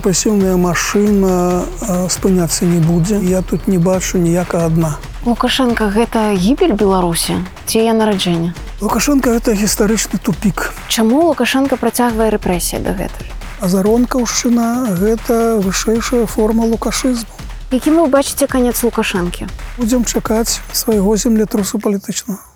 [0.00, 1.68] рэпрэсіўная машына
[2.08, 4.96] спыняцца не будзе я тут не бачу ніяка адна
[5.28, 7.36] лукашенко гэта гібель беларусі?
[7.68, 13.28] Ці я нараджэння лукашенко гэта гістарычны тупик чаму лукашенко працягвае рэпрэсія дагэтуль
[13.60, 17.36] азаронкаўшчына гэта вышэйшая форма лукашызму.
[17.68, 19.52] Якім вы бачыце канец лукашэнкі?
[19.76, 22.49] Будзем чакаць свайго землетрусу палітычнага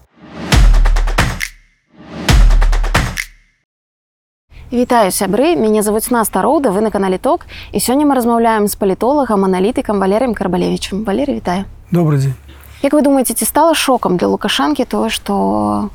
[4.72, 5.56] Вітаю сябры.
[5.60, 7.46] Мяне завуць на староўда вы на канале ток.
[7.72, 11.64] І сёння мы размаўляем з палітолагам аналітыкам валерым карбалевичем валер вітаю.
[11.92, 12.34] Добрый дзень
[12.82, 15.90] Як вы думаеце ці стала шокам для лукашанкі тое што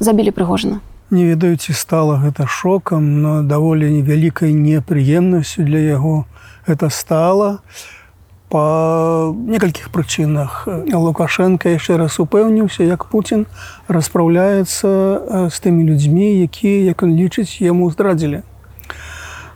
[0.00, 6.24] забілі прыгожана не ведаю ці стала гэта шокам но даволі невялікай непрыемнасцю для яго
[6.66, 7.60] это стала
[8.48, 13.46] по некалькіх прычынах лукашенко яшчэ раз упэўніўся як Путін
[13.88, 18.42] распраўляецца з тымі людзьмі якія як он лічыць яму здрадзілі.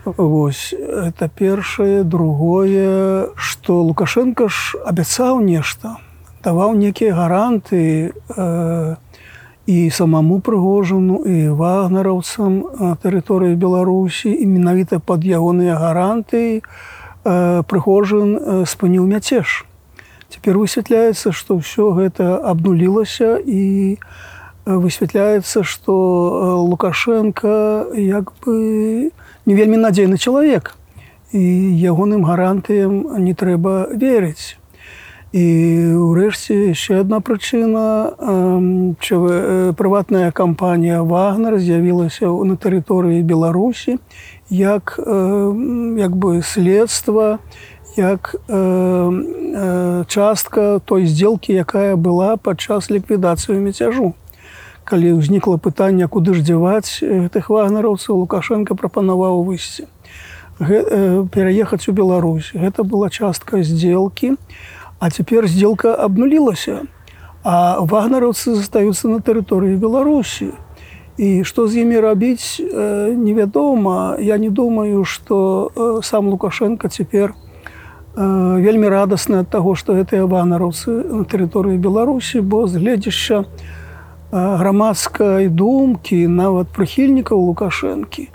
[0.05, 2.03] Вось это першае.
[2.05, 5.97] Другое что лукашенко ж абяцаў нешта
[6.43, 8.97] даваў некія гаранты э,
[9.67, 16.63] і самому прыгожану і вагнараўцам тэрыторыі беларусі і менавіта под ягоныя гаранты і
[17.25, 19.65] прыгожан спыніў мяцеж.
[20.31, 23.99] Цяпер высвятляецца, што ўсё гэта абнулілася і
[24.65, 25.93] высвятляецца, што
[26.71, 29.11] Лукашенко як бы
[29.47, 30.77] не вельмі надзейны чалавек
[31.33, 31.43] і
[31.83, 34.57] ягоным гарантыям не трэба верыць.
[35.31, 35.47] І
[35.95, 38.19] ўрэшце яшчэ адна прычына
[39.79, 43.99] прыватная кампанія Вагнер з'явілася на тэрыторыі Беларусі
[44.51, 47.39] як як бы следства
[47.97, 54.15] як э, частка той сделки якая была падчас ліквідацыю мяцяжу
[54.85, 59.87] калі ўзнікла пытанне куды ж дзяваць гэтых вагнараўцаў лукашенко прапанаваў выйсці.
[60.61, 62.51] Э, пераехаць у Беларусь.
[62.55, 64.37] Гэта была частка сделки
[65.01, 66.85] а цяпер сделка абнулілася.
[67.43, 70.53] А вагнараўцы застаюцца на тэрыторыі беларусі
[71.17, 77.35] і што з імі рабіць э, невядома я не думаю что э, сам лукашенко цяпер
[78.17, 83.45] э, вельмі радасны ад таго што гэтыя ванараўцы на тэрыторыі беларусі бо з гледзяшча
[84.31, 88.29] грамадскай думкі нават прыхільнікаў лукашэнкі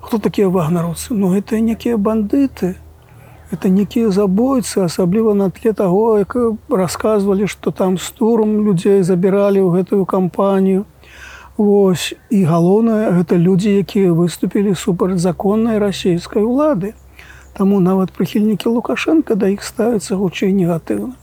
[0.00, 2.76] хто такія вагнараўцы ну гэта некія бандыты
[3.50, 6.36] это некія забойцы асабліва на тле таго як
[6.70, 10.86] расказвалі што там стурм людзей забіралі ў гэтую кампанію
[11.56, 16.92] Вось і галоўнае гэта людзі, якія выступілі супраць законнай расійскай улады.
[17.56, 21.16] Таму нават прыхільнікі Лукашенко да іх ставяцца гучэй негатыўна.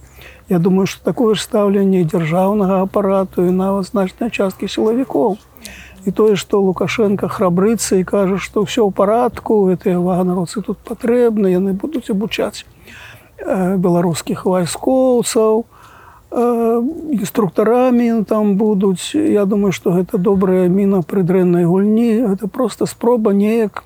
[0.49, 5.37] Я думаю, што такое стаўленне дзяржаўнага апарату і нават значнай часткі сілавікоў.
[6.05, 11.53] І тое, што Лукашенко храбрыцца і кажа, што ўсё ў парадку, гэтыя ваганарцы тут патрэбны,
[11.53, 12.65] яны будуць абучаць
[13.37, 15.65] беларускіх вайскоўцаў,
[16.33, 22.33] інструктарамі там будуць я думаю что гэта добрая міна пры дрэннай гульні.
[22.33, 23.83] Это просто спроба неяк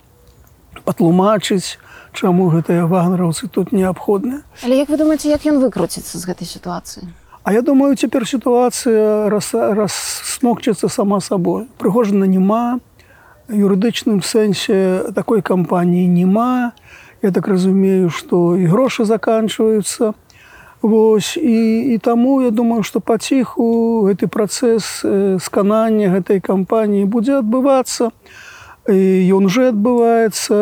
[0.86, 1.78] патлумачыць
[2.14, 7.08] чаму гэтыя вагнараўцы тут неабходныя але як вы думаете як ён выкруціцца з гэтай сітуацыі
[7.44, 12.80] А я думаю цяпер сітуацыя рассмокчыцца сама сабой прыгожана няма
[13.48, 16.72] юрыдычным сэнсе такой кампаніі няма
[17.22, 20.27] я так разумею что і грошы заканчваюцца то
[20.88, 25.04] Вось і, і таму я думаю, што паціху гэты працэс
[25.44, 28.16] сканання гэтай кампаніі будзе адбывацца.
[28.88, 30.56] Ён уже адбываецца.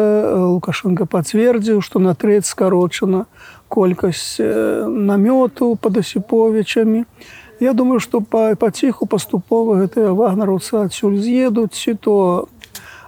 [0.49, 3.29] Лукашенко пацвердзіў, што на трэць скарочана
[3.69, 7.05] колькасць намёту пад асіповічамі.
[7.61, 12.49] Я думаю, што паціху паступова гэтыя вагнараўцы адсюль з'едуць ці то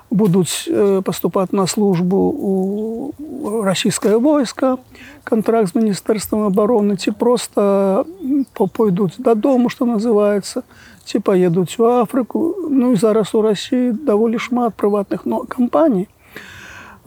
[0.09, 0.69] будуць
[1.03, 4.77] паступаць на службу у расійскае войска,
[5.23, 8.05] контракт з міністэрствам обороны ці просто
[8.53, 10.63] пойдуць дадому что называется
[11.05, 12.55] ці поедуць у Афрыку.
[12.69, 16.07] Ну і зараз у Росіі даволі шмат прыватных но кампаній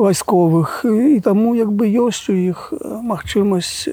[0.00, 3.88] вайсковых і таму як бы ёсць у іх магчымасць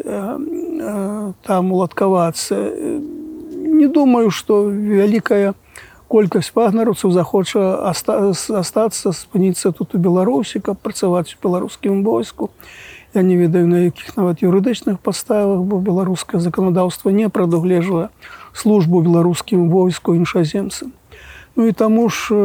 [1.43, 2.55] там уладкавацца.
[3.67, 5.53] Не думаю что вялікая
[6.07, 12.51] колькасць вагнарцаў захоча астацца спыніцца тут у беларусі каб працаваць у беларускім войску
[13.13, 18.09] Я не ведаю на якіх нават юрыдычных паставах, бо беларускае заканадаўства не прадугледжвае
[18.53, 20.91] службу беларускім войску іншаземцам.
[21.55, 22.35] Ну і таму ж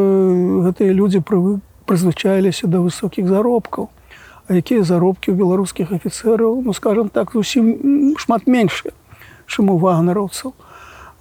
[0.64, 1.20] гэтыя людзі
[1.84, 3.90] прызвычаіліся да высокіх заробкаў.
[4.48, 8.94] А якія заробкі ў беларускіх афіцэраў, ну скажем так, зусім шмат меншыя,
[9.46, 10.54] чым у вагнараўцаў.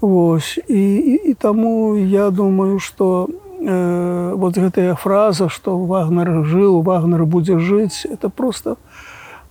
[0.01, 3.29] Вось і, і, і таму я думаю, што
[3.61, 8.77] э, вот гэтая фраза что вагнер жыў вагнер будзе жыць это просто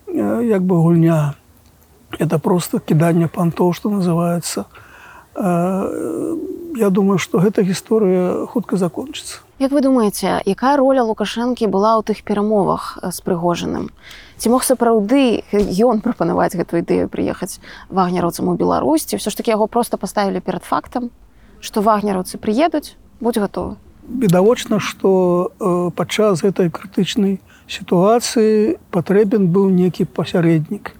[0.07, 1.33] э, як бы гульня
[2.19, 4.65] это просто кіданне пантоў что называется
[5.35, 6.37] э,
[6.75, 12.08] я думаю что гэта гісторыя хутка закончыцца Як вы думаеце якая роля лукашэнкі была ў
[12.08, 13.92] тых перамовах з прыгожаным
[14.40, 15.44] ці мог сапраўды
[15.84, 17.60] ён прапанаваць гэтую ідэю прыехаць
[17.92, 21.12] вагнераўцам у Беларусь ці ўсё ж таки яго просто паставілі перад фактам
[21.60, 23.76] што вагнераўцы прыедуць будь гатовы.
[24.08, 25.52] Відавочна што
[25.92, 27.36] падчас гэтай крытычнай
[27.68, 30.96] сітуацыі патрэбен быў некі пасярэднік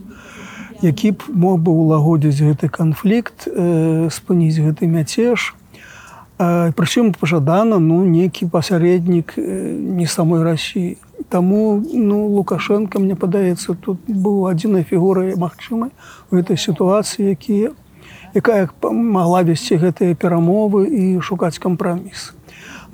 [0.84, 5.56] які б мог бы ўлагодзіць гэты канфлікт э, спыніць гэты мяцеж
[6.40, 10.96] прычым пажадана ну некі пасярэднік э, не самой рассіі
[11.28, 15.90] Таму ну лукашенко мне падаецца тут быў адзінай фігурай магчымай
[16.32, 17.76] у этой сітуацыі якія
[18.34, 22.32] якая могла весці гэтыя перамовы і шукаць кампраміс.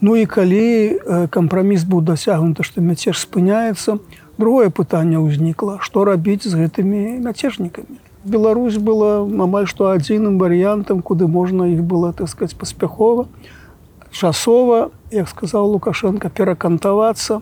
[0.00, 0.98] Ну і калі
[1.30, 4.00] кампраміс быў дасягнуты, што мяцеж спыняецца,
[4.38, 8.00] другое пытанне ўзнікла, што рабіць з гэтымі мяцежнікамі.
[8.26, 13.28] Беларусь была амаль што адзіным варыянтам, куды можна іх было таскаць паспяхова,
[14.10, 17.40] часова, як сказаў Лукашенко перакантавацца.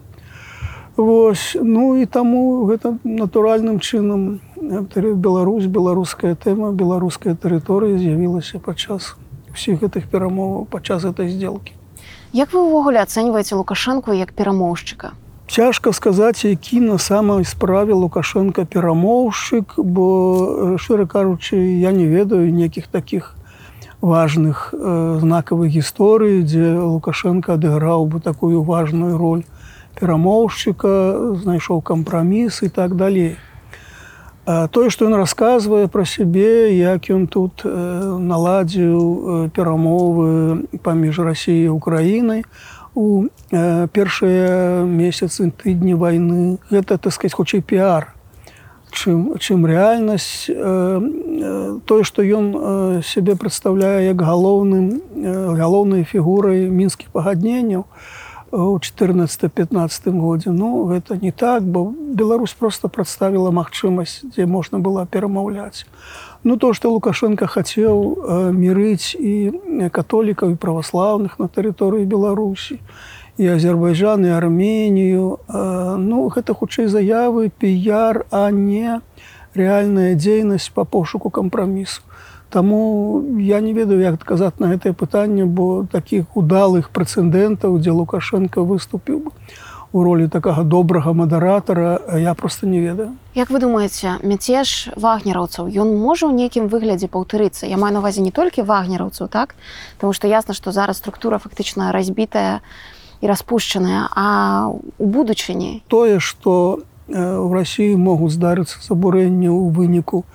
[0.97, 9.17] Вось, ну і таму гэта натуральным чынам Беларусь, беларуская тэма, беларуская тэрыторыя з'явілася падчас
[9.55, 11.73] усіх гэтых перамоваў падчас этой сделкі.
[12.35, 15.15] Як вы ўвогуле ацэньваеце лукашэнку як перамоўшчыка?
[15.47, 22.89] Цяжка сказаць, які на самай справе лукашенко перамоўшчык, бо шчыра кажучы, я не ведаю нейкіх
[22.89, 23.37] такіх
[24.01, 29.45] важных э, знакавых гісторый, дзе лукашенко адыграў бы такую важную роль
[30.01, 33.37] перамоўшчыка, знайшоў кампраміс і так далей.
[34.45, 42.45] Тое, што ён расказвае пра сябе, як ён тут наладзіў перамовы паміж рассіяй і Украінай
[42.95, 48.15] у першыя месяцы тыдні вайны, гэта сказать хутчэй піар.
[48.95, 55.03] Чым, чым рэальнасць тое, што ён сябе прадстаўляе як галоўным
[55.59, 57.91] галоўнай фігурай мінскіх пагадненняў,
[58.55, 60.51] у 14-15 годзе.
[60.51, 65.87] Ну гэта не так бо Беларусь просто прадставіла магчымасць дзе можна было перамаўляць
[66.45, 69.35] ну то что лукашенко хацеў мірыць і
[69.91, 72.79] католікаў і праваслаўных на тэрыторыі беларусі
[73.37, 75.27] і азербайджан і арменію
[75.99, 79.01] ну гэта хутчэй заявы піяр а не
[79.57, 82.03] рэальная дзейнасць по пошуку кампрамісу
[82.55, 88.63] Таму я не ведаю, як адказаць на гэтае пытанне, бо такіх удалых прэцэдэнтаў, дзе Лукашенко
[88.63, 89.31] выступіў бы
[89.95, 93.15] у ролі такога добрага мадаратара, я просто не ведаю.
[93.35, 97.71] Як вы думаеце, мяцеж вагнераўцаў ён можа ў нейкім выглядзе паўтарыцца.
[97.71, 99.55] Я маю на увазе не толькі вагнераўцаў так,
[100.03, 102.59] Таму што ясна, што зараз структура фактычна разбітая
[103.23, 104.67] і распушчаная, а
[104.99, 110.27] у будучыні тое, што ў рассіі могуць здарыцца забурэнне ў выніку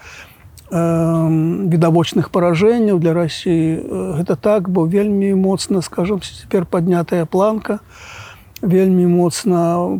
[0.71, 7.83] відавочных паражэнняў для рассіі гэта так бо вельмі моцна скажем цяпер паднятая планка
[8.61, 9.99] вельмі моцна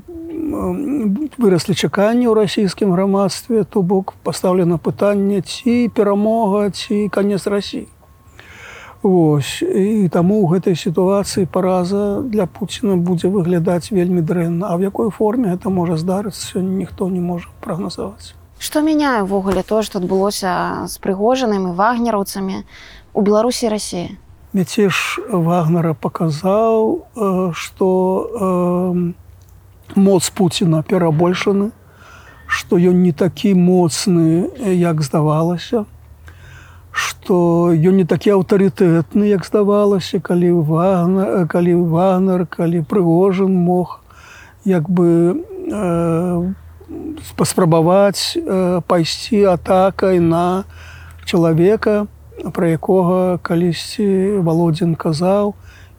[1.38, 7.88] выраслі чаканні ў расійскім грамадстве то бок пастаўлена пытанне ці перамога ці канец рассіі
[9.02, 14.68] Вось і таму ў гэтай сітуацыі параза для Пуціна будзе выглядаць вельмі дрэнна.
[14.68, 18.36] А в якой форме это можа здарыцца ніхто не можа прагназаваць.
[18.60, 22.68] Што мяняе ўвогуле тое, што адбылося з прыгожанымі вагнераўцамі
[23.16, 24.19] у Беларусі рассіі.
[24.50, 27.06] Мяцеж вагнера паказаў,
[27.54, 27.88] што
[29.94, 31.70] моц Пуціна перабольшаны,
[32.50, 35.86] што ён не такі моцны, як здавалася,
[36.90, 44.00] што ён не такі аўтарытэтны, як здавалася, калі вагнер, калі вагнер, калі прыгожан мог
[44.66, 46.54] як бы э,
[47.38, 50.66] паспрабаваць э, пайсці атакай на
[51.26, 52.08] чалавека,
[52.54, 55.56] пра якога калісьці володзін казаў,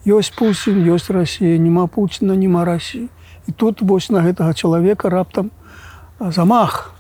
[0.07, 3.09] ёсць Пусін, ёсць Расія, няма Пуціна, няма Расіі.
[3.49, 5.51] І тут вось на гэтага чалавека раптам
[6.19, 6.95] замах.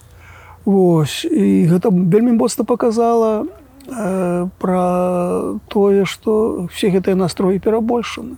[0.64, 1.24] Вось.
[1.24, 3.46] І гэта вельмі моцна паказала
[3.88, 4.86] э, пра
[5.68, 8.36] тое, што все гэтыя настроі перабольшаны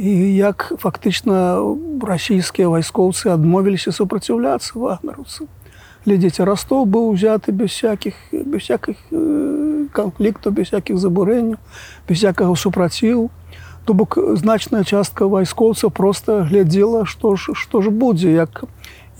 [0.00, 1.60] і як фактычна
[2.00, 5.48] расійскія вайскоўцы адмовіліся супраціўляцца вагнарусу
[6.10, 8.98] глядзіце ростов быў узяты без всякихх без всяких
[9.94, 11.58] канфліктаў без всякихх забурэнняў
[12.08, 13.30] без всякага супраціў
[13.84, 18.66] то бок значная частка вайскоўцаў просто глядзела што ж што ж будзе як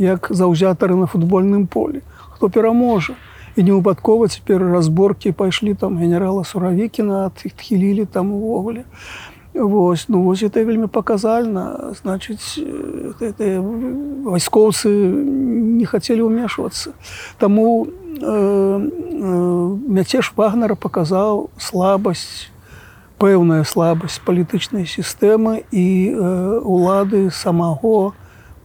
[0.00, 2.00] як заўзятары на футбольным полі.
[2.30, 3.14] Хто пераможа?
[3.56, 8.84] І не выпадкова цяпер разборкі пайшлі там генерала суравікіна адхілілі там увогуле
[9.54, 12.54] Вось, ну вось это вельмі паказальна значыць
[14.22, 16.94] вайскоўцы не хацелі ўмешвацца
[17.42, 17.90] Таму э,
[18.22, 18.86] э,
[19.90, 22.46] мяцеж вагнера паказаў слабасць
[23.18, 26.14] пэўная слабасць палітычнай сістэмы і э,
[26.62, 28.14] улады самого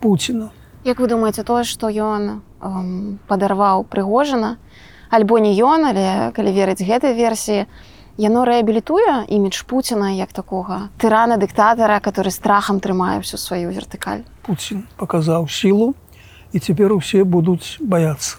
[0.06, 0.54] Пуціна
[0.86, 4.62] Як вы думаеце тое што ён э, падарваў прыгожана
[5.10, 10.90] альбо не ён але калі верыць гэтай версіі то яно рэабілітуе імідж Пуціна як такога
[10.98, 14.24] тырана дыктатара который страхам трымае всю сваю вертыкаль.
[14.48, 15.96] Пуін паказаў сілу
[16.54, 18.38] і цяпер усе будуць баяцца.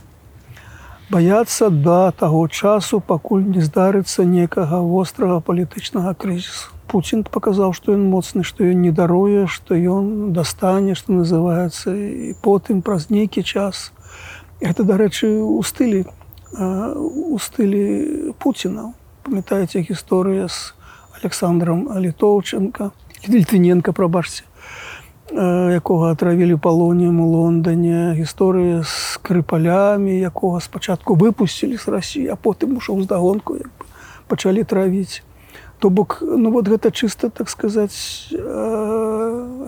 [1.11, 6.73] Баяцца да таго часу пакуль не здарыцца некага вострага палітычнага крызісу.
[6.89, 12.35] Пуін паказаў што ён моцны што ён не даруе што ён дастане што называецца і
[12.41, 13.93] потым праз нейкі час.
[14.61, 16.07] Это дарэчы у стылі
[16.57, 18.95] у стылі Пуціна
[19.27, 20.71] памятаеце гісторыя з
[21.19, 22.91] александром літоўчынка
[23.27, 24.47] літвіненко прабачце
[25.75, 32.79] якога атравілі палоніем у лондоне гісторыя з крыпалямі якога спачатку выпусцілі з рассіі а потым
[32.79, 33.59] ушоў здагонку
[34.31, 35.27] пачалі травіць
[35.83, 38.31] то бок ну вот гэта чыста так сказаць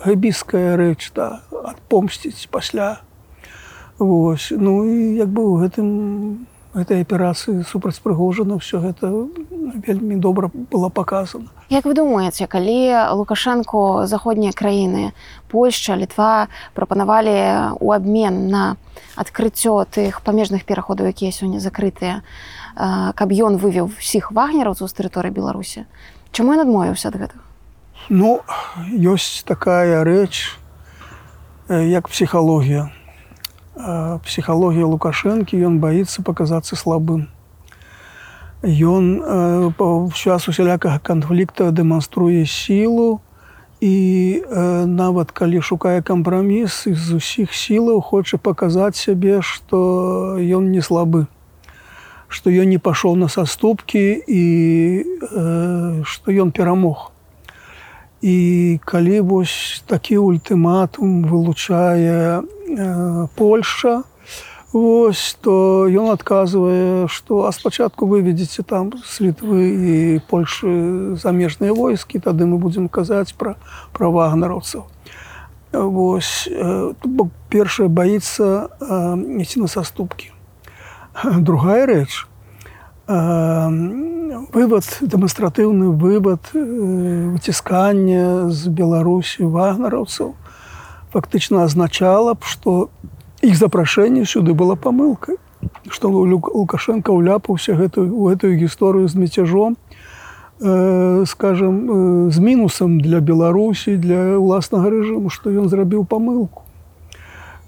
[0.06, 3.02] габіская рэч да адпомсціць пасля
[3.98, 9.08] Вось ну і як бы у гэтым гэтай аперацыі супраць прыгожана все гэта
[9.86, 11.48] вельмі добра было показано.
[11.70, 15.12] Як вы думаеце калі лукашенко заходнія краіны
[15.48, 18.76] Польша літва прапанавалі у абмен на
[19.16, 22.20] адкрыццё тых памежных пераходаў якія сёння закрытыя
[23.14, 25.88] каб ён вывеў усіх вагнераўцаў з тэрыторыі беларусі
[26.32, 27.42] чаму ён адмовіўся ад гэтага?
[28.08, 28.40] Ну
[28.92, 30.52] ёсць такая рэч
[31.68, 32.92] як псіхалогія
[34.24, 37.30] псіхалогія лукашэнкі ён баіцца паказацца слабым.
[38.62, 39.22] Ён
[40.18, 43.22] час усялякага канфлікта дэманструе сілу
[43.80, 44.42] і
[44.86, 49.78] нават калі шукае кампраміс з усіх сілаў хоча паказаць сябе што
[50.42, 51.26] ён не слабы
[52.26, 54.42] што ён не пашоў на саступкі і
[56.02, 57.14] што ён перамог
[58.22, 62.42] і калі вось такі ультыматум вылучае
[63.36, 64.02] Польша,
[64.72, 69.94] Вось то ён адказвае, што а спачатку выведзеце там з літвы і
[70.28, 73.56] Польшы замежныя войскі, тады мы будзем казаць пра
[73.96, 74.84] пра вагнараўцаў.
[75.72, 76.52] Вось
[77.00, 78.68] бок першае баіцца
[79.40, 80.36] ісці на саступкі.
[81.24, 82.28] Другая рэч
[83.08, 90.34] вывад дэманстратыўны вывад выціскання з Беларусі вагнараўцаў,
[91.12, 92.90] фактычна азначала б што
[93.42, 95.36] іх запрашэнне сюды была памылкай
[95.90, 99.76] што лукашенко ўляпаўся гэтую у гэтую гісторыю з мяцяжом
[100.60, 101.74] э, скажем
[102.28, 106.67] э, з мінусам для беларусі для ўласнага рэжыму што ён зрабіў памылку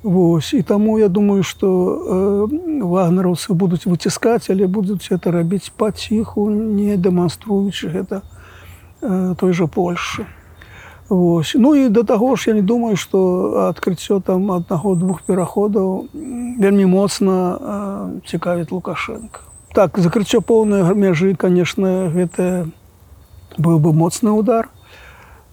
[0.02, 6.48] Вось і таму я думаю што э, вагнараўцы будуць выціскаць але будуць это рабіць паціху
[6.50, 8.22] не дэманструючы гэта
[9.02, 10.24] э, той жа польльшы
[11.10, 11.56] Вось.
[11.58, 16.86] Ну і да таго ж я не думаю, што адкрыццё там аднаго двух пераходаў вельмі
[16.86, 17.58] моцна
[18.22, 19.40] цікавіць Лукашенко.
[19.74, 22.70] Так закрыццё поўнай мяжы, канешне, гэта
[23.58, 24.70] быў бы моцны удар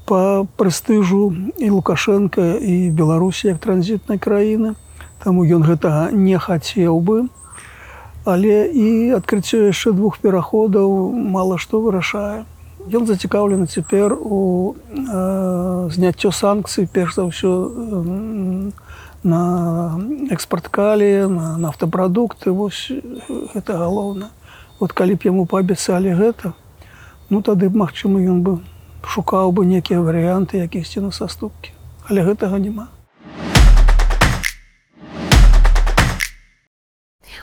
[0.08, 4.80] по прэстыжу і Лукашенко і Беларусі як транзітнай краіны.
[5.20, 7.28] Таму ён гэтага не хацеў бы.
[8.24, 12.48] Але і адкрыццё яшчэ двух пераходаў мала што вырашае.
[12.88, 18.72] Ён зацікаўлены цяпер у э, зняццё санкцый перш за ўсё э,
[19.28, 20.00] на
[20.32, 22.88] экспорт калі на нафтапрадукты вось
[23.28, 24.32] гэта галоўна
[24.80, 26.54] вот калі б яму паабяцалі гэта
[27.30, 28.60] ну тады б магчыма ён бы
[29.08, 31.72] шукаў бы нейкія варыянты якісьці на саступкі.
[32.12, 32.88] Але гэтага няма.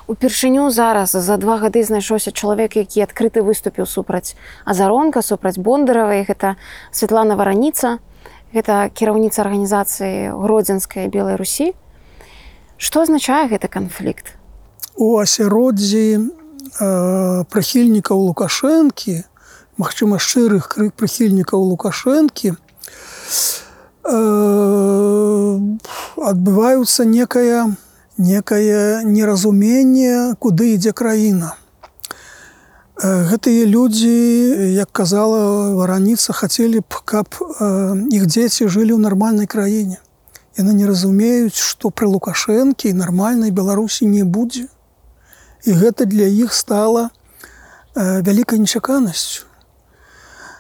[0.07, 4.37] Упершыню зараз за два гады знайшоўся чалавек які адкрыты выступіў супраць
[4.69, 6.57] азаронка супраць бондаравай гэта
[6.93, 7.99] Святлана вараніца.
[8.53, 11.73] Гэта кіраўніца арганізацыі гродзенскай белой русі
[12.77, 14.37] что азначае гэты канфлікт?
[15.01, 19.25] У асяроддзі э, прыхільнікаў лукашэнкі
[19.77, 22.57] Мачыма шчырых прыхільнікаў лукашэнкі э,
[26.31, 27.75] адбываюцца некая
[28.19, 31.55] некае неразуменне, куды ідзе краіна.
[32.95, 34.15] Гэтыя людзі,
[34.71, 39.99] як казала вараніца, хацелі б, каб іх дзеці жылі ў нармальнай краіне.
[40.55, 44.71] Яны не разумеюць, што пры лукашэнкі нармальнай Беларусі не будзе.
[45.67, 47.11] І гэта для іх стала
[47.97, 49.51] вялікай нечаканасцю.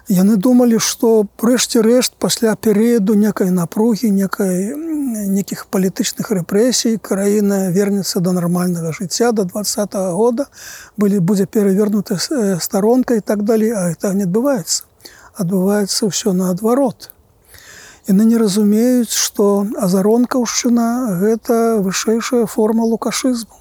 [0.09, 4.77] Яны думалі што прэшце рэшт пасля перыяду некай напругі некай
[5.15, 10.47] нейкіх палітычных рэпрэсій краіна вернецца до нармальнага жыцця до два -го года
[10.97, 12.19] былі будзе перавернуты
[12.61, 14.85] старонка і так далей а это не адбываецца.
[15.35, 17.11] Адбываецца ўсё наадварот.
[18.07, 23.57] Яны не разумеюць што азаронкаўшчына гэта вышэйшая форма лукашызму.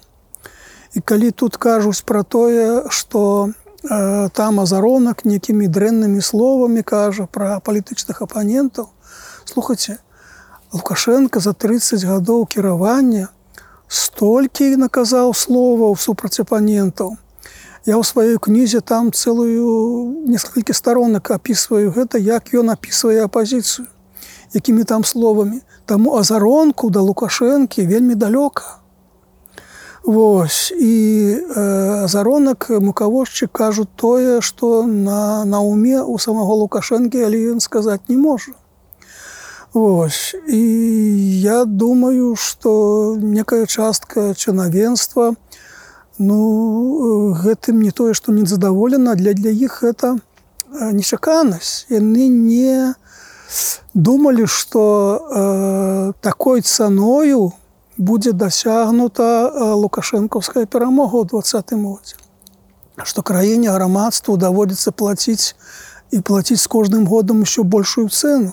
[0.94, 3.50] І калі тут кажуць пра тое што
[3.84, 8.88] там азаронак некімі дрэннымі словамі кажа пра палітычных апанентаў
[9.44, 9.98] слухайте
[10.72, 13.28] лукашенко за 30 гадоў кіравання
[13.88, 17.16] столькі наказаў словаў супраць апанентаў
[17.84, 23.84] я ў сваёй кнізе там цэлую несколько сторонок опісваю гэта як ён опісвае апозіцыю
[24.56, 28.80] якімі там словамі таму азаронку да лукашэнкі вельмі далёка
[30.04, 30.96] Вось і
[31.32, 38.04] э, заронак мукавожчык кажуць тое, што на, на уме у самого лукашэнкі, але ён сказаць
[38.08, 38.52] не можа.
[39.72, 40.36] Вось.
[40.46, 40.60] І
[41.40, 45.34] я думаю, што некая частка чынавенства
[46.18, 50.18] ну, гэтым не тое, што незадаволена, для для іх гэта
[50.92, 51.86] нечаканасць.
[51.88, 52.92] Яны не
[53.94, 54.82] думалі, што
[55.16, 57.52] э, такой цаною,
[57.96, 62.18] будзе дасягнута лукашэнкаўская перамога ў двадцатым годзе
[63.02, 65.54] што краіне грамадству даводзіцца плаціць
[66.10, 68.52] і плаціць з кожным годам еще большую цену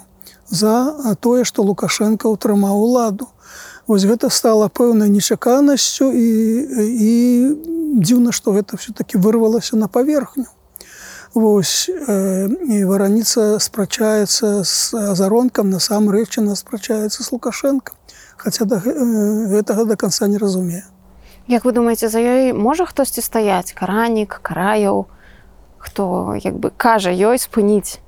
[0.49, 3.27] за тое што лукашенко ўтрымаў уладу
[3.87, 6.27] вось гэта стала пэўнай нечаканасцю і
[7.09, 7.13] і
[8.01, 10.49] дзіўна што гэта все-таки вырвалася на паверхню
[11.33, 17.95] Вось і вараніца спрачаецца з азаронкам насамрэч яна спрачаецца з лукашэнкам
[18.41, 20.83] хаця да гэтага до конца не разумею.
[21.47, 25.05] Як вы думаеце за ёй можа хтосьці стаяць каранік караяў
[25.81, 27.99] хто як бы кажа ёй спыніць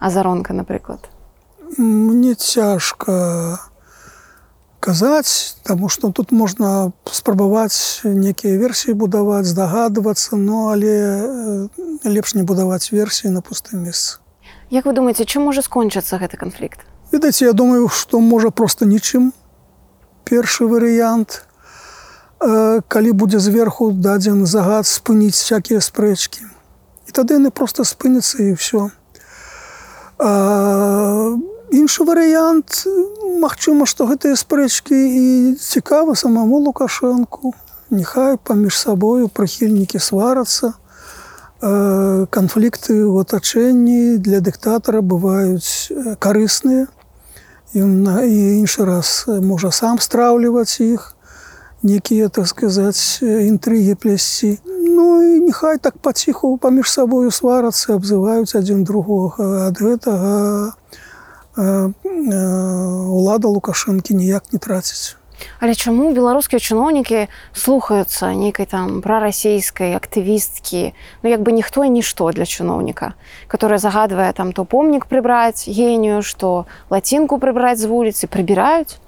[0.00, 1.08] азаронка напрыклад
[1.76, 3.60] Мне цяжка
[4.80, 10.96] казаць таму што тут можна спрабаваць некія версіі будаваць здагадвацца но але
[12.04, 14.18] лепш не будаваць версіі на пустым месцы
[14.70, 19.32] Як вы думаеце чым можа скончыцца гэты канфлікт Відаць я думаю што можа просто нічым
[20.26, 21.46] першы варыянт.
[22.36, 26.44] Калі будзе зверху дадзен загад спыніць всякие спрэчкі.
[27.06, 28.90] І тады яны просто спыняцца і все
[31.76, 32.84] іншы варыянт
[33.36, 35.26] Мачыма што гэтыя спрэчкі і
[35.60, 37.52] цікава самому лукашэнку.
[37.90, 40.72] Няхай паміж сабою прыхільнікі сварацца.
[41.60, 46.88] Канфлікты в атачэнні для дыктатара бываюць карысныя
[47.74, 51.16] ён і іншы раз можа сам страўліваць іх
[51.82, 54.58] некія так сказаць інтрыгі плясці
[54.96, 60.72] Ну і нехай так паціху паміж сабою сварацца абзываюць адзін другога ад гэтага
[63.26, 65.16] лада лукашэнкі ніяк не траціць
[65.60, 70.92] Але чаму беларускія чыноўнікі слухаюцца нейкай там прарасійскай актывісткі?
[71.22, 73.14] Ну як бы ніхто і нішто для чыноўніка
[73.48, 78.98] которая загадвае там то помнік прыбраць генію што лацінку прыбраць з вуліцы прыбіраюць?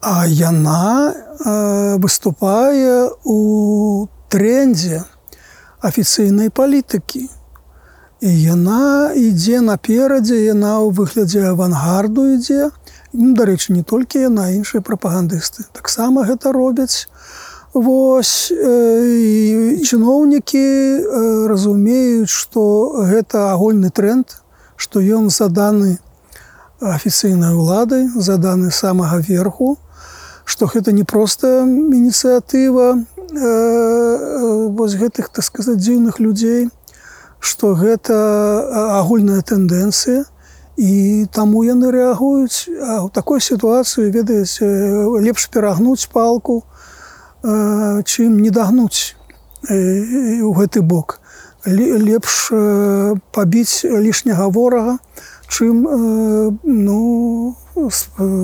[0.00, 5.04] А яна э, выступае у трендзе
[5.80, 7.28] афіцыйнай палітыкі.
[8.24, 12.70] І яна ідзе наперадзе яна ў выглядзе авангарду ідзе
[13.14, 15.64] дарэчы не толькі яна іншыя прапагандысты.
[15.72, 17.06] Таксама гэта робяць.
[17.74, 24.38] Вось э, чыноўнікі э, разумеюць што гэта агульны тренд
[24.76, 25.98] што ён заданы
[26.78, 29.74] афіцыйнай уладай заданы самага верху
[30.44, 36.70] што гэта не проста ініцыятыва э, вось гэтых так сказаць дзіўных людзей
[37.42, 38.14] што гэта
[39.02, 40.30] агульная тэндэнцыя
[40.76, 42.68] і таму яны рэагуюць
[43.02, 44.58] у такой сітуацыі ведаюць
[45.22, 46.62] лепш перагнуць палку
[47.42, 49.14] чым не дагнуць
[49.70, 51.20] у гэты бок.
[51.64, 52.50] Лепш
[53.32, 54.98] пабіць лішняга ворага
[55.48, 55.86] чым
[56.64, 57.56] ну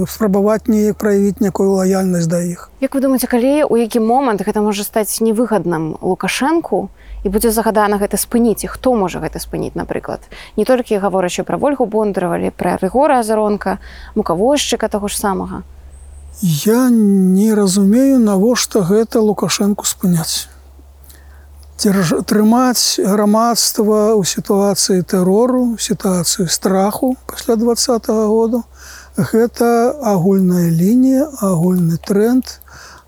[0.07, 2.71] спрабаваць неяк праявіць някую лаяльнасць да іх.
[2.81, 6.91] Як вы думаеце калі у які момант гэта можа стаць невыгадным лукашэнку
[7.25, 8.65] і будзе загадана гэта спыніць.
[8.65, 10.21] І хто можа гэта спыніць напрыклад?
[10.57, 13.79] Не толькі гаворачы пра ольгу бондаравалі пра рыгора азаронка
[14.15, 15.63] мукавозчыка таго ж самага.
[16.43, 20.49] Я не разумею навошта гэта лукашэнку спыняць.
[21.81, 22.25] Дзярж...
[22.29, 28.65] трымаць грамадства ў сітуацыі тэрору сітуацыю страху пасля два -го году.
[29.17, 32.45] Гэта агульная лінія агульны тренд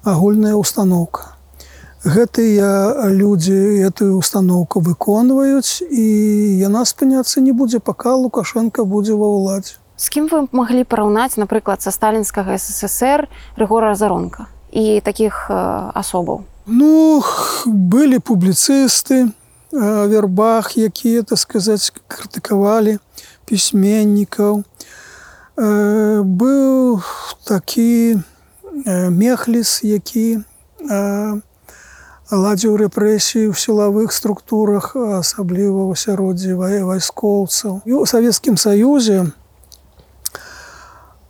[0.04, 1.31] агульная установка
[2.04, 6.06] гэтыя людзі эту установку выконваюць і
[6.58, 11.78] яна спыняцца не будзе пока лукашенко будзе ва ўладзе З кім вы маглі параўнаць, напрыклад,
[11.78, 15.54] са сталінскага ССР Рыгора Заронка і такіх э,
[15.94, 16.42] асобаў.
[16.66, 17.22] Ну
[17.66, 19.30] былі публіцысты
[19.72, 22.98] вербах, якія так сказаць крытыкавалі
[23.46, 24.64] пісьменнікаў.
[25.56, 27.00] Быў
[27.44, 28.18] такі
[28.84, 30.40] мехліс, які
[32.32, 37.84] ладзіў рэпрэсіі ў сілавых структурах, асабліва ў асяроддзі вайскоўцаў.
[37.84, 39.28] І ў Савецкім Саюзе,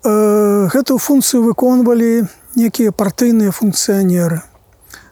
[0.02, 4.42] гэтую функцыю выконвалі некія партыйныя функцыянеры.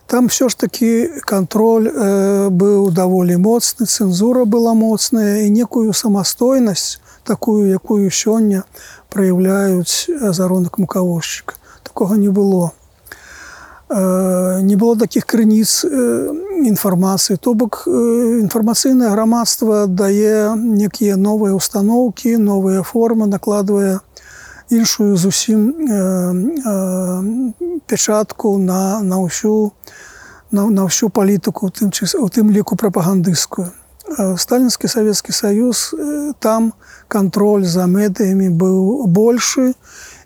[0.07, 6.99] Там все ж такі кантроль э, быў даволі моцны, цэнзура была моцная і некую самастойнасць,
[7.23, 8.67] такую, якую сёння
[9.07, 11.55] праяўляюць заронак мукавозчыка.
[11.83, 12.75] Такога не было.
[13.91, 17.35] Не было такіх крыніц інфармацыі.
[17.35, 23.99] То бок інфармацыйнае грамадства дае некія новыя установкі, новыя формы, накладвае,
[24.71, 25.75] іншую зусім
[27.87, 29.75] пячатку на, на ўсю
[30.51, 33.71] на, на ўсю палітыку тым, у тым ліку прапагандысцкую.
[34.37, 35.95] Сталінскі савецкі саюз
[36.39, 36.73] там
[37.07, 39.71] кантроль за медыямі быў большы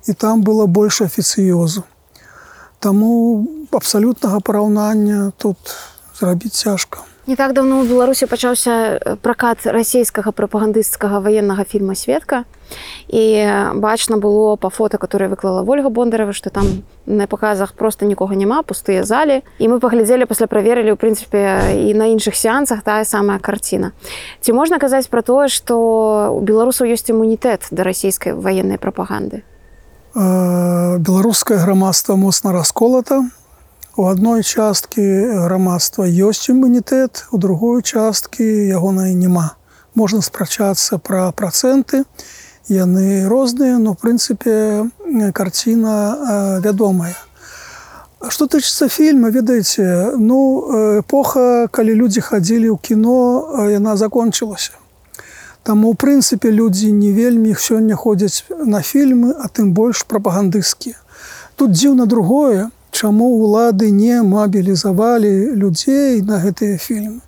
[0.06, 1.86] і там было больш афіцыёзу.
[2.80, 5.58] Таму абсалютнага параўнання тут
[6.20, 7.00] зрабіць цяжка.
[7.28, 12.46] Не так давно ў Беларусі пачаўся пракат расійскага прапагандысцкага ваеннага фільма сведка
[13.10, 13.50] і
[13.82, 18.62] бачна было па фото которые выклала ольга бондарева что там на паказах просто нікога няма
[18.62, 19.42] пустыя залі.
[19.58, 23.98] І мы паглядзелі пасля праверылі у прынцыпе і на іншых сеансах тая самая карціна
[24.46, 29.42] ці можна казаць про тое что у беларусаў ёсць імунітэт да расійскай военной прапаганды
[30.16, 33.20] беларускае грамадства моцна расколата
[33.98, 35.04] у адной часткі
[35.44, 39.60] грамадства ёсць імунітэт у другой часткі ягонай няма
[39.92, 42.06] можна спрачацца пра працэнты
[42.72, 44.88] яны розныя но прынцыпе
[45.36, 47.16] карціна вядомая.
[48.30, 54.80] Что тычыцца фільма ведаеце ну эпоха калі людзі хадзілі ў кіно яна закончылася
[55.66, 61.02] Таму у прынцыпе людзі не вельмі іх сёння ходзяць на фільмы а тым больш прапагандысцкія
[61.58, 67.26] тут дзіўна другое чаму улады не мабілізавалі людзей на гэтыя фільмы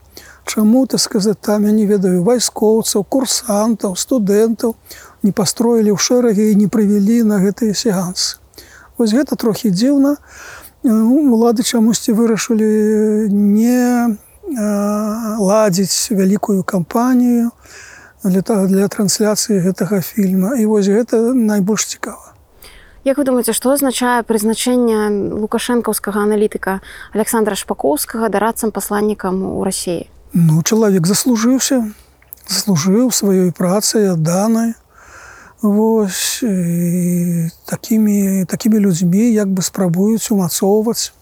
[0.47, 4.75] Чаму ты сказаць там я не ведаю вайскоўцаў курсантаў студэнтаў
[5.23, 8.39] не пастроілі ў шэрагі і не прывялі на гэтыя сеансы.
[8.97, 10.15] Вось гэта трохі дзіўна.
[10.87, 14.15] Улады чамусьці вырашылі не
[15.43, 17.51] ладзіць вялікую кампанію
[18.29, 20.55] для для трансляцыі гэтага фільма.
[20.57, 22.33] І вось гэта найбольш цікава.
[23.03, 26.81] Як вы думаеце, што азначае прызначэнне лукашэнкаўскага аналітыка
[27.15, 30.11] Александра Шпакоўскага дарадцам пасланнікам у рассіі?
[30.33, 31.87] Ну чалавек заслужыўся,
[32.51, 34.75] заслужыў сваёй працай адданай,
[35.61, 36.43] Вось
[37.65, 41.16] такімі такімі людзьмі як бы спрабуюць умацоўваць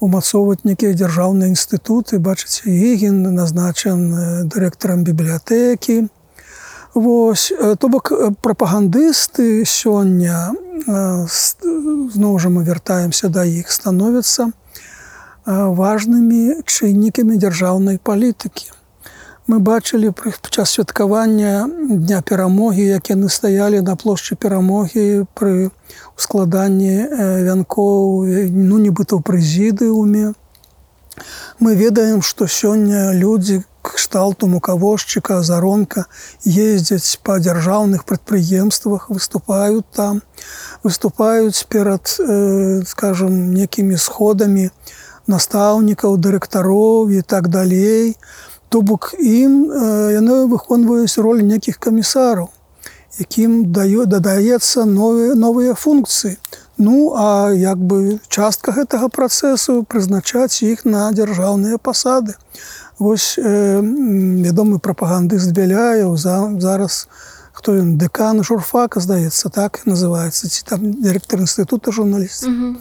[0.00, 2.18] умацоўваць нейкія дзяржаўныя інстытуты.
[2.18, 6.08] Бачыце егін назначан дырэктарам бібліятэкі.
[6.94, 10.52] Вось то бок прапагандысты сёння
[10.86, 14.52] зноў жа мы вяртаемся да іх становяцца
[15.46, 18.75] важнымі чыннікамі дзяржаўнай палітыкі
[19.46, 20.12] мы бачылі
[20.50, 25.70] час святкавання дня перамогі як яны стаялі на плошчы перамогі пры
[26.18, 27.06] ускладанні
[27.46, 30.34] вянкоў ну нібыта ў прэзідыуме.
[31.62, 36.10] Мы ведаем што сёння людзі кшталту мукавозчыка заронка
[36.42, 40.22] ездзяць па дзяржаўных прадпрыемствах выступаюць там
[40.82, 44.70] выступаюць перад э, скажем некімі сходамі
[45.30, 48.14] настаўнікаў дырэктароў і так далей.
[48.14, 49.70] то То бок ім
[50.12, 52.50] яны выконваюць роль нейкіх камісараў,
[53.18, 56.36] якім даю дадаецца новыя новыя функцыі.
[56.78, 62.34] Ну а як бы частка гэтага працэсу прызначаць іх на дзяржаўныя пасады.
[62.98, 67.08] Вось э, вядомы прапагандыст бяляяў за зараз
[67.56, 72.44] хто ён дэкан журфака здаецца так называется ці там дырэктар інстытута журналіст.
[72.44, 72.74] Mm -hmm.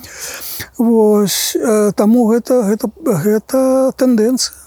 [0.78, 2.92] Вось э, таму гэта гэта,
[3.24, 4.65] гэта тэндэнцыя.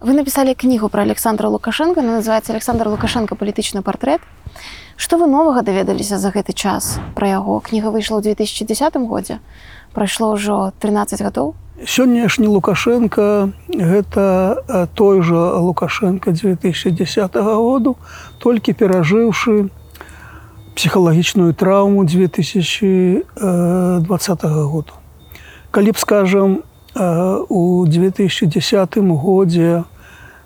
[0.00, 4.20] Вы написали кнігу про Александра Лукашенко, она называется Александр Лукашенко палітычны портрет.
[4.96, 9.40] Што вы новага даведаліся за гэты час пра яго кніга выйшла ў 2010 годзе.
[9.96, 11.56] Прайшло ўжо 13 гадоў.
[11.80, 14.60] Сённяшні Лукашенко гэта
[14.92, 17.96] той жа Лукашенко 2010 году,
[18.36, 19.72] толькі перажыўшы
[20.76, 24.92] псіхалагічную траўму 2020 года.
[25.72, 26.60] Калі б скажам
[26.96, 29.84] у 2010 годзе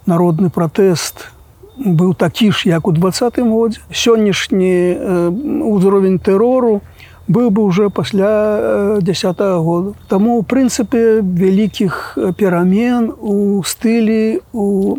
[0.07, 1.31] народны пратэст
[1.79, 5.31] быў такі ж, як у двадцатым годзе, сённяшні
[5.65, 6.83] ўзровень тэрору
[7.31, 9.95] быў бы уже пасля десят года.
[10.09, 14.99] Таму у прынцыпе вялікіх перамен у стылі у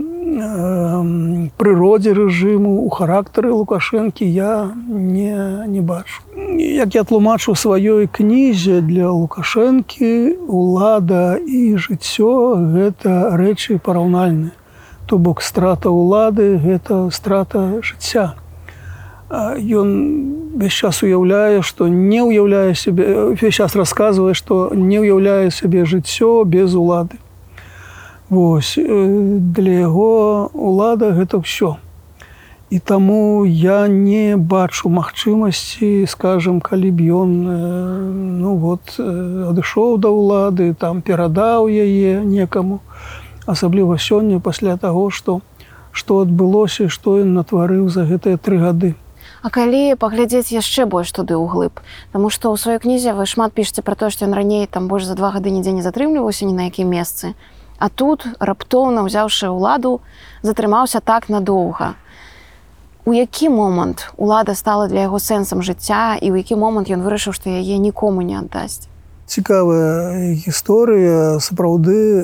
[1.57, 6.23] прыродзе рэжыму у характары лукашэнкі я не, не бачу.
[6.57, 14.55] Як я тлумачу сваёй кнізе для лукашэнкі лада і жыццё гэта рэчы параўнальныя.
[15.05, 18.35] То бок страта ўлады гэта страта жыцця.
[19.31, 19.89] Ён
[20.55, 26.43] весь час уяўляе што не ўяўляе сябе увесь час расказвае што не ўяўляе сябе жыццё
[26.43, 27.19] без улады
[28.31, 31.75] Вось для яго улада гэта ўсё.
[32.71, 37.31] І таму я не бачу магчымасці, скажем, калі б ён
[38.39, 38.55] ну,
[39.51, 42.79] адышоў да ўлады, там перадаў яе некаму,
[43.43, 45.43] асабліва сёння пасля таго, што,
[45.91, 48.95] што адбылося, што ён натварыў за гэтыя тры гады.
[49.43, 51.83] А калі паглядзець яшчэ больш туды ўглыб,
[52.15, 55.03] Таму што ў сваёй кнізе вы шмат пішце пра тое, што ён раней там больш
[55.03, 57.35] за два гады нідзе не затрымліваўся ні на якім месцы.
[57.81, 60.05] А тут раптоўна ўзяўшы ўладу,
[60.45, 61.97] затрымаўся так надоўга.
[63.09, 67.33] У які момант улада стала для яго сэнсам жыцця і ў які момант ён вырашыў,
[67.33, 68.85] што яе нікому не аддасць.
[69.25, 72.21] Цікавая гісторыя сапраўды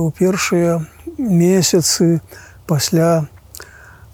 [0.00, 0.80] у першыя
[1.20, 2.24] месяцы
[2.64, 3.28] пасля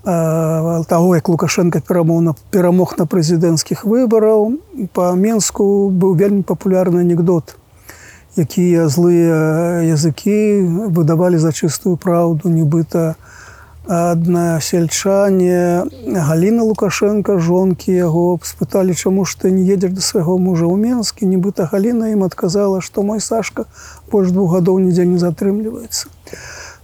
[0.03, 4.59] таго, як Лукашенко перамоў перамог на прэзідэнцкіх выбараў.
[4.90, 7.55] Па Менску быў вельмі папулярны анекдот
[8.37, 13.14] якія злыя языкі выдавалі за чыстую праўду нібыта
[13.87, 20.64] адна сельчане галіна лукашенко жонкі яго спыталі чаму ж ты не едзеш да свайго мужа
[20.64, 23.66] ў менскі нібыта галіна ім адказала што мой сашка
[24.11, 26.09] больш двух гадоў нідзе не затрымліваецца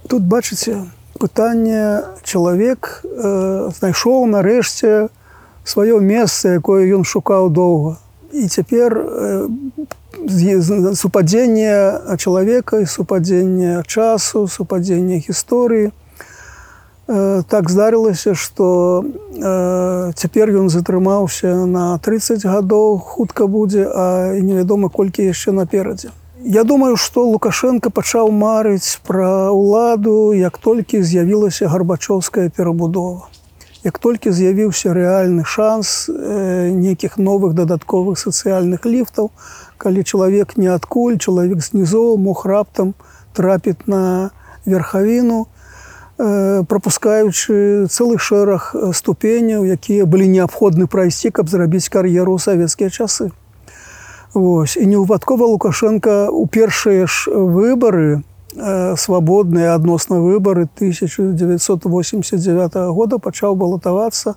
[0.07, 0.85] тут бачыце
[1.17, 5.09] пытанне чалавек э, знайшоў нарэшце
[5.63, 7.97] сваё месца якое ён шукаў доўга
[8.33, 9.47] і цяпер э,
[10.95, 15.91] супадзення чалавека і супадзення часу, супадзення гісторыі.
[17.49, 19.03] Так здарылася, што
[20.13, 26.13] цяпер ён затрымаўся на 30 гадоў, хутка будзе, а невядома колькі яшчэ наперадзе.
[26.45, 33.27] Я думаю, што Лукашенко пачаў марыць пра ўладу, як толькі з'явілася гарбачоўская перабудова.
[33.83, 39.31] Як толькі з'явіўся рэальны шанс нейкіх новых дадатковых сацыяльных ліфтаў,
[39.79, 42.93] калі чалавек не адкуль чалавек знізоў мог раптам
[43.33, 44.31] трапіць на
[44.67, 45.49] верхавіну э,
[46.67, 53.31] пропускаючы цэлы шэраг ступеняў якія былі неабходны прайсці каб зрабіць кар'еру ў савецкія часы.
[54.33, 54.77] Вось.
[54.77, 58.21] І невыпадкова лукашенко у першыя ж выбары
[58.53, 64.35] э, свабодныя адносна выбары 1989 года пачаў балатавацца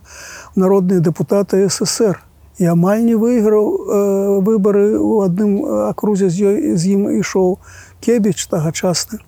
[0.56, 2.24] народныя дэпутаты ссср
[2.58, 7.58] і амаль не выйграў э, выбары у адным акрузе з ёй з ім ішоў
[8.00, 9.20] кебіч тагачасны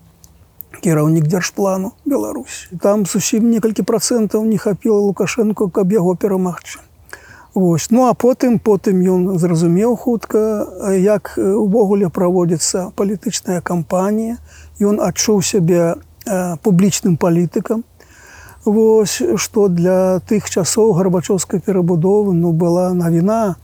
[0.84, 6.80] кіраўнік дзяржплану Беларусь там зусім некалькі процентаў не хапіла лукашенко каб яго перамагчы.
[7.54, 7.90] Вось.
[7.90, 10.66] Ну а потым потым ён зразумеў хутка
[10.98, 14.42] як увогуле праводзіцца палітычная кампанія.
[14.82, 15.94] Ён адчуў сябе
[16.26, 17.84] э, публічным палітыкам
[18.64, 23.56] Вось што для тых часоў гарбачоўскай перабудовы ну была навіна,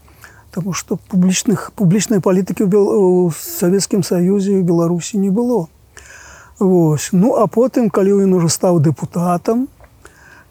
[0.51, 5.71] Таму што публічных публічнай палітыкі ў савецкім саюзе ў Беларусі не было.
[6.59, 7.11] Вось.
[7.13, 9.69] Ну а потым, калі ён ужо стаў дэпутатам,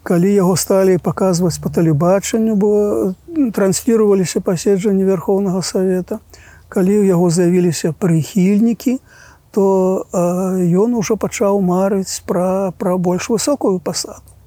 [0.02, 3.12] калі яго сталі паказваць па тэлебачанню, бо
[3.52, 6.24] трансфірваліся паседжанні вярхоўнага савета,
[6.72, 8.98] калі ў яго з'явіліся прыхільнікі,
[9.52, 14.39] то ён ужо пачаў марыць пра, пра больш высокую пасаду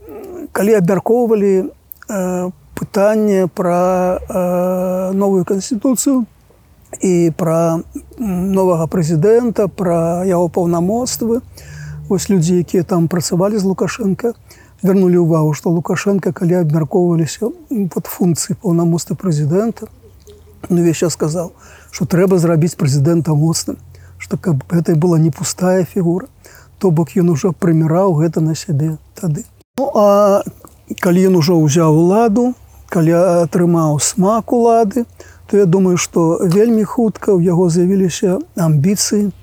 [0.53, 1.53] калі абмяркоўвалі
[2.09, 6.25] э, пытанне пра э, новую канстытуцыю
[7.01, 7.81] і пра
[8.21, 11.41] новага прэзідэнта пра яго паўнамоцтвы
[12.09, 14.33] вось людзі якія там працавалі з лукашенко
[14.85, 17.49] вярнулі ўвагу што лукашенко калі абмяркоўваліся
[17.89, 19.89] под функцыі паўнамоцтва прэзідэнта
[20.69, 21.49] ну весь час сказаў
[21.89, 23.81] што трэба зрабіць прэзідэнта моцным
[24.23, 26.27] што каб гэта была не пустая фігура.
[26.79, 29.43] То бок ён ужо прыміраў гэта на сябе тады
[29.77, 30.43] Ну, а
[31.01, 32.53] калі ён ужо ўзяў уладу,
[32.93, 35.09] калі атрымаў смак улады,
[35.49, 39.33] то я думаю, што вельмі хутка ў яго з'явіліся амбіцыі,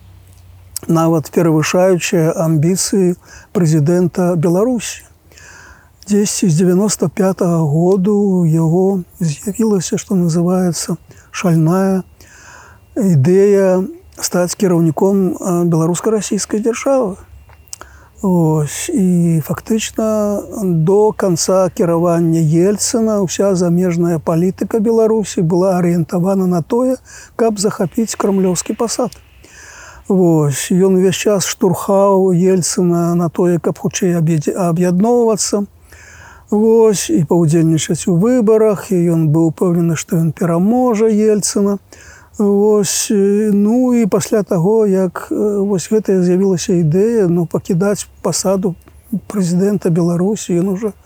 [0.86, 3.18] нават перавышаючыя амбіцыі
[3.50, 5.02] прэзідэнта Беларусі.
[6.06, 10.96] дзесьці з 95 -го году яго з'явілася што называется
[11.30, 12.02] шальная
[12.96, 13.86] ідэя
[14.18, 15.36] стаць кіраўніком
[15.70, 17.29] беларуска-расійскай дзяржавы
[18.22, 27.00] Ось, і фактычна до конца кіравання ельцына ўся замежная палітыка беларусі была арыентавана на тое
[27.40, 29.16] каб захапіць крамлёўскі пасад.
[30.04, 35.64] Вось ён увесь час штурхаў ельцына на тое каб хутчэй аб'ядноўвацца.
[36.52, 41.80] Вось і паўдзельнічаць у выбарах і ён быў упэўнены што ён пераможа ельцына
[42.40, 43.08] Вось,
[43.52, 48.72] ну і пасля таго як вось гэтая з'явілася ідэя ну пакідаць пасаду
[49.28, 50.96] прэзідэнта беларусі ён уже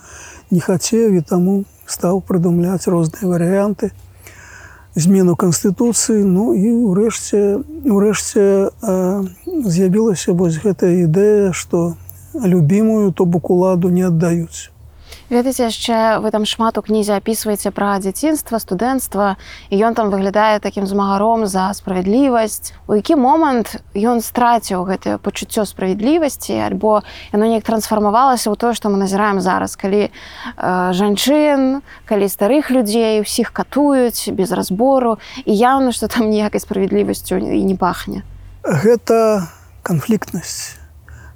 [0.54, 1.54] не хацеў і таму
[1.90, 3.90] стаў прыдумляць розныя варыянты
[4.94, 6.22] змену канстытуцыі.
[6.22, 8.70] Ну і ўрэшце урэшце
[9.66, 11.98] з'явілася вось гэтая ідэя што
[12.38, 14.70] любімую то бок уладу не аддаюць
[15.34, 19.34] ведаеце яшчэ вы там шмат у кнізе апісваеце пра дзяцінства студэнцтва
[19.68, 22.70] і ён там выглядае такім змагаром за справядлівасць.
[22.86, 27.02] У які момант ён страціў гэтае пачуццё справядлівасці альбо
[27.34, 30.12] яно неяк трансфармавалася ў тое што мы назіраем зараз калі э,
[30.94, 37.62] жанчын калі старых людзей усіх катуюць без разбору і яўна што там ніякай справядлівасцю і
[37.66, 38.22] не пахне?
[38.62, 39.50] Гэта
[39.82, 40.83] канфліктнасць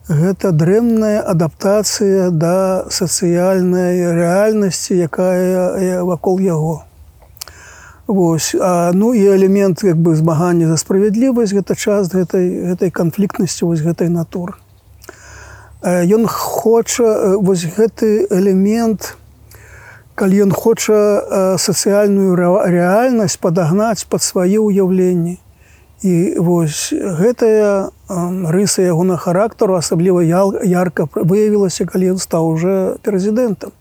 [0.09, 6.85] гэта дрэнная адаптацыя да сацыяльнай рэальнасці якая вакол яго.
[8.09, 13.68] Вось а, ну і элемент як бы змагання за справядлівасць гэта час гэтай гэтай канфліктнасці
[13.68, 14.57] вось гэтай натуры.
[15.85, 19.16] Ён хоча вось гэты элемент
[20.16, 25.37] калі ён хоча сацыяльную рэальнасць падагнаць под свае ўяўленні
[26.02, 33.74] і вось гэтая рыса ягона характару асабліва ярка выявілася калі ён стаў уже прэзідэнтам.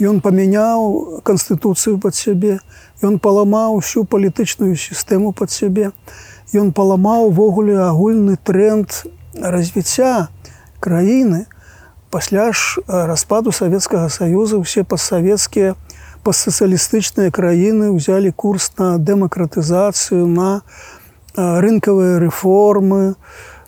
[0.00, 2.60] Ён памяняў канстытуцыю под сябе
[3.02, 5.90] ён паламаў всю палітычную сістэму под сябе
[6.54, 8.86] ён паламаў увогуле агульны тренд
[9.34, 10.30] развіцця
[10.78, 11.46] краіны.
[12.10, 15.74] Пасля ж распаду савецкага саюза усе пасавецкія
[16.22, 20.62] пасацыялістычныя краіны ўзялі курс на дэмакратызацыю на на
[21.36, 23.14] рынкавыя рэформы,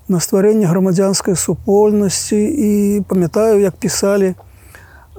[0.08, 4.34] на стварэнне грамадзянскай супольнасці і памятаю, як пісалі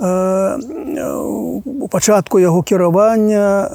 [0.04, 3.70] у пачатку яго кіравання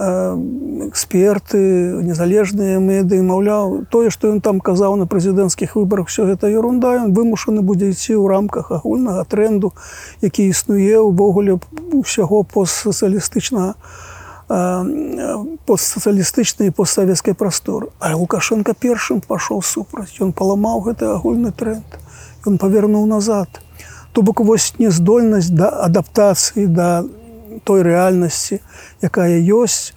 [0.88, 1.58] эксперты,
[2.02, 7.14] незалежныя медыі, маўляў, тое, што ён там казаў на прэзідэнцкіх выбарах, все гэта ерунда, ён
[7.14, 9.72] вымушаны будзе ісці ў рамках агульнага тренду,
[10.20, 11.62] які існуе ўвогуле
[11.94, 12.42] ўсяго
[14.48, 21.84] постсацыялістычнага постсацыялістычнай постсавецкай прасторы а лукашенко першым пашоў супраць ён паламаў гэты агульны тренд.
[22.48, 23.60] Ён павернуў назад.
[24.12, 27.04] То бок вось нездольнасць да адаптацыі да
[27.64, 28.60] той рэальнасці
[29.04, 29.92] якая ёсць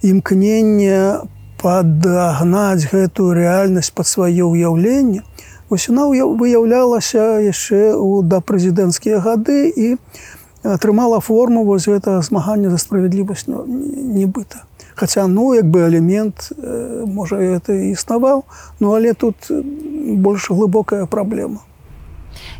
[0.00, 1.28] імкнення
[1.60, 5.20] падагнаць гэтую рэальнасць под сваё ўяўленне
[5.68, 12.70] вось яна выяўлялася яшчэ у да прэзідэнцкія гады і у атрымала форму вось гэтага змагання
[12.70, 18.44] за справядлівасць ну, нібыта Хаця ну як бы элемент э, можа это існаваў
[18.80, 21.64] ну але тут больш глыбокая праблема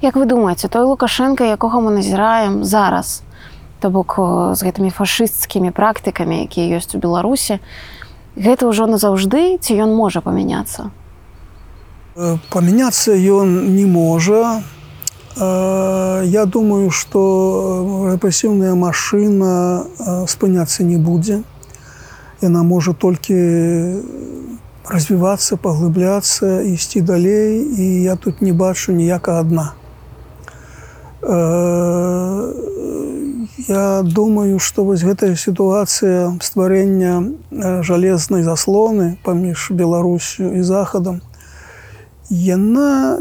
[0.02, 3.22] Як вы думаеце той лукашенко якога мы назіраем зараз
[3.80, 4.16] то бок
[4.56, 7.60] з гэтымі фашысцкімі практыкамі якія ёсць у беларусі
[8.36, 10.90] гэта ўжо назаўжды ці ён можа памяняцца?
[12.48, 14.64] Памяняцца ён не можа
[15.36, 17.20] Я думаю, што
[18.10, 19.86] рэпрэсіўная машына
[20.26, 21.42] спыняцца не будзе.
[22.42, 23.36] Яна можа толькі
[24.90, 29.66] развівацца, паглыбляцца, ісці далей і я тут не бачу ніякага дна.
[33.68, 37.38] Я думаю, што вось гэтая сітуацыя стварэння
[37.86, 41.20] жалезнай заслоны паміж Беларусю і захадам,
[42.30, 43.18] яна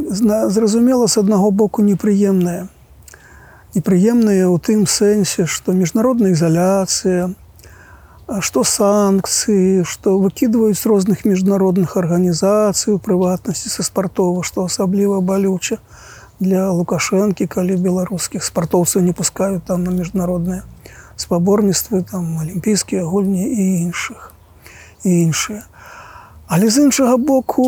[0.50, 2.70] зразумела з аднаго боку непрыемная
[3.74, 7.34] непрыемная ў тым сэнсе што міжнародная ізаляцыя
[8.46, 15.82] што санкцыі што выкідваюць розных міжнародных арганізацый у прыватнасці са спартова што асабліва балюча
[16.38, 20.62] для лукашэнкі калі беларускіх спартоўцаў не пускаюць там на міжнародныя
[21.18, 24.32] спаборніцтвы там алімпійскія гульні і іншых
[25.02, 25.66] і іншыя
[26.50, 27.66] Але з іншага боку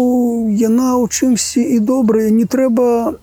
[0.49, 3.15] яна ў чымсьці і добрая не трэба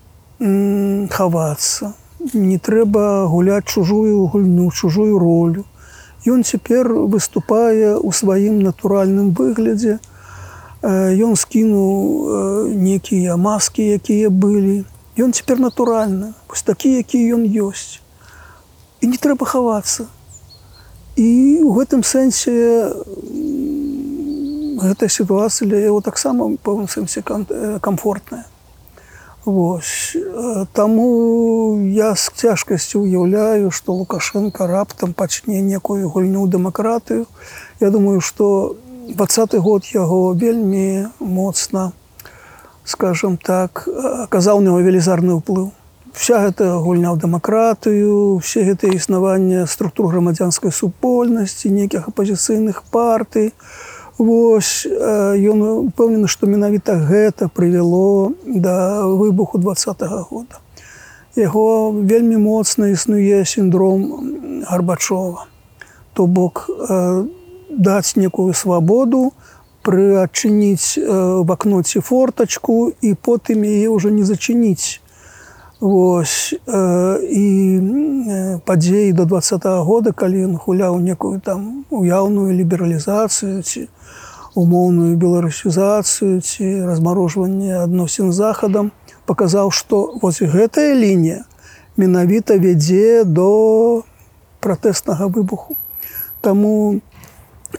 [1.15, 1.91] хавацца
[2.33, 3.03] не трэба
[3.33, 5.65] гуляць чужую гульню чужую ролю
[6.27, 9.99] Ён цяпер выступае ў сваім натуральным выглядзе
[10.83, 14.83] Ён скінуў некія маскі, якія былі.
[15.19, 17.99] Ён цяпер натуральны, вось такі, які ён ёсць.
[19.01, 20.07] і не трэба хавацца
[21.19, 21.27] і
[21.63, 22.55] у гэтым сэнсе
[24.79, 27.21] гэта сітуацыя для яго таксама пэўным сэнсе
[27.81, 28.45] комфортная
[29.45, 30.17] Вось
[30.73, 37.25] таму я з цяжкасцю уяўляю што лукашенко раптам пачне некую гульню дэмакратыю
[37.79, 38.75] Я думаю што
[39.07, 41.91] двадцаты год яго вельмі моцна
[42.83, 43.87] скажем так
[44.27, 45.71] аказаў него велізарны ўплыў
[46.13, 53.53] вся гэта гульня ў дэмакратыю все гэтыя існавання структур грамадзянскай супольнасці нейкіх апазіцыйных партый
[54.19, 60.59] Вось ён упэўнены што менавіта гэта прывяло да выбуху двадцатого года.
[61.39, 65.47] Яго вельмі моцна існуе сіндром гарбачова
[66.13, 66.67] то бок
[67.69, 69.31] даць некую свабоду
[69.87, 74.99] пры адчыніць в акноце фортачку і потым яе ўжо не зачыніць
[75.79, 76.53] Вось
[77.31, 77.81] і
[78.65, 83.87] падзеі до два -го года калі ён гуляў некую там уяўную лібералізацыю ці
[84.55, 88.91] умоўную беларусізацыю ці размарожванне адносін захадам
[89.25, 91.45] паказаў што вось гэтая лінія
[91.95, 94.03] менавіта вядзе до
[94.59, 95.77] пратэснага выбуху.
[96.41, 96.99] Таму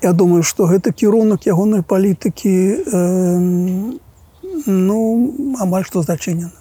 [0.03, 3.39] я думаю што гэта кірунак ягонай палітыкі э,
[4.67, 4.99] ну
[5.61, 6.60] амаль што зачынена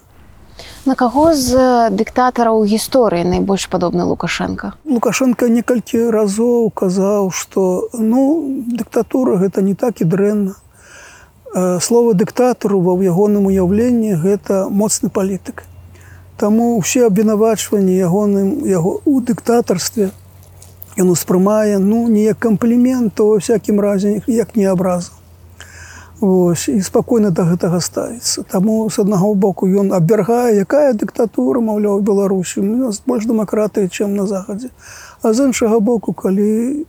[0.90, 1.54] На каго з
[1.94, 4.72] дыктатараў гісторыі найбольш падобны Лукашенко?
[4.90, 8.22] Лукашенко некалькі разоў казаў, што ну,
[8.80, 10.56] дыктатура гэта не так і дрэнна.
[11.86, 15.62] Слова дыктатару ва ў ягоным уяўленні гэта моцны палітык.
[16.42, 20.10] Таму ўсе абвінавачванні ягоным яго у дыктатарстве
[20.98, 25.19] ён успрымае ну не як камплімент, то ва всякім разе як не абраза.
[26.22, 28.44] Вось, і спакойна да гэтага ставіцца.
[28.52, 34.28] Таму з аднаго боку ён абвяргае, якая дыктатура, маўляў, Беларусі нас больш дэмакратыі, чым на
[34.28, 34.68] захадзе.
[35.24, 36.84] А з іншага боку, калі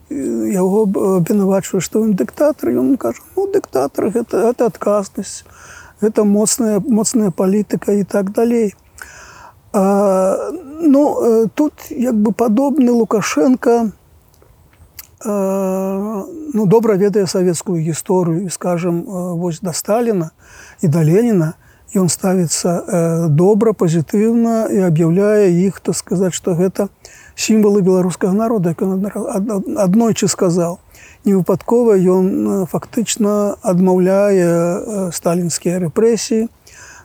[0.51, 0.83] яго
[1.23, 5.47] абвінавачвае, што ён дыктатар, ён кажа ну дыктатар гэта, гэта адказнасць,
[6.03, 8.75] гэта моцная моцная палітыка і так далей.
[9.73, 10.51] А,
[10.83, 13.95] ну тут як бы падобны Лукашенко,
[15.25, 19.05] ну, добра ведае савецкую гісторыю скажем
[19.37, 20.31] вось да сталіна
[20.81, 21.55] і да леніна
[21.95, 26.89] ён ставіцца добра пазітыўна і аб'яўляе іх то сказаць што гэта
[27.35, 28.97] сімвалы беларускага народа як ён
[29.77, 30.79] аднойчы сказаў
[31.25, 36.49] невыпадкова ён фактычна адмаўляе сталінскія рэпрэсіі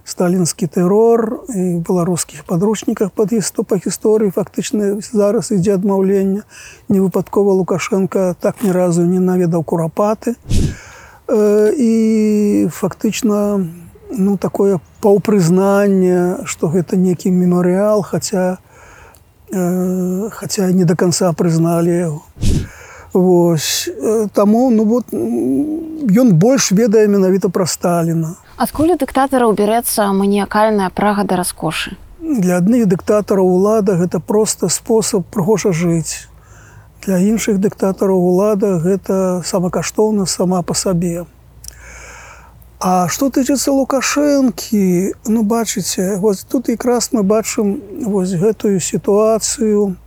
[0.06, 1.50] сталінскі тэрор
[1.82, 6.46] беларускіх падручніках пад істопа гісторыі фактычна зараз ідзе адмаўлення
[6.90, 10.38] не выпадкова лукашенко так ні разу не наведаў курапаты.
[11.26, 13.66] І фактычна
[14.14, 18.62] ну такое паўпрызнанне што гэта некі мемарыал хаця
[19.50, 22.22] хаця не до конца прызналі яго.
[23.14, 23.90] Вось
[24.38, 31.26] таму ну вот ён больш ведае менавіта пра сталіна Адкуль у дыктатараў бярэцца маніякальная прага
[31.28, 31.98] да раскошы.
[32.24, 36.32] Для адных дыктатараў улада гэта проста спосаб прыгожа жыць.
[37.04, 41.26] Для іншых дыктатараў улада гэта самакаштоўна сама па сабе.
[42.80, 44.88] А што тычыцца лукашэнкі,
[45.28, 47.76] ну бачыце, вось тут якраз мы бачым
[48.08, 49.98] вось гэтую сітуацыю,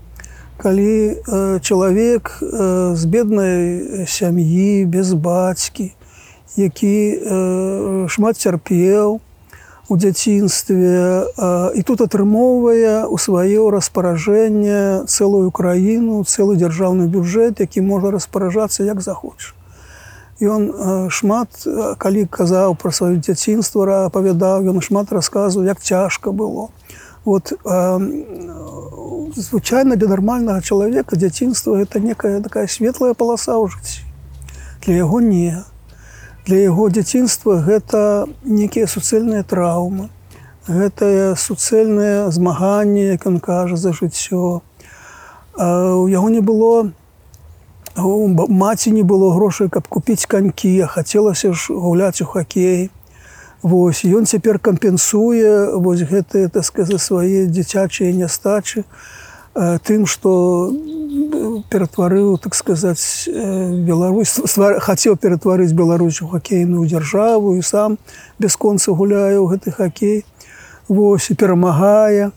[0.56, 5.92] калі э, чалавек э, з беднай сям'і без бацькі,
[6.56, 9.20] які шмат цярпеў
[9.88, 11.26] у дзяцінстве
[11.74, 19.00] і тут атрымоўвае у сваё распаражэнне цэлую краіну цэлы дзяржаўны бюджэт які можа распаражацца як
[19.00, 19.56] захоча.
[20.38, 21.64] Ён шмат
[21.98, 26.68] калі казаў пра сваё дзяцінства апавядаў ён шмат расказу як цяжка было.
[27.24, 27.98] Вот э,
[29.36, 34.00] звычайна для нармальнага чалавека дзяцінства это некая такая светлая паласа ў жыцці.
[34.86, 35.64] Для яго не
[36.48, 40.08] для яго дзяцінства гэта некія суцэльныя траўмы
[40.68, 44.60] гэтае суцэльнае змаганне як ён кажа за жыццё.
[45.56, 46.92] У яго не было
[47.96, 52.90] маці не было грошай каб купіць канькі хацелася ж гуляць у хакей.
[53.60, 58.84] Вось ён цяпер кампенсуе вось гэтыя так сказать свае дзіцячыя нястачы
[59.84, 60.72] тым што
[61.68, 64.40] ператварыў так сказаць Беларусь
[64.80, 67.98] хацеў ператварыць Беларусь у хакейную дзяржаву і сам
[68.38, 70.24] бясконца гуляе ў гэты хакей
[70.88, 72.30] Вось і перамагае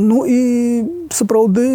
[0.00, 0.40] Ну і
[1.14, 1.66] сапраўды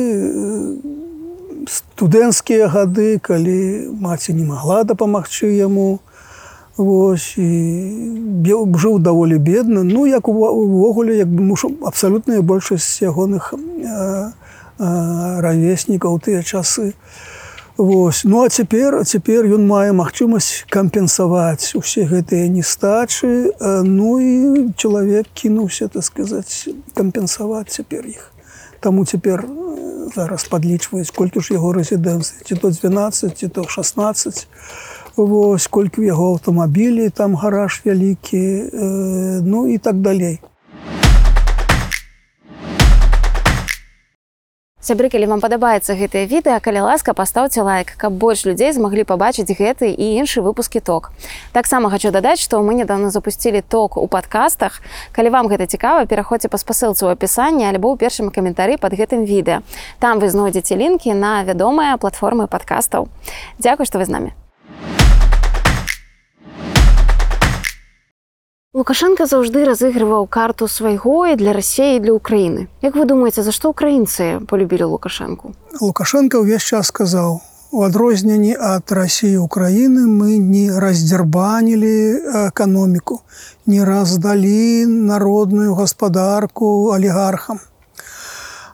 [1.69, 3.59] студэнцкія гады калі
[4.01, 5.99] маці не магла дапамагчы яму
[6.77, 7.47] Вось, і
[8.43, 9.83] бе- жыў даволі бедна.
[9.83, 14.31] Ну як увогуле як бы муж абсалютная большасць ягоных э, э,
[14.79, 16.93] равеснікаў тыя часы.
[17.77, 18.23] Вось.
[18.23, 23.51] ну а цяпер цяпер ён мае магчымасць кампенсаваць усе гэтыя нестачы.
[23.83, 28.31] Ну і чалавек кінуўся так сказаць кампенсаваць цяпер іх.
[28.79, 34.47] Таму цяпер э, зараз падлічваюць колькі ж яго рэзідэнцыі ці то 12 ці то 16
[35.15, 40.39] Вось колькі яго аўтамабілі там гараж вялікі э, ну і так далей
[44.85, 49.49] Сябры, калі вам падабаецца гэтае відэа, калі ласка пастаўце лайк, каб больш людзей змаглі пабачыць
[49.49, 51.09] гэты і іншы выпускі ток.
[51.57, 54.85] Таксама хочу дадаць, што мы нядаўна запусцілі ток у падкастах.
[55.09, 59.25] Калі вам гэта цікава, пераходзьце па спасылцы ў апісанні альбо ў першым каментары пад гэтым
[59.25, 59.65] відэа.
[59.97, 63.09] Там вы знойдзеце лінкі на вядомыя платформы падкастаў.
[63.57, 64.44] Дзякуй, што вы з намі.
[68.75, 72.67] Лукашенко заўжды разыгрываў карту свайго і для рассеі для Украіны.
[72.83, 75.55] Як вы думаеце, за што украінцы полюбілі лукашэнку?
[75.79, 77.39] Лукашенко ўвесь час сказаў
[77.71, 83.23] у адрозненні ад рассіі Украіны мы не раздзярбанілі эканоміку,
[83.63, 87.63] не раздалі народную гаспадарку алігархам.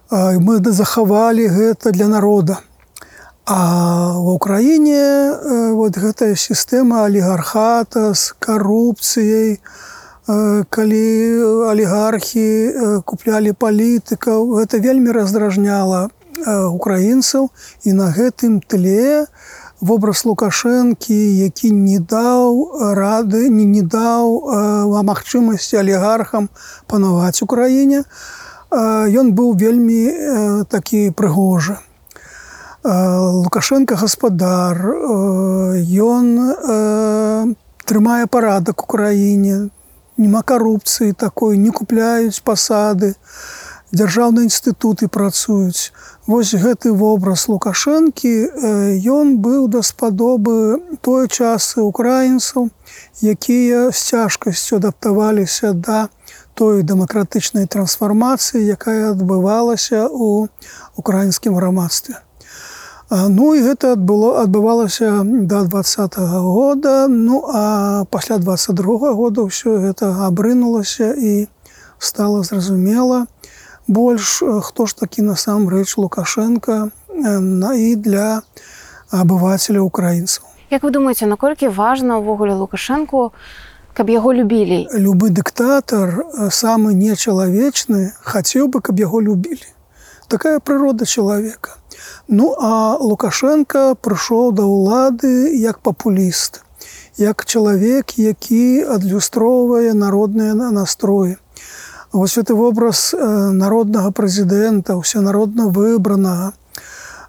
[0.10, 2.58] Мы захавалі гэта для народа.
[3.46, 9.62] А в Украіне вот гэтая сістэма алігархата з карупцыяй,
[10.28, 11.08] калі
[11.72, 17.50] алігархі э, куплялі палітыкаў, гэта вельмі раздражняла э, украінцаў
[17.84, 19.26] і на гэтым тле
[19.82, 26.50] вобраз лукашэнкі, які не даў рады, не, не даў э, магчымасці алігархам
[26.88, 28.06] панаваць у краіне, э,
[29.10, 31.82] ён быў вельмі э, такі прыгожы.
[32.82, 34.74] Лукашенко гаспадар,
[36.02, 36.26] ён
[37.86, 39.70] трымае парадак у краіне,
[40.22, 43.16] няма карупцыі такой, не купляюць пасады,
[43.92, 45.92] дзяржаўныя інстытуты працуюць.
[46.28, 48.32] Вось гэты вобраз лукашэнкі
[49.10, 52.70] ён быў даспадобы той часы украінцаў,
[53.20, 56.08] якія з цяжкасцю адаптаваліся да
[56.54, 60.48] той дэмакратычнай трансфармацыі, якая адбывалася ў
[60.96, 62.22] украінскім грамадстве.
[63.12, 67.08] Ну і гэта адбыло адбывалася да двадцатого года.
[67.12, 71.52] Ну а пасля 22 года ўсё гэта абрынулася і
[72.00, 73.28] стала зразумела.
[73.88, 78.48] Больш хто ж такі насамрэч лукашенко на і для
[79.12, 80.48] абывателя украінцаў.
[80.72, 83.36] Як вы думаеце наколькі важна ўвогуле лукашэнку
[83.92, 84.88] каб яго любілі?
[84.96, 89.68] Любы дыктатар самы нечалавечны хацеў бы каб яго любілі.
[90.32, 91.81] Такая прырода чалавека
[92.32, 96.64] Ну а Лукашенко прыйшоў да ўлады як папуліст,
[97.20, 101.36] як чалавек, які адлюстроўвае народныя настроі.
[102.16, 106.56] Вось гэты вобраз народнага прэзідэнта, усенародна выбранага.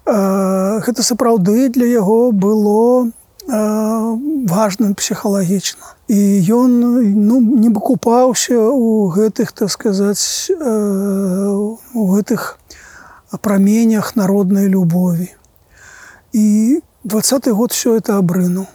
[0.07, 3.11] Гэта сапраўды для яго было
[3.43, 5.99] важным псіхалагічна.
[6.07, 6.79] І ён
[7.27, 12.59] ну, не выкупаўся ў гэтых так сказаць у гэтых,
[13.37, 15.29] праменях народнай любові.
[16.33, 18.65] І двадцаты год все это абрыну.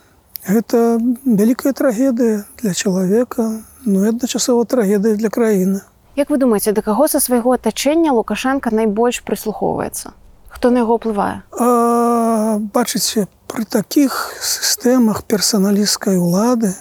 [0.46, 5.80] Гэта вялікая трагедыя для чалавека, ну адначасова трагедыя для краіны.
[6.16, 10.12] Як вы думаеце, да каго са свайго атачэння Лукашенко найбольш прыслухоўваецца?
[10.48, 11.46] Хто на яго ўплывае?
[12.74, 16.74] Бачыце, пры такіх сістэмах персаналісцкай улады,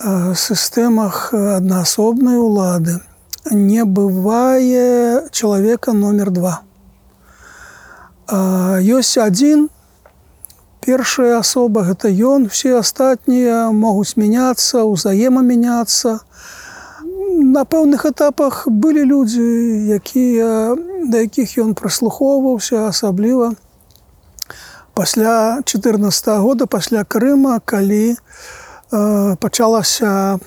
[0.00, 3.00] сістэмах аднаасобнай улады,
[3.50, 6.60] не бывае чалавека номер два.
[8.30, 9.68] Ёсць адзін
[10.80, 16.20] першая асоба гэта ён, все астатнія могуць мяняцца, узаемамяняцца.
[17.40, 19.42] На пэўных этапах былі людзі,
[19.96, 20.76] якія
[21.08, 23.54] да якіх ён прыслухоўваўся асабліва
[24.94, 28.16] пасля 14 -го года пасля Крыма, калі
[28.92, 30.38] э, пачалася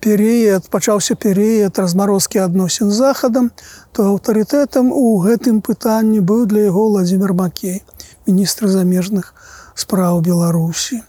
[0.00, 3.50] перыяд пачаўся перыяд размарозкі адносін захадам
[3.92, 7.82] то аўтарытэтам у гэтым пытанні быў для яго владимир макей
[8.26, 9.32] міністр замежных
[9.74, 11.00] спраў беларусі.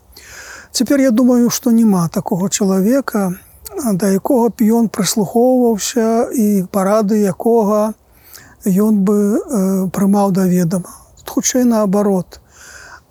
[0.71, 3.35] Цяпер я думаю што няма такого чалавека
[3.75, 7.93] да якога б ён прыслухоўваўся і парады якога
[8.65, 10.95] ён бы э, прымаў да ведама.
[11.27, 12.39] Хутчэй наоборот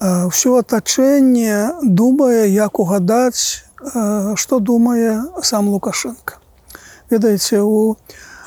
[0.01, 3.65] ўсё атачэнне думае як угадаць
[4.37, 6.41] што думае сам лукашенко?
[7.11, 7.97] Ведаеце у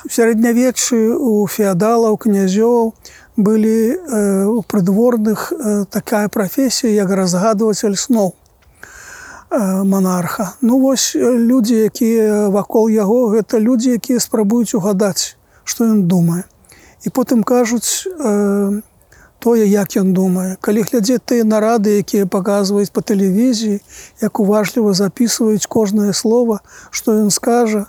[0.09, 2.93] сярэднявеччы у феадалаў князёў
[3.37, 3.79] былі
[4.49, 5.53] у прыдворных
[5.89, 8.33] такая прафесія як разгадваць сноў
[9.51, 10.53] манарха.
[10.61, 16.43] Ну вось людзі якія вакол яго гэта людзі якія спрабуюць угадаць што ён думае.
[17.03, 18.81] І потым кажуць э,
[19.39, 20.57] тое як ён думае.
[20.61, 23.79] Калі глядзець тыя нарады якія паказваюць по тэлевізіі
[24.21, 26.59] як уважліва записываюць кожнае слово
[26.91, 27.85] што ён скажа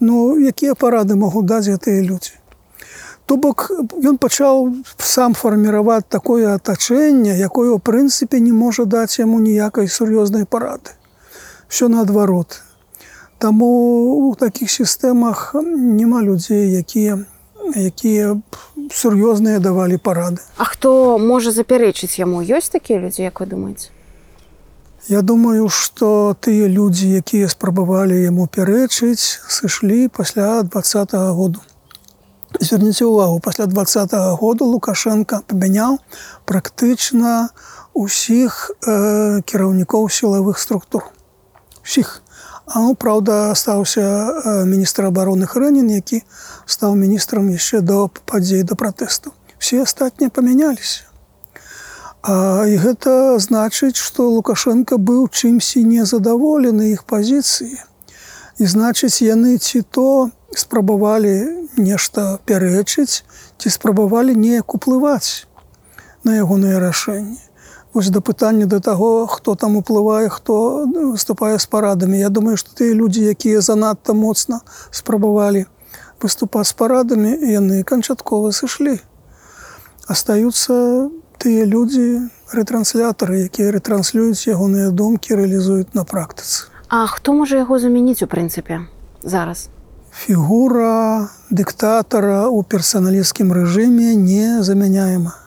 [0.00, 2.36] ну якія парады могуць даць гэтыя людзі.
[3.26, 3.70] То бок
[4.02, 10.46] ён пачаў сам фарміраваць такое атачэнне якое ў прынцыпе не можа даць яму ніякай сур'ёзнай
[10.46, 10.96] парады.
[11.68, 12.62] Все наадварот.
[13.38, 13.68] Таму
[14.28, 17.22] у такіх сістэмах няма людзей якія
[17.76, 18.36] якія
[18.88, 20.40] сур'ёзныя давалі парады.
[20.56, 23.90] А хто можа запярэчыць яму ёсць такія людзі як вы думаеце
[25.08, 31.60] Я думаю что тыя людзі якія спрабавалі яму пярэчыць сышлі пасля двадцатого году
[32.60, 35.98] зверніце увагу пасля двадцатого году лукашенко памяняў
[36.44, 37.50] практычна
[37.94, 41.04] усіх э, кіраўнікоў сілавых структур.
[41.84, 42.22] Усіх
[42.74, 46.22] Ну, праўда астаўся э, міністр обороны хрэнін які
[46.66, 51.10] стаў міністрам яшчэ до падзей да пратэсту все астатнія памяняліся
[52.22, 57.80] а, і гэта значыць что лукашенко быў чымсьці незадаволены іх пазіцыі.
[58.60, 63.24] І значыць яны ці то спрабавалі нешта пярэчыць
[63.58, 65.48] ці спрабавалі неяк уплываць
[66.22, 67.49] на ягоныя рашэнні
[67.92, 72.18] Вось да пытання да таго, хто там уплывае, хто выступае з парадамі.
[72.18, 74.60] Я думаю, што тыя людзі, якія занадта моцна
[74.90, 75.66] спрабавалі
[76.22, 79.00] выступаць з парадамі, яны канчаткова сышлі.
[80.06, 81.10] Астаюцца
[81.42, 86.70] тыя людзі, рэтранслятары, якія рэтранслююць ягоныя думкі, рэалізуюць на практыцы.
[86.88, 88.86] А хто можа яго замяніць у прынцыпе
[89.22, 89.66] зараз?
[90.10, 95.38] Фігура дыктатара ў персаналісцкім рэжыме не замяняема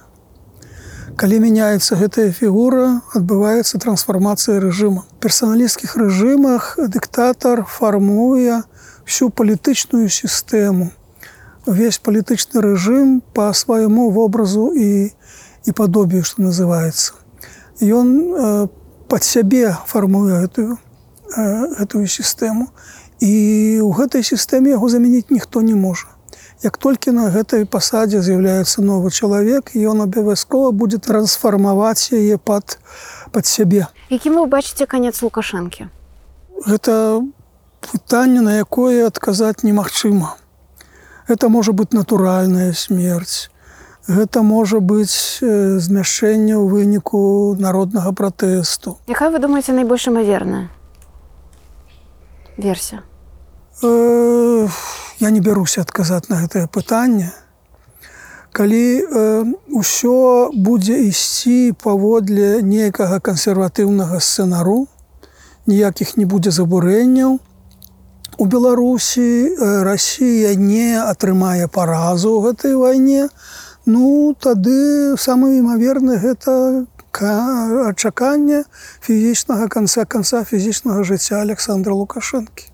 [1.18, 5.06] калі мяняецца гэтая фігура адбываецца трансфармацыя рэжыма.
[5.22, 8.64] Персаналісцкіх рэжымах дыктатар фармуе
[9.06, 10.90] всю палітычную сістэму.
[11.66, 15.12] Увесь палітычны рэжым по свайму вобразу і
[15.64, 17.14] і падобію што называется
[17.82, 18.68] ён э,
[19.08, 22.70] под сябе фармуе гэтую э, гэтую сістэму.
[23.24, 26.13] І ў гэтай сістэме яго замяніць ніхто не можа
[26.64, 32.80] як толькі на гэтай пасадзе з'яўляецца новы чалавек ён абавязкова будзе трансфармаваць яе пад
[33.34, 33.88] пад сябе.
[34.10, 35.90] Якім вы бачыце канец лукашэнкі?
[36.66, 37.22] Гэта
[37.82, 40.38] пытанне на якое адказаць немагчыма.
[41.28, 43.50] Это можа быць натуральная смерць.
[44.08, 49.00] Гэта можа быць змяшэнне ў выніку народнага пратэсту.
[49.08, 50.70] Якая вы думаеце найбольш імаверная
[52.58, 53.04] версія?
[53.84, 54.68] Э,
[55.24, 57.32] я не бяруся адказаць на гэтае пытанне.
[58.52, 59.04] Калі э,
[59.72, 60.18] ўсё
[60.52, 64.86] будзе ісці паводле нейкага кансерватыўнага сцэнару,
[65.66, 67.40] ніякіх не будзе забурэнняў.
[68.38, 73.30] У Беларусі э, Расія не атрымае паразу ў гэтай вайне,
[73.86, 78.64] Ну тады самы імаверны гэта адчаканне
[79.04, 82.73] фізічнага канца канца фізічнага жыцця Александра Лукашэнкі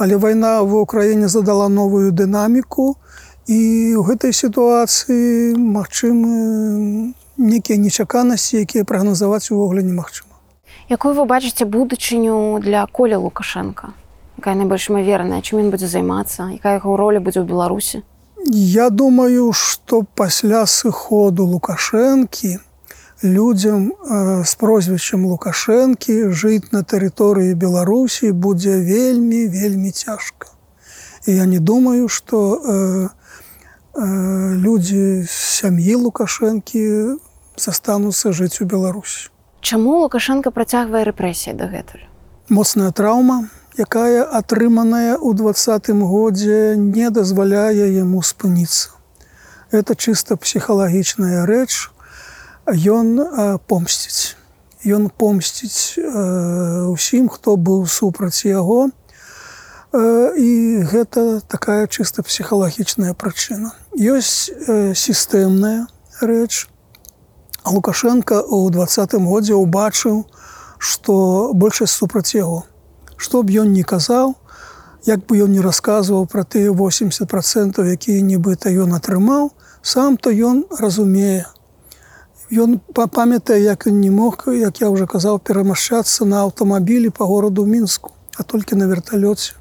[0.00, 2.96] але вайна в Украіне задала новую дынаміку
[3.44, 3.60] і
[3.96, 10.32] ў гэтай сітуацыі магчымы нейкія нечаканасці, якія прагназаваць увогуле немагчыма.
[10.88, 13.92] Якую вы бачыце будучыню для коля Лукашенко,
[14.40, 18.00] якая найбольш імаверная, чым ён будзе займацца, якая яго роля будзе ў Беларусі?
[18.48, 22.56] Я думаю, што пасля сыходу Лукашэнкі,
[23.22, 23.92] людзям
[24.44, 30.48] з прозвішчам лукашэнкі жыць на тэрыторыі беларусі будзе вельмі вельмі цяжка
[31.26, 33.08] і я не думаю что э,
[33.94, 37.20] э, людзі сям'і лукашэнкі
[37.56, 39.28] застануцца жыць у беларусі
[39.60, 42.08] Чаму лукашенко працягвае рэпрэсіі дагэтуль?
[42.48, 48.96] Моцная траўма якая атрыманая ў двадцатым годзе не дазваляе яму спыніцца.
[49.70, 51.99] Это чыста псіхалагічная рэч у
[52.66, 54.36] ён помсціць.
[54.84, 56.00] Ён помсціць
[56.88, 58.88] усім хто быў супраць яго.
[59.92, 60.50] І
[60.86, 63.74] гэта такая чыста псіхалагічная прычына.
[63.92, 64.50] Ёсць
[64.94, 65.86] сістэмная
[66.20, 66.68] рэч.
[67.66, 70.24] Лукашенко у двадцатым годзе убачыў
[70.80, 72.64] што большасць супраць яго.
[73.20, 74.40] Што б ён не казаў
[75.06, 79.52] як бы ён не расказваў пра тыя 80 процентов якія нібыта ён атрымаў
[79.82, 81.46] сам то ён разумее
[82.50, 87.62] Ён памятае, як ён не мог, як я ўжо казаў перамашчацца на аўтамабілі по гораду
[87.66, 89.54] мінску, а толькі на верталёце.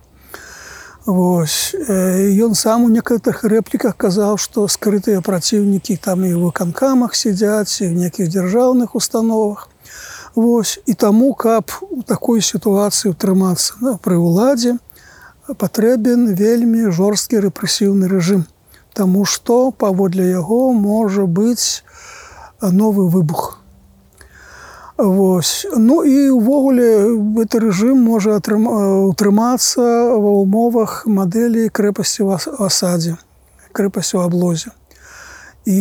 [1.05, 1.73] Вось.
[1.77, 7.89] Ён сам у некаторых рэпліках казаў, што скрытыя праціўнікі там і ў выканкамах сядзяць і
[7.89, 9.69] в нейкіх дзяржаўных установах.
[10.35, 14.77] Вось і таму, каб у такой сітуацыі ўтрымацца да, пры ўладзе
[15.49, 18.45] патрэбен вельмі жорсткі рэпрэсіўны рэжым.
[18.93, 21.81] Таму што паводле яго можа быць
[22.61, 23.59] новы выбух.
[24.97, 25.65] Вось.
[25.77, 29.85] Ну і ўвогуле гэты рэжым можа утрымацца
[30.19, 33.15] ва ўмовах мадэлі крэпасці в асадзе,
[33.71, 34.75] крэпасці ў аблозе.
[35.63, 35.79] І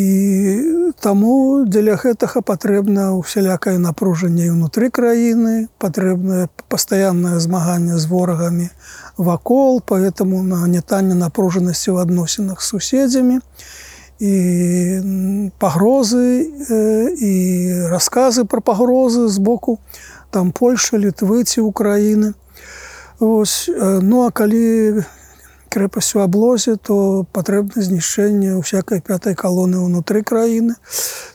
[1.03, 8.71] таму дзеля гэтага патрэбна ўсялякае напружанне ўнутры краіны, патрэбнае пастаяннае змаганне з ворагамі
[9.19, 13.43] вакол, поэтому нагнетанне напружанасці ў адносінах з суседзямі
[15.59, 16.43] пагрозы
[17.15, 17.33] і
[17.93, 19.79] расказы пра пагрозы з боку
[20.31, 22.35] там Польша, літвы ці Украіны.
[23.21, 25.03] Ось, ну а калі
[25.69, 30.75] крэпасць у аблозе, то патрэбна знішчэнне ўсякай пятай калоны ўнутры краіны.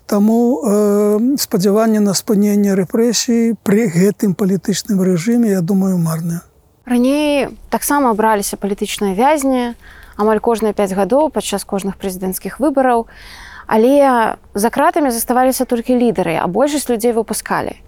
[0.09, 6.41] Таму э, спадзяванне на спыненне рэпрэсіі пры гэтым палітычным рэжыме, я думаю, марнае.
[6.85, 9.77] Раней таксама абраліся палітычныя вязні,
[10.17, 13.07] амаль кожныя 5 гадоў падчас кожных прэзідэнцкіх выбараў.
[13.67, 17.79] Але за кратамі заставаліся толькі лідары, а большасць людзей выпускалі.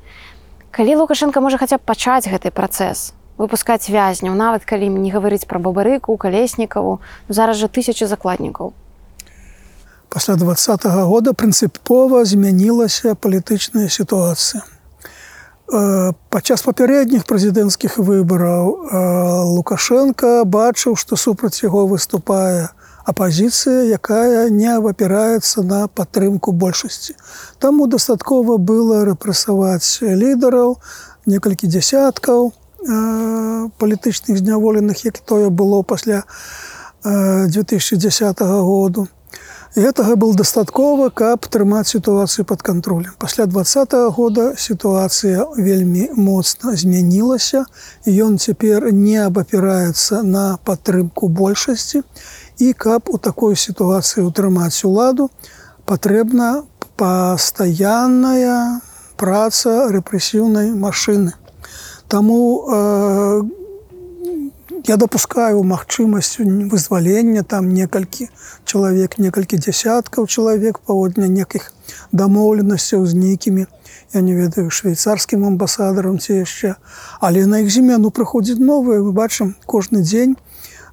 [0.72, 5.60] Калі Лукашенко можа хаця б пачаць гэты працэс, выпускаць вязняў, нават калі не гаварыць пра
[5.60, 7.00] бабарыку, калеснікаву,
[7.30, 8.74] зараз жа тысячы закладнікаў.
[10.10, 14.64] Пасля два -го года прынцыпова змянілася палітычная сітуацыя.
[15.66, 18.66] Падчас папярэдніх прэзідэнцкіх выбараў
[19.58, 22.70] Лукашенко бачыў, што супраць яго выступае
[23.06, 27.18] апазіцыя, якая не абапіраецца на падтрымку большасці.
[27.58, 30.78] Таму дастаткова было рэпрэсаваць лідараў,
[31.26, 32.54] некалькі дзясяткаў,
[33.82, 36.24] палітычных зняволеных, як тое было пасля
[37.04, 39.08] 2010 году.
[39.76, 43.12] Гэтага был дастаткова, каб трымаць сітуацыю пад кантролем.
[43.20, 47.66] Пасля два -го года сітуацыя вельмі моцна змянілася.
[48.08, 52.04] Ён цяпер не абапіраецца на падтрымку большасці.
[52.58, 55.30] І каб у такой сітуацыі ўтрымаць уладу,
[55.86, 56.64] патрэбна
[56.96, 58.80] пастаянная
[59.18, 61.34] праца рэпрэсіўнай машыны.
[62.08, 63.44] Таму э,
[64.84, 66.40] я допускаю магчымасць
[66.72, 68.30] вызвалення там некалькі
[68.66, 71.72] чалавек, некалькі дзясяткаў чалавек паводня некіх
[72.12, 73.66] дамоўленасцяў з нейкімі,
[74.14, 76.76] я не ведаю швейцарскім амбасадарам ці яшчэ.
[77.20, 80.36] Але на іх зімену прыходзіць новыя, мы бачым кожны дзень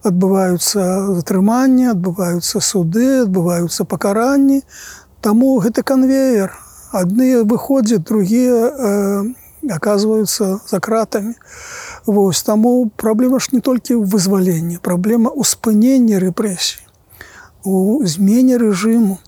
[0.02, 4.62] адбываюцца затрыманні, адбываюцца суды, адбываюцца пакаранні.
[5.22, 6.50] Таму гэты канвеер.
[6.92, 9.22] Адныя выходзяць, другія э,
[9.70, 11.36] оказываются за кратами.
[12.07, 16.82] Вось, таму праблема ж не толькі ў вызваленні, праблема ў спыненні рэпрэсій,
[17.62, 19.22] у змене рэжыму,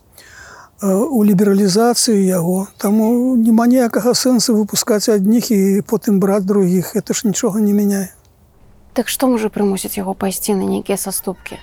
[0.82, 2.66] у лібералізацыі яго.
[2.78, 8.10] Таму няма ніякага сэнсу выпускаць адніх і потым браць другіх, это ж нічога не мяняе.
[8.92, 11.58] Так што можа прымусіць яго пайсці на нейкія саступкі?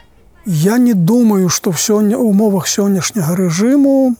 [0.45, 4.15] Я не думаю, што ў сёння умовах сённяшняга рэжыму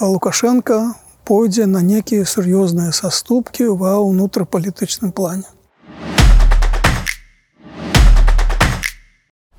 [0.00, 5.48] Лукашенко пойдзе на некія сур'ёзныя саступкі ва ўнутрапалітычным плане.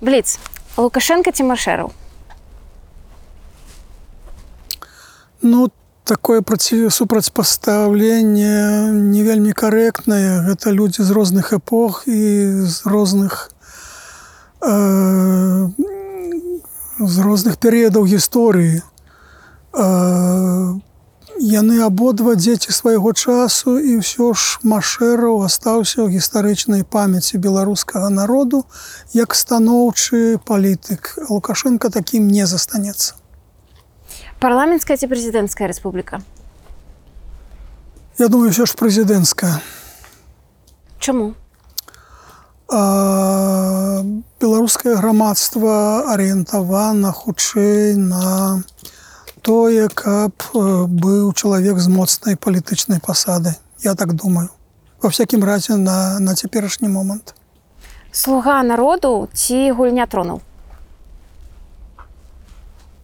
[0.02, 0.40] Бліц,
[0.78, 1.92] Лукашенко ці Машэраў?
[5.42, 5.72] Ну,
[6.04, 10.52] такое праці супрацьпастаўленне не вельмі карэктнае.
[10.52, 12.20] Гэта людзі з розных эпох і
[12.68, 13.56] з розных
[14.62, 15.70] э,
[17.00, 18.84] з розных перыядаў гісторыі.
[19.74, 20.76] Э,
[21.40, 28.64] яны абодва дзеці свайго часу і ўсё ж машэраў астаўся ў гістарычнай памяці беларускага народу
[29.12, 31.20] як станоўчы палітык.
[31.30, 33.20] Лукашенко такім не застанецца.
[34.40, 36.22] Парламенцкая ці прэзідэнцкая рэспубліка?
[38.20, 39.60] Я думаю ўсё ж прэзідэнцкая.
[41.00, 41.36] Чаму?
[44.42, 48.64] Беларускае грамадства арыентавана хутчэй на
[49.46, 50.34] тое, каб
[50.90, 53.54] быў чалавек з моцнай палітычнай пасадай.
[53.86, 54.50] Я так думаю.
[55.02, 57.36] Во всякім разе на, на цяперашні момант.
[58.12, 60.42] Слуга народу ці гульня тронуў.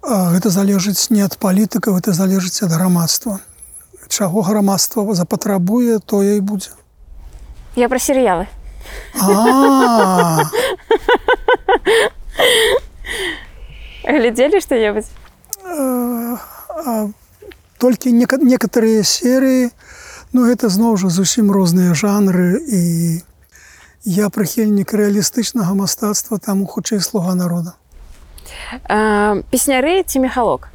[0.01, 3.39] Гэта залежыць не ад палітыкаў, это залежыць ад грамадства.
[4.09, 6.71] Чаго грамадства запатрабуе, тое і будзе.
[7.75, 8.49] Я пра серыялы.
[14.03, 15.20] Глядзелі што-небудзь?
[17.77, 19.69] Толькі некаторыя серыі
[20.33, 22.81] ну гэта зноў жа зусім розныя жанры і
[24.05, 27.73] я прыхільнік рэалістычнага мастацтва там хутчэй слуга народа
[29.51, 30.69] песняры ці мехалок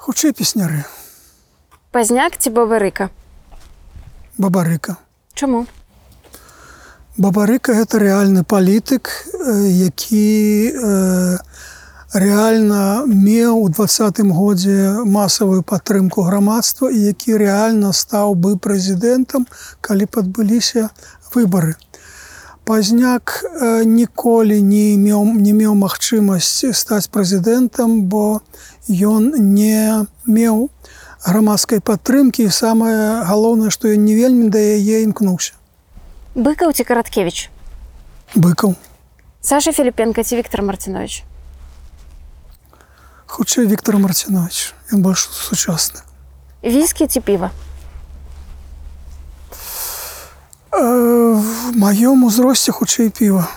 [0.00, 0.84] Хутчэй песняры,
[1.92, 3.10] Пазняк ці бабарыка?
[4.38, 4.96] бабарыка.
[5.34, 5.66] Чаму?
[7.18, 11.38] Бабарыка гэта рэальны палітык, э, які э,
[12.14, 19.50] рэальна меў у двадцатым годзе масавую падтрымку грамадства і які рэальна стаў бы прэзідэнтам,
[19.80, 20.90] калі падбыліся
[21.34, 21.74] выбары.
[22.64, 28.38] Пазняк э, ніколі не меў, не меў магчымасці стаць прэзідэнтам, бо
[28.86, 30.70] ён не меў
[31.26, 35.58] грамадскай падтрымкі і самае галоўнае, што ён не вельмі да яе імкнуўся.
[36.34, 37.50] Быкаў ці караткевич?
[38.34, 38.74] быкаў.
[39.40, 41.24] Саша Філіпенка ці Віктор Марцінович?
[43.26, 46.02] Хутчэй Віктор Марцінович, ён больш сучасны.
[46.62, 47.50] Віскі ці піва?
[50.70, 53.48] Э, в маём узросце хутчэй піва.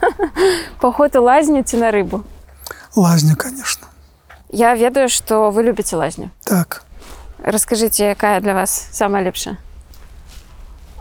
[0.80, 2.24] Паход у лазню ці на рыбу?
[2.96, 3.86] Лазня, конечно.
[4.48, 6.30] Я ведаю, што вы любіце лазню.
[6.42, 6.82] Так.
[7.38, 9.58] Раскажыце, якая для вас самая лепшая?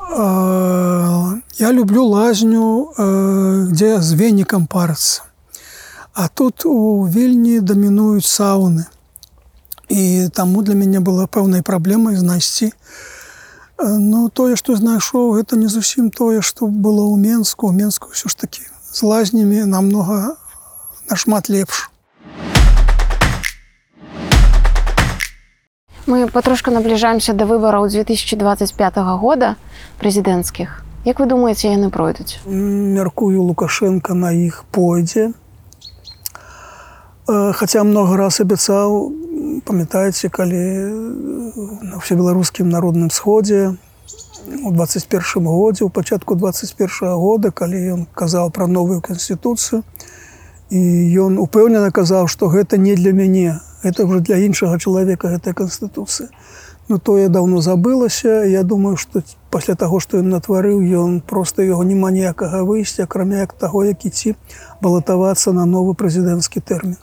[0.09, 5.21] Э, Я люблю лазню, э, дзе з венікам парацца.
[6.13, 8.85] А тут у вільні дамінуюць сауны.
[9.89, 12.73] І таму для мяне была пэўнай праблемай знайсці.
[13.77, 18.09] Э, Ну тое, што знайшоў, гэта не зусім тое, што было ў Менску, у Менску
[18.09, 20.35] ўсё ж такі з лазнямі намнога
[21.09, 21.91] нашмат лепш.
[26.09, 29.55] Мы патрошку набліжаемся да выбараў 2025 года
[30.01, 30.81] прэзідэнцкіх.
[31.05, 32.41] Як вы думаеце, яны пройдуць?
[32.49, 35.31] мяркую лукашенко на іх пойдзе
[37.29, 38.93] Э, хаця много раз абяцаў
[39.65, 40.87] памятаеце калі э,
[41.85, 43.75] на всебеларускім народным сходзе
[44.65, 49.83] у 21 годзе у пачатку 21 года калі ён казаў пра новую канстытуцыю
[50.73, 50.81] і
[51.25, 56.29] ён упэўнена казаў што гэта не для мяне это уже для іншага чалавека гэтая канстытуцыя
[56.89, 59.21] Ну тое даўно забылася Я думаю што
[59.51, 64.05] пасля таго што ён натварыў ён просто яго няма ніякага выйсця акрамя як таго як
[64.05, 64.33] ідці
[64.81, 66.97] балатавацца на новы прэзідэнцкі тэрмін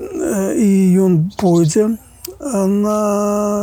[0.00, 1.96] Э, і ён пойдзе
[2.44, 2.98] на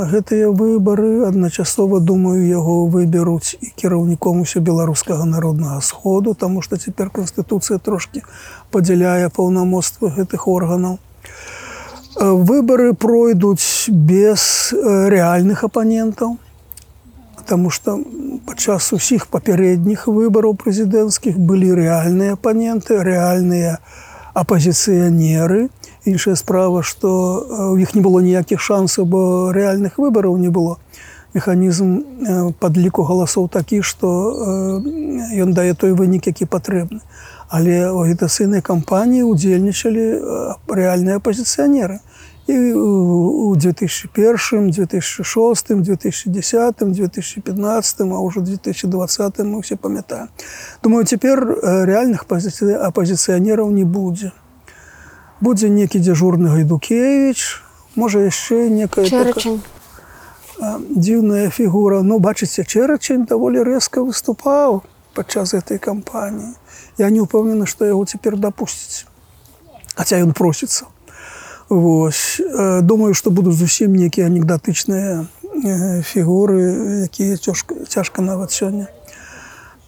[0.09, 7.11] гэтыя выбары адначасова думаю яго выберуць і кіраўніком усё беларускага народнага сходу таму што цяпер
[7.11, 8.23] канстытуцыя трошки
[8.71, 10.97] падзяляе паўнамоцтва гэтых органаў
[12.19, 16.37] Э, выбары пройдуць без э, рэальных апанентаў
[17.47, 17.97] Таму што
[18.45, 23.79] падчас усіх папярэдніх выбараў прэзідэнцкіх былі рэальныя апаненты рэальныя
[24.35, 25.69] апазіцыянеры
[26.03, 29.21] іншая справа што э, у іх не было ніякіх шансаў бо
[29.55, 30.77] рэальных выбараў не было.
[31.33, 36.99] Механізм э, падліку галасоў такі што э, ён дае той вынік які патрэбны
[37.51, 40.05] але у агітацыйнай кампаніі удзельнічалі
[40.71, 41.99] рэальныя апазіцыянеры.
[42.47, 50.31] І у 2001 2006 2010 2015 а ўжо 2020 мы все памятаем.
[50.83, 51.43] Думаю цяпер
[51.83, 54.31] рэальных пазіцый апазіцыянераў не будзе.
[55.41, 57.61] Будзе некі дзяжурны гайдукевич
[57.95, 59.59] можа яшчэ некая Чэрачань.
[60.87, 62.01] дзіўная фігура.
[62.01, 66.60] Ну бачыце чэрачень даволі рэзка выступаў падчас гэтай кампаніі
[66.97, 69.05] я не ўпэўнены што яго цяпер дапусціць
[69.95, 70.89] хаця ён просіцца
[71.71, 78.91] Вось э, думаю што будуць зусім нейкія анекдатычныя э, фігуры якія цяжка цяжка нават сёння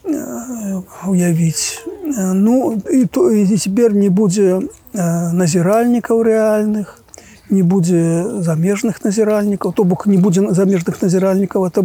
[0.08, 1.84] э, уявіць
[2.16, 3.28] ну і то
[3.58, 7.04] цяпер не будзе назіральнікаў рэальных
[7.50, 11.78] не будзе замежных назіральнікаў то бок не будзе замежных назіральнікаў от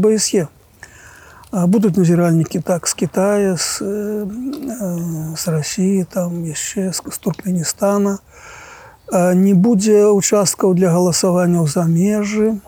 [1.52, 3.82] Будуць назіральнікі так з Китая з,
[5.36, 8.18] з Росіі там яшчэ з туркменістана
[9.32, 12.60] не будзе участкаў для галасавання ў замежы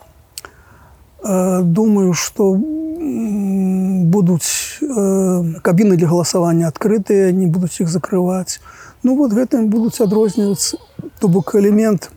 [1.60, 2.56] думаю что
[4.10, 8.60] будуць э, кабіны для галасавання адкрытыя не будуць іх закрываць
[9.02, 10.80] ну вот гэтым будуць адрознівацца
[11.20, 12.10] то бок элемент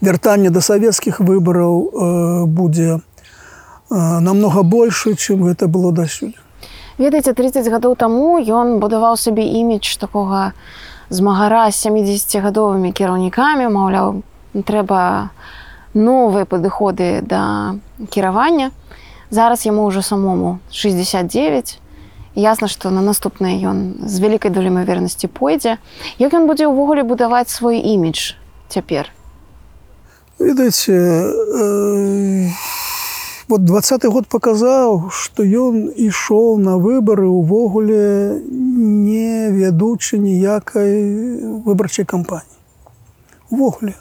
[0.00, 3.07] вяртання да савецкіх выбараў э, будзе э,
[3.90, 6.34] намного больше чым гэта было дасюль
[6.98, 10.52] Ведаеце 30 гадоў таму ён будаваў сабе імідж такога
[11.14, 13.70] змагара з 70гадовымі кіраўнікамі.
[13.70, 14.22] Маўляў
[14.66, 15.30] трэба
[15.94, 17.78] новыя падыходы да
[18.10, 18.74] кіравання.
[19.30, 21.78] Зараз яму ўжо самому 69
[22.34, 25.78] ясна што на наступнае ён з вялікай долей імавернасці пойдзе.
[26.18, 28.34] Як ён будзе ўвогуле будаваць свой імідж
[28.66, 29.14] цяпер?
[30.38, 32.50] Ведаеце э,
[33.48, 40.92] вот двадцатый год показаў что ён ішоў на выборы увогуле не вядучы ніякай
[41.64, 42.56] выбарчай кампаніі
[43.50, 43.94] увогуле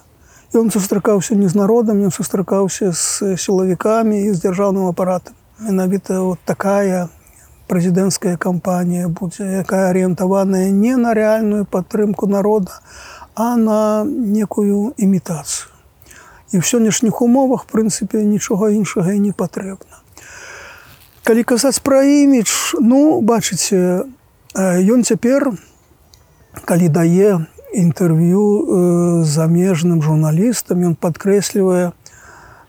[0.55, 5.35] Ён сустракаўся не з народам, ён сустракаўся з сілавікамі і з дзяржаўным апаратам.
[5.59, 7.09] Менавіта вот такая
[7.67, 12.79] прэзідэнцкая кампанія будзе, якая арыентаваная не на рэальную падтрымку народа,
[13.35, 15.76] а на некую імітацыю.
[16.51, 19.99] І ў сённяшніх умовах прынцыпе нічога іншага і не патрэбна.
[21.27, 24.07] Калі казаць пра імідж, ну бачыце,
[24.55, 25.51] ён цяпер,
[26.63, 27.43] калі дае
[27.75, 31.91] інтэрв'ю замежным журналістам, ён падкрэслівае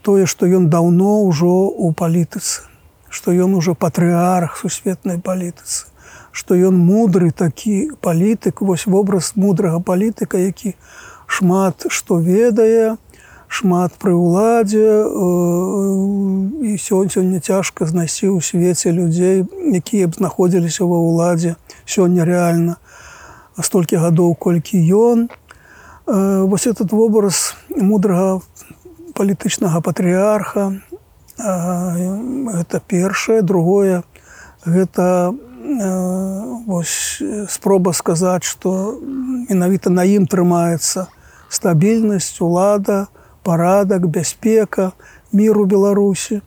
[0.02, 2.66] тое, што ён даўно ўжо ў палітыцы,
[3.08, 5.86] што ён ужо патрыарх сусветнай палітыцы,
[6.32, 10.74] што ён мудры такі палітык, вось вобраз мудрага палітыка, які
[11.28, 12.96] шмат што ведае,
[13.48, 15.08] шмат пры ўладзе
[16.68, 21.56] і сёння сёння цяжка знайсці ў свеце людзей, якія б знаходзіліся ва ўладзе
[21.88, 22.76] сёння рэальна.
[23.58, 25.28] Столькі гадоў колькі ён.
[26.06, 28.40] Вось этот вобраз мудрага
[29.18, 30.78] палітычнага патрыарха
[31.36, 33.42] гэта першае.
[33.42, 34.04] Другое
[34.64, 35.34] гэта
[36.64, 38.96] вось спроба сказаць што
[39.50, 41.08] менавіта на ім трымаецца
[41.50, 43.08] стабільнасць улада
[43.42, 44.92] парадак бяспека
[45.32, 46.40] міру беларусі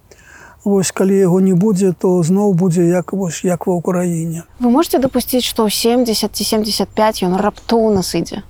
[0.64, 4.46] Вось калі яго не будзе, то зноў будзе як вось як ва ўкраіне.
[4.62, 8.46] Вы можете дапусціць, што ў 70 ці 75 ён раптоўна сыдзе.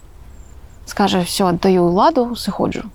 [0.83, 2.91] Скажа все аддаю ўладу, сыходжу.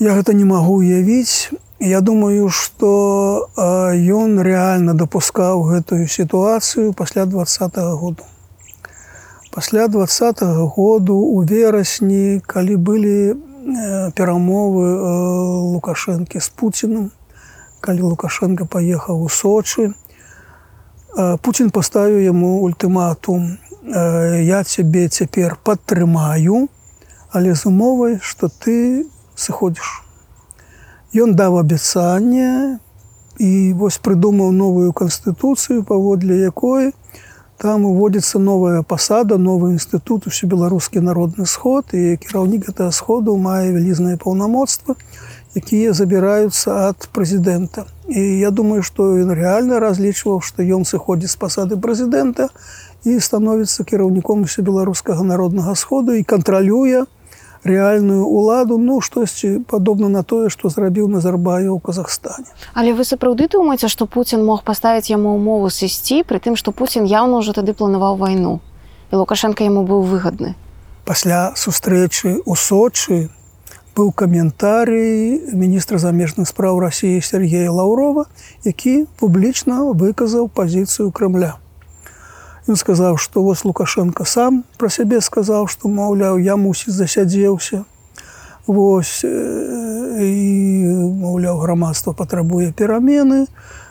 [0.00, 1.52] Я гэта не магу уявіць.
[1.76, 8.24] Я думаю, што ён рэальна дапускаў гэтую сітуацыю пасля два -го году.
[9.52, 13.36] Пасля два -го году у верасні, калі былі
[13.66, 14.86] перамовы
[15.74, 17.10] лукашэнкі з Пуціным,
[17.80, 19.92] калі лукашенко паехаў у сочы
[21.16, 23.58] Путін паставіў яму ультыматум
[24.46, 26.66] я цябе цяпер падтрымаю
[27.30, 30.02] але з умовай што ты сыходзіш
[31.16, 32.78] Ён даў абяцанне
[33.40, 33.50] і
[33.80, 36.92] вось прыдумаў новую канстытуцыю паводле якой
[37.58, 44.16] там уводзіцца новая пасада новы інстытут усебеларускі народны сход і кіраўнік гэтага сходу мае вялізнае
[44.20, 44.96] паўнамоцтва
[45.56, 47.88] якія забіраюцца ад прэзідэнта.
[48.12, 52.52] І я думаю, што ён рэальна разлічваў, што ён сыходзіць з пасады прэзідэнта
[53.08, 57.08] і становіцца кіраўніком усе беларускага народнага сходу і кантралюе
[57.66, 62.46] рэальную ўладу ну штосьці падобна на тое, што зрабіў Назарбаю ў Казахстане.
[62.74, 67.04] Але вы сапраўды думаеце, што Пуін мог паставіць яму ўмову сысці, пры тым, што Пуін
[67.04, 68.62] яўна ўжо тады планаваў вайну.
[69.10, 70.54] І Лукашенко яму быў выгадны.
[71.06, 73.30] Пасля сустрэчы ў Сочы
[73.96, 78.26] быў каментарый міністра замежных спраў рассіі Сергея Лаўрова,
[78.64, 81.56] які публічна выказаў пазіцыю крамля.
[82.66, 87.84] Ён сказаў, што вось Лукашенко сам пра сябе сказаў, што маўляў, я мусіць засядзеўся.
[88.66, 90.32] Вось і
[91.22, 93.46] маўляў, грамадства патрабуе перамены.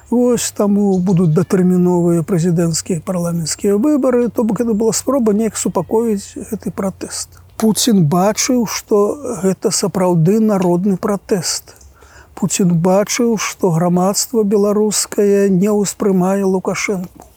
[0.10, 6.76] Вось таму будуць датэрміновыя прэзідэнцкія парламенцкія выбары, то бок гэта была спроба неяк супакоіць гэты
[6.76, 7.40] пратэст.
[7.58, 11.74] Пуін бачыў, што гэта сапраўды народны пратэст.
[12.36, 17.35] Пуін бачыў, што грамадства беларускае не ўспрымае лукашэнку.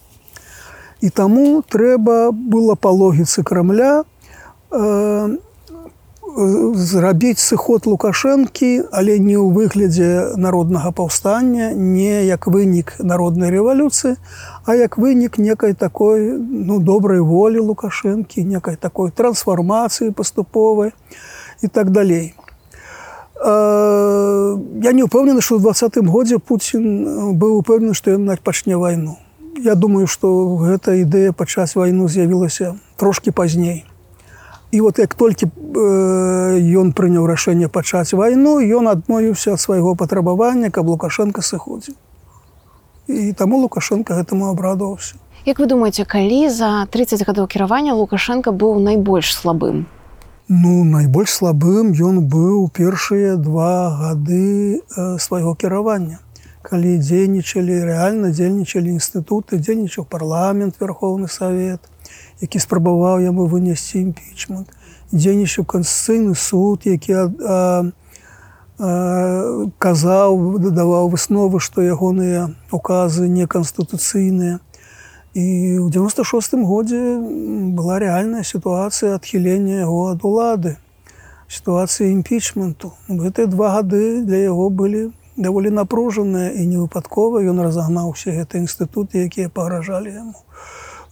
[1.01, 5.37] І таму трэба было па логіцы крамля э,
[6.75, 14.19] зрабіць сыход лукашэнкі, але не ў выглядзе народнага паўстання, не як вынік народнай рэвалюцыі,
[14.67, 20.93] а як вынік некай такой ну, добрай волі лукашэнкі, некай такой трансфармацыі паступовай
[21.63, 22.35] і так далей.
[23.39, 29.15] Я не ўпэўнены, што ў двадцатым годзе Пуін быў упэўнены, што ён пачне вайну.
[29.59, 33.85] Я думаю, што гэта ідэя пачаць вайну з'явілася трошки пазней.
[34.71, 35.49] І вот як толькі
[36.79, 41.97] ён прыняў рашэнне пачаць вайну, ён адмовіўся ад свайго патрабавання, каб Лукашенко сыходзіў.
[43.09, 45.17] І таму Лукашенко гэтаму абрадаваўся.
[45.47, 49.87] Як вы думаеце, калі за 30 гадоў кіравання Лукашенко быў найбольш слабым?
[50.49, 54.81] Ну найбольш слабым ён быў першыя два гады
[55.19, 56.21] свайго кіравання.
[56.69, 61.81] Калі дзейнічалі рэальна дзейнічалі інстытуты, дзейнічаў парламент, верхоўны савет,
[62.45, 64.69] які спрабаваў яму вынесці імпічмент.
[65.09, 67.25] Дзейнічаў канстыцыйны суд які а,
[68.77, 68.89] а,
[69.81, 74.61] казаў дадаваў высновы што ягоныя указы неканстытуцыйныя.
[75.33, 77.01] І ў 96 годзе
[77.73, 80.77] была рэальная сітуацыя адхілення яго ад улады
[81.49, 82.93] сітуацыі імпічменту.
[83.09, 89.31] Гэтыя два гады для яго былі даволі напружаныя і невыпадкова ён разагнаў усе гэтыя інстытуты
[89.31, 90.35] якія пагражалі яму.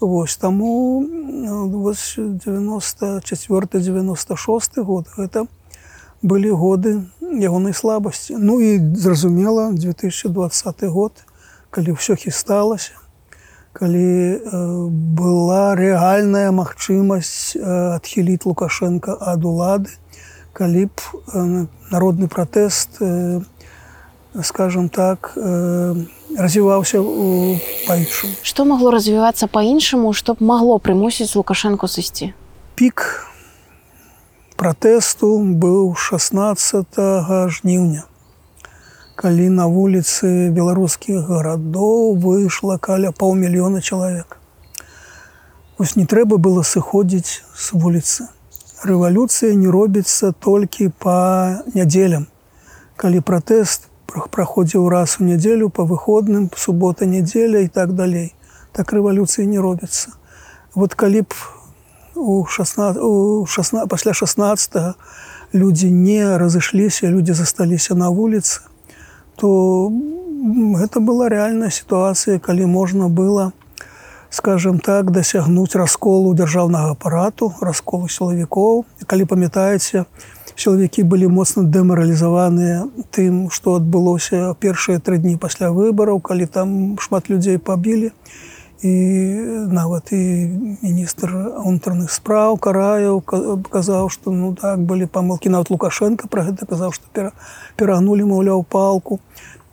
[0.01, 5.47] Вось таму 94 96 год гэта
[6.23, 8.37] былі годы ягонай слабасці.
[8.39, 11.13] Ну і зразумела 2020 год
[11.71, 12.93] калі ўсё хісталася
[13.77, 17.61] калі э, была рэальная магчымасць э,
[18.01, 19.93] адхіліць лукашенко ад улады
[20.57, 23.45] калі б э, народны пратэст э,
[24.43, 25.95] скажем так э,
[26.37, 27.03] развіваўся
[27.87, 32.33] па-іншаму Што магло развівацца па-іншаму, што б магло прымусіць Лукашэнку сысці?
[32.77, 33.03] пік
[34.61, 36.99] пратэсту быў 16
[37.57, 38.05] жніўня
[39.17, 44.37] калі на вуліцы беларускіх гарадоў выйшла каля паўмільёна чалавек
[45.79, 48.29] Вось не трэба было сыходзіць з вуліцы
[48.85, 51.17] рэвалюцыя не робіцца толькі па
[51.73, 52.29] нядзелям
[53.01, 58.33] калі пратэст праходзіў раз у нядзелю па выходным субота нядзеля і так далей
[58.73, 60.15] так рэвалюцыі не робіцца
[60.75, 61.35] вот калі б
[62.15, 64.97] у 16 у 16 пасля 16
[65.53, 68.61] людзі не разышліся людзі засталіся на вуліцы
[69.37, 69.93] то
[70.81, 73.53] гэта была рэальная сітуацыя калі можна было
[74.31, 80.05] скажем так дасягнуць расколу дзяржаўнага апарату расколу сілавікоў калі памятаеце
[80.57, 86.69] сілавікі былі моцна дэмаралізаваныя тым што адбылося першыя тры дні пасля выбараў калі там
[87.01, 88.13] шмат людзей пабілі
[88.83, 88.95] і
[89.73, 90.23] нават і
[90.83, 91.33] міністр
[91.65, 93.21] унутраных спраў караяў
[93.69, 97.33] казаў што ну так былі памылкі нават лукашенко пра гэта казаў што пера,
[97.77, 99.21] перагнулі маўляў палку.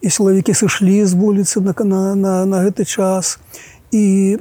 [0.03, 3.39] І сілавікі сышлі з вуліцы на, на, на, на гэты час.
[3.91, 4.39] І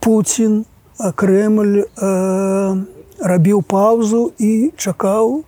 [0.00, 0.64] Путін
[1.14, 2.82] Крemль э,
[3.18, 5.42] рабіў паўзу і чакаў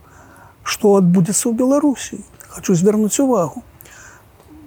[0.67, 2.19] што адбудзецца ў беларусі?
[2.51, 3.63] Хочу звярнуць увагу.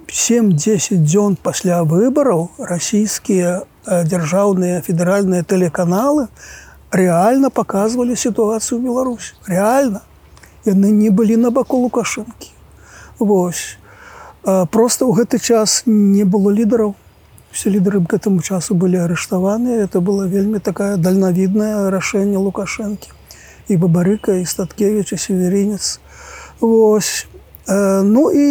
[0.09, 6.27] 7-10 дзён пасля выбараў расійскія дзяржаўныя федэральныя тэлеканалы
[6.89, 10.01] рэальна паказвалі сітуацыю Беларусь рэальна.
[10.65, 12.55] Яны не былі на баку лукашынкі
[13.19, 13.77] Вось.
[14.71, 16.95] Просто ў гэты час не было лідараў.
[17.51, 19.83] Все лідары к гэтаму часу былі арыштаваныя.
[19.83, 23.18] Это было вельмі такая дальнавіднае рашэнне лукашэнкі
[23.69, 25.99] і бабарыка і статкевич і северінец
[26.59, 27.27] Вось
[27.69, 28.47] ну і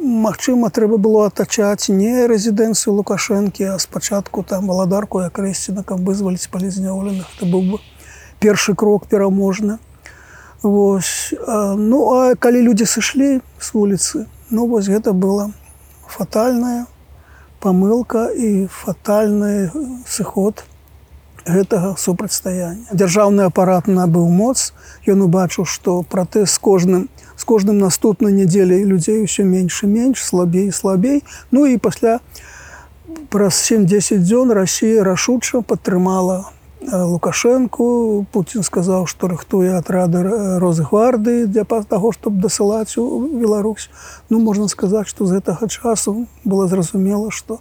[0.00, 6.48] Магчыма, трэба было атачаць не рэзідэнцыю лукашэнкі, а спачатку там валадарку як рэсціна, каб вызваліць
[6.48, 7.28] палізняволеных.
[7.36, 7.78] Это быў бы
[8.40, 9.76] першы крок пераможны.
[10.62, 11.34] Вось.
[11.76, 13.28] Ну а калі людзі сышлі
[13.60, 15.52] з вуліцы, ну вось гэта была
[16.08, 16.86] фатальная
[17.60, 19.68] памылка і фатальны
[20.08, 20.64] сыход
[21.46, 22.86] гэтага супрацьстаяння.
[22.92, 24.72] Дзяржаўны апарат набыў моц.
[25.06, 27.08] Ён убачыў, што пратэз кожным
[27.40, 32.20] з кожным наступнай нядзеляй людзей усё менш і менш слабей слабей ну і пасля
[33.32, 36.52] праз 7-10 дзён Росія рашуча падтрымала
[36.84, 40.22] лукашэнку Путін сказаў што рыхтуе атрады
[40.60, 43.88] розгварды для па таго чтобы дасылаць у Беларусь
[44.28, 47.60] ну можна сказаць што з гэтага часу было зразумела што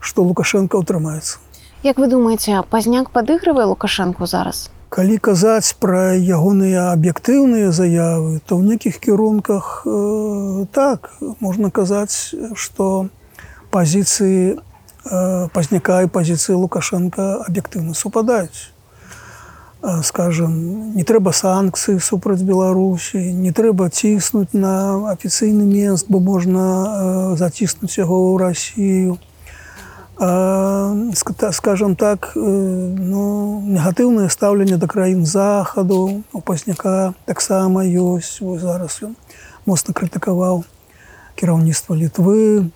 [0.00, 1.47] што лукашенко ўтрымаецца
[1.82, 4.70] Як вы думаеце пазняк падыгрывае лукашэнку зараз?
[4.90, 13.06] Калі казаць пра ягоныя аб'ектыўныя заявы то ў нейкіх кірунках э, так можна казаць што
[13.70, 18.72] пазіцыі э, пазняка і пазіцыі лукашенко аб'ектыўна супадаюць.
[19.80, 26.64] Э, скажем не трэба санкцыі супраць беларусі не трэба ціснуць на афіцыйны мест бо можна
[26.66, 29.18] э, заціснуць яго ў рассію
[31.52, 39.14] скажем так ну, негатыўнае стаўленне да краін захаду у пазняка таксама ёсць зараз ён
[39.66, 40.64] моцна крытыкаваў
[41.38, 42.70] кіраўніцтва літвы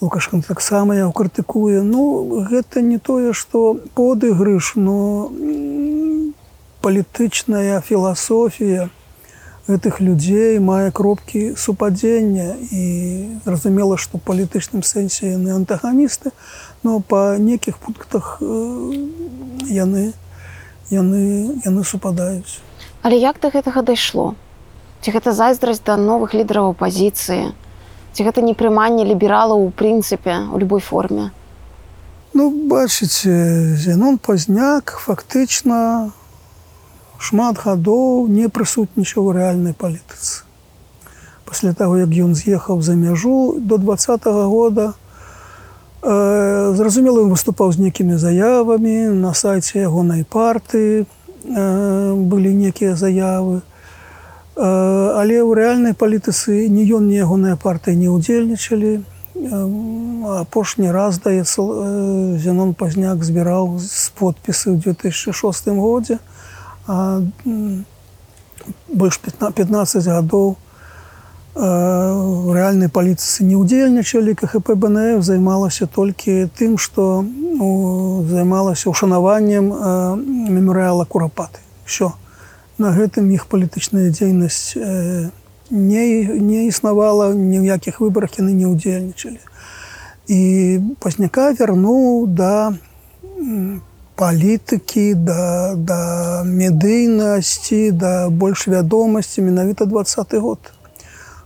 [0.00, 5.30] лукашан таксама я крытыкуе ну гэта не тое што подыгрыш но
[6.82, 8.90] палітычная філасофія
[9.68, 12.56] гэтых людзей мае кропкі супадзення.
[12.70, 16.32] І зразумела што палітычным сэнсе яны антаганісты
[16.82, 20.12] но па нейкіх пунктах яны
[20.90, 21.22] яны
[21.64, 22.60] яны супадаюць.
[23.02, 24.34] Але як да гэтага дайшло?
[25.02, 27.52] Ці гэта зайздрасць да новых лідараў апозіцыі
[28.12, 31.30] ці гэта непрыманне лібералаў у прынцыпе у любой форме?
[32.34, 36.12] Ну бачыце зянон пазняк фактычна
[37.18, 40.44] шмат гадоў не прысутнічаў у рэальнай палітыцы.
[41.48, 44.94] Пасля таго як ён з'ехаў за мяжу до два -го года
[46.02, 51.06] Зразумела, ён выступаў з нейкімі заявамі на сайце ягонай парты
[51.46, 53.62] былі некія заявы.
[54.58, 59.06] Але ў рэальнай палітыцы ні ён, ні ягоныя партыі не ўдзельнічалі.
[60.42, 61.62] апошні раз даецца
[62.38, 66.18] Зянон пазняк збіраў з подпісы ў 2006 годзе.
[68.92, 70.56] больш 15 15 гадоў
[71.54, 79.76] в рэальнай палітыцы не ўдзельнічалі КХП БНФ займалася толькі тым, што ну, займалася ўшанаваннем э,
[80.48, 81.60] мемарыяла курапаты.
[81.84, 82.16] Всё.
[82.80, 85.28] На гэтым іх палітычная дзейнасць э,
[85.68, 86.04] не,
[86.40, 89.40] не існавала, ні ў якіх выбарах яны не ўдзельнічалі.
[90.32, 90.40] І
[91.04, 92.72] пазняка вярнуў да
[94.16, 96.00] палітыкі, да, да
[96.48, 100.72] медыйнасці, да больш вядомасці менавіта двадцаты год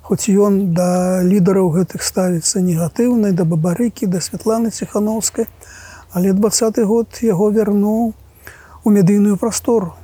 [0.07, 5.51] хоць ён да лідараў гэтых ставіцца негатыўнай да бабарыкі да святланы ціхановскай
[6.15, 8.15] але двадцаты год яго вярнуў
[8.87, 9.95] у медыйную прастору.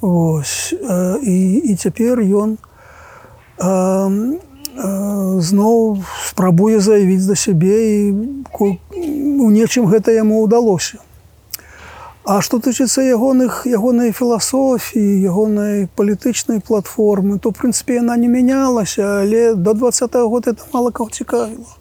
[0.00, 1.36] Вось і,
[1.68, 2.56] і цяпер ён
[5.44, 8.72] зноў спрабуе заявіць за сябе і
[9.44, 11.04] у нечым гэта яму ўдалося
[12.30, 19.54] А што тычыцца ягоных ягонай філасофіі, ягонай палітычнай платформы, то прынцыпе яна не мянялася, але
[19.54, 21.74] до два -го года это мала каго цікавіла.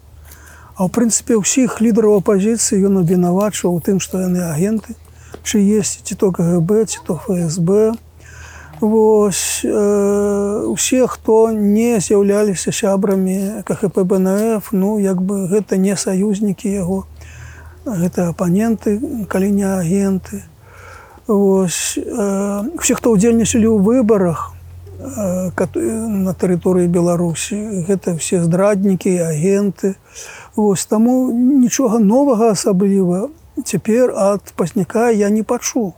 [0.75, 4.97] А ў прынцыпе ўсіх лідараў апазіцыі ён абвінавачваў у тым, што яны агенты,
[5.43, 7.93] чы есть ці то КГБ, ці то ФСБ.
[8.81, 16.73] Вось э, усе, хто не з'яўляліся сябрамі КХП БНФ, ну як бы гэта не саюзнікі
[16.73, 17.05] яго,
[17.85, 20.43] гэта апаненты калі не агенты
[21.29, 24.49] Вось, э, все хто ўдзельнічалі ў выбарах
[24.97, 29.93] э, на тэрыторыі беларусі гэта все здраднікі агенты.
[30.57, 33.29] Вось таму нічога новага асабліва
[33.61, 35.93] цяпер ад пазняка я не пачу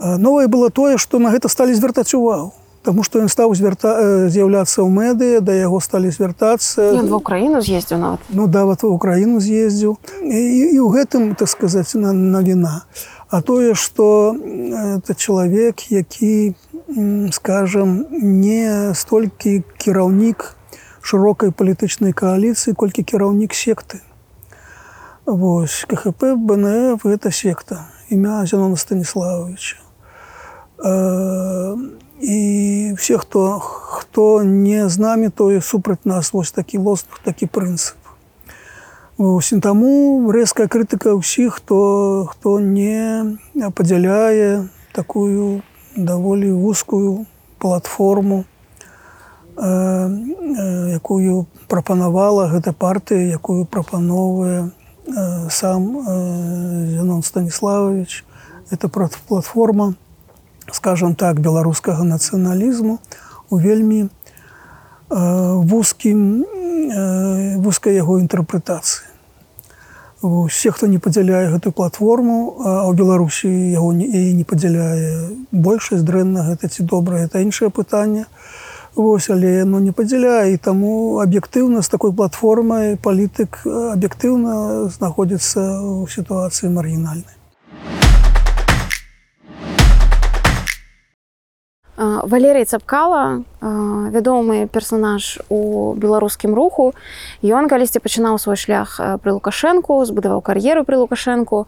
[0.00, 2.54] новае было тое што на гэта сталі звяртаць увагу
[2.88, 3.90] Таму што ён стаў звярта
[4.32, 8.88] з'яўляцца ў медыа да яго сталі звяртацца в украіну з'ездзіў нават ну да вот в
[8.88, 9.92] украіну з'ездзіў
[10.24, 10.40] і,
[10.72, 12.88] і ў гэтым так сказаць на навіна
[13.28, 14.32] а тое што
[14.72, 16.56] это чалавек які
[17.36, 20.56] скажем не столькі кіраўнік
[21.04, 24.00] шырокай палітычнай кааліцыі колькі кіраўнік секты
[25.28, 27.84] Вось кхп бнф гэта секта.
[28.08, 29.76] Імя зянона станіславовича
[32.20, 36.32] і все хто хто не з намі то супраць нас.
[36.32, 37.96] Вось такі лозунг такі прынцып
[39.18, 43.34] усім таму рэзкая крытыка ўсіх хто хто не
[43.74, 45.62] падзяляе такую
[45.98, 47.26] даволі вузкую
[47.58, 48.44] платформу
[49.58, 58.24] э, э, якую прапанавала гэта партыя якую прапановвае э, сам э, Зянон станіславович.
[58.70, 59.94] Это платформа
[60.72, 62.98] скажем так беларускага нацыяналізму
[63.50, 64.08] у вельмі э,
[65.08, 69.08] вузкім э, вузкай яго інтэрпрэтацыі.
[70.20, 76.42] Усе хто не падзяляе гэтую платформу а ў беларусі яго не, не падзяляе большасць дрэнна
[76.50, 78.26] гэта ці добра это іншае пытанне.
[78.98, 83.62] Вось, але яно не падзяляе таму аб'ектыўна з такой платформай палітык
[83.94, 87.37] аб'ектыўна знаходзіцца ў сітуацыі маргінальнай
[91.98, 96.94] Валерый цапкала вядомы персонаж у беларускім руху
[97.42, 101.66] ён калісьці пачынаў свой шлях пры лукашэнку збудаваў кар'еру пры лукашэнку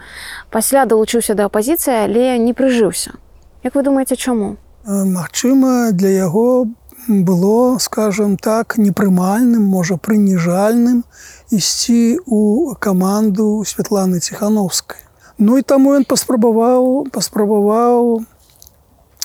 [0.55, 3.19] пасля далучыўся да апазіцыі але не прыжыўся
[3.67, 4.55] Як вы думаеце чаму
[4.87, 6.71] Магчыма для яго
[7.09, 11.03] было скажем так непрымальным можа прыніжальным
[11.51, 15.03] ісці у каманду Святланы ціхановскай
[15.39, 18.23] Ну і таму ён паспрабаваў паспрабаваў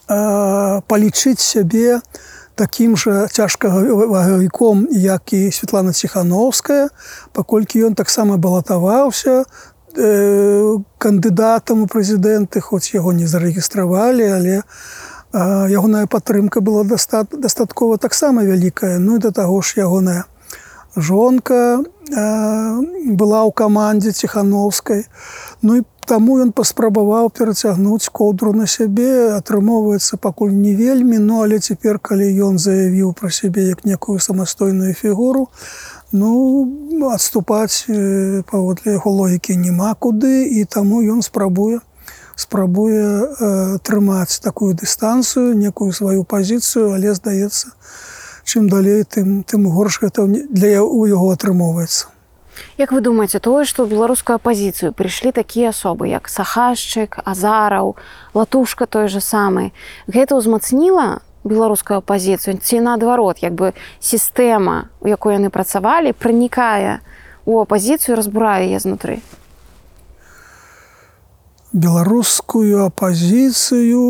[0.07, 2.01] палічыць сябе
[2.55, 6.89] такім жа цяжкавагавіком як і Светлана ціхановская
[7.33, 9.43] паколькі ён таксама балатаваўся
[9.97, 14.63] э, кандыдатам у прэзідэнты хоць яго не зарэгістравалі але
[15.35, 18.99] ягоная падтрымка была дастат дастаткова таксама вялікая.
[18.99, 20.25] Ну і да таго ж ягоная
[20.95, 25.05] жонка была ў камандзе ціхановскай.
[25.61, 31.41] Ну і по Таму ён паспрабаваў перацягнуць коўдру на сябе, атрымоўваецца пакуль не вельмі, ну
[31.41, 35.47] але цяпер, калі ён заявіў пра сябе як некую самастойную фігуру,
[36.11, 37.89] ну адступаць
[38.51, 41.81] паводле яго логікі няма куды і таму ён спрабуе
[42.35, 47.71] спрабуе э, трымаць такую дыстанцыю, некую сваю пазіцыю, але здаецца,
[48.43, 52.14] чым далей, тым, тым горш гэта для у яго атрымоўваецца.
[52.77, 57.95] Як вы думаеце тое што ў беларускую апазіцыю прыйшлі такія асобы як сахашчык азараў
[58.33, 59.71] латушка той же самы
[60.07, 62.57] гэта ўзмацніла беларускую апазіцыю?
[62.57, 63.71] Ці наадварот як бы
[64.01, 66.99] сістэма у якой яны працавалі пранікае
[67.45, 69.21] у апазіцыю разбурае яе знутры?
[71.75, 74.03] Беларускую апазіцыю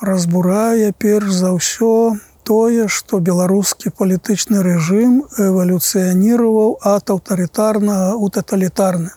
[0.00, 9.12] разбурае перш за ўсё тое, што беларускі палітычны рэжым эвалюцыяніраваў ад аўтарытарнага ў таталітарны.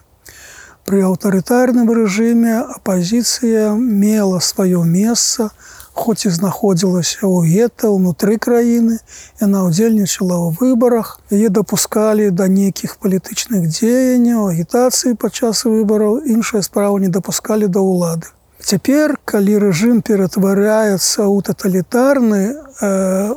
[0.87, 5.51] Пры аўтарытарным рэжыме апазіцыя мела сваё месца,
[5.97, 9.01] хоць і знаходзілася ў гета ўнутры краіны,
[9.43, 17.03] яна ўдзельнічала ў выбарах, яе дапускалі да нейкіх палітычных дзеянняў, агітацыі падчас выбараў, іншая справа
[17.03, 18.36] не дапускалі да ўлады.
[18.67, 23.35] Цяпер, калі рэжым ператвараецца ў таталітарны, э,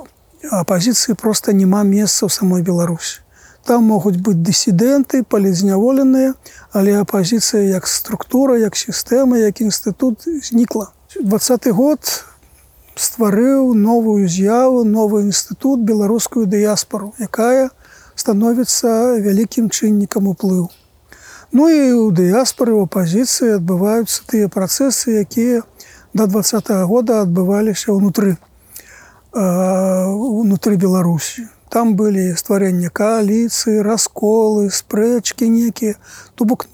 [0.51, 3.23] апазіцыі проста няма месца ў самой Беларусі.
[3.63, 6.35] Там могуць быць дысідэнты, палізняволеныя,
[6.75, 10.91] але апазіцыя як структура, як сістэма, як інстытут знікла.
[11.23, 12.27] двадцаты год
[12.95, 17.71] стварыў новую з'яву новы інстытут беларускую дыяспору якая
[18.15, 20.71] становіцца вялікім чыннікам уплыў
[21.53, 25.63] Ну і у дыяспоры у апазіцыі адбываюцца тыя працэсы якія
[26.15, 28.37] до два -го года адбываліся ўнутры
[29.35, 35.95] унутры беларусі там былі стварэння коаліцыі расколы спрэчкі некія
[36.35, 36.67] то бок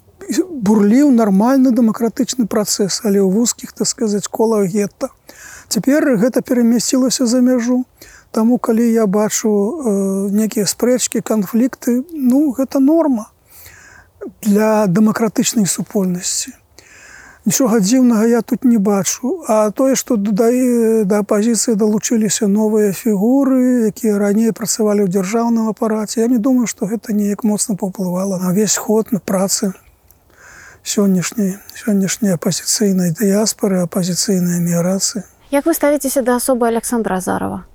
[0.51, 5.09] бурліў нармальны дэмакратычны працэс але ў вузкіх так сказаць колах гетта
[5.69, 7.85] Цяпер гэта перамясцілася за мяжу.
[8.31, 13.27] Таму калі я бачу э, некія спрэчкі, канфлікты, ну гэта норма
[14.43, 16.53] для дэмакратычнай супольнасці.
[17.47, 19.45] Нічога дзіўнага я тут не бачу.
[19.47, 26.21] А тое, што дадае да апазіцыі далучыліся новыя фігуры, якія раней працавалі ў дзяржаўным апараце.
[26.21, 29.75] Я не думаю, што гэта неяк моцна паўплывала на ўвесь ход на працы
[30.87, 35.23] сённяшняй сённяшняй апазіцыйнай дыяспары, апазіцыйнай міграцыі.
[35.51, 37.67] Як вы ставіцеся да асобы Александра Азарова?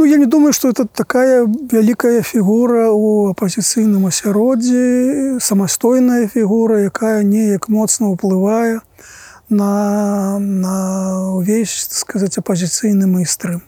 [0.00, 7.20] Ну, я не думаю, што это такая вялікая фігура ў апазіцыйным асяроддзі, самастойная фігура, якая
[7.20, 8.80] неяк моцна ўплывае
[9.52, 10.76] на, на
[11.36, 13.60] ўвесь сказаць апазіцыйны майстры.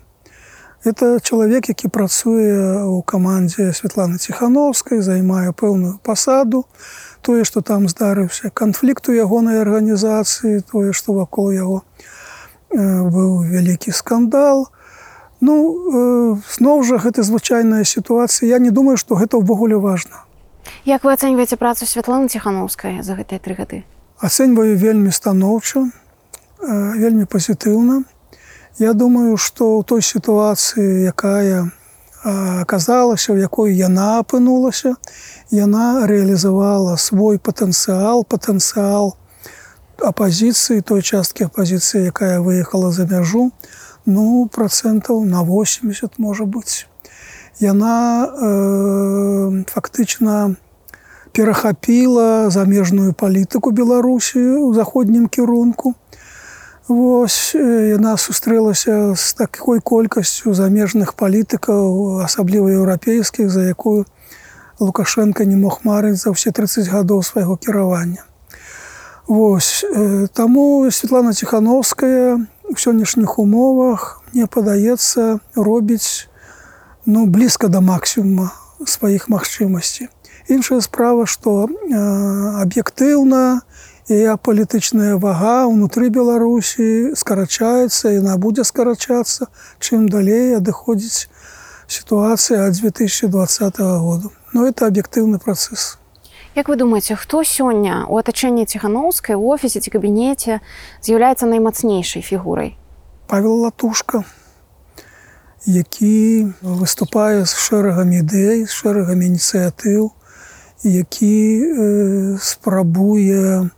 [0.88, 6.64] Это чалавек, які працуе ў камандзе Святланы Ціхановскай, займае пэўную пасаду.
[7.20, 11.84] Тое, што там здарыўся канфлікт у ягонай арганізацыі, тое, што вакол яго,
[12.72, 14.72] быў вялікі скандал.
[15.42, 18.46] Ну зноў жа гэта звычайная сітуацыя.
[18.46, 20.22] Я не думаю, што гэта ўвогуле важна.
[20.86, 23.82] Як вы ацэньваеце працу Святланы Ціхановскай за гэтыя тры гады?
[24.22, 25.90] Ацэньваю вельмі станоўча,
[26.62, 28.06] вельмі пазітыўна.
[28.78, 31.74] Я думаю, што ў той сітуацыі, якая
[32.22, 34.94] аказалася, у якой яна апынулася,
[35.50, 39.18] яна рэалізавала свой патэнцыял, патэнцыял,
[39.98, 43.50] апозіцыі той часткі апозіцыі якая выехала за мяжу
[44.06, 46.86] ну процентаў на 80 можа быць
[47.60, 50.56] яна э, фактычна
[51.32, 55.94] перахапіла замежную палітыку беларусі у заходнім кірунку
[56.88, 64.04] Вось яна сустрэлася з такой колькасцю замежных палітыкаў асабліва еўрапейскіх за якую
[64.80, 68.26] лукашенко не мог марыць за ўсе 30 гадоў свайго кіравання
[69.30, 69.86] Вось
[70.34, 76.28] таму Светлана Ціхановская у сённяшніх умовах мне падаецца робіць
[77.04, 78.48] ну блізка да максімума
[78.88, 80.08] сваіх магчымасцей.
[80.48, 81.68] Іншая справа, што
[82.64, 83.62] аб'ектыўна
[84.10, 91.28] яе палітычная вага ўнутры Беларусі скарачаецца і яна будзе скарачацца, чым далей адыходзіць
[91.86, 94.32] сітуацыя ад 2020 году.
[94.52, 96.01] Но это аб'ектыўны працэс.
[96.54, 100.60] Як вы думаеце, хто сёння у атачэнні ціханаўскай у офісе ці кабінеце
[101.00, 102.76] з'яўляецца наймацнейшай фігурай?
[103.24, 104.24] Павел Латушка,
[105.64, 110.12] які выступае з шэрагам ідэй, з шэрагам ініцыятыў,
[110.84, 113.72] які э, спрабуе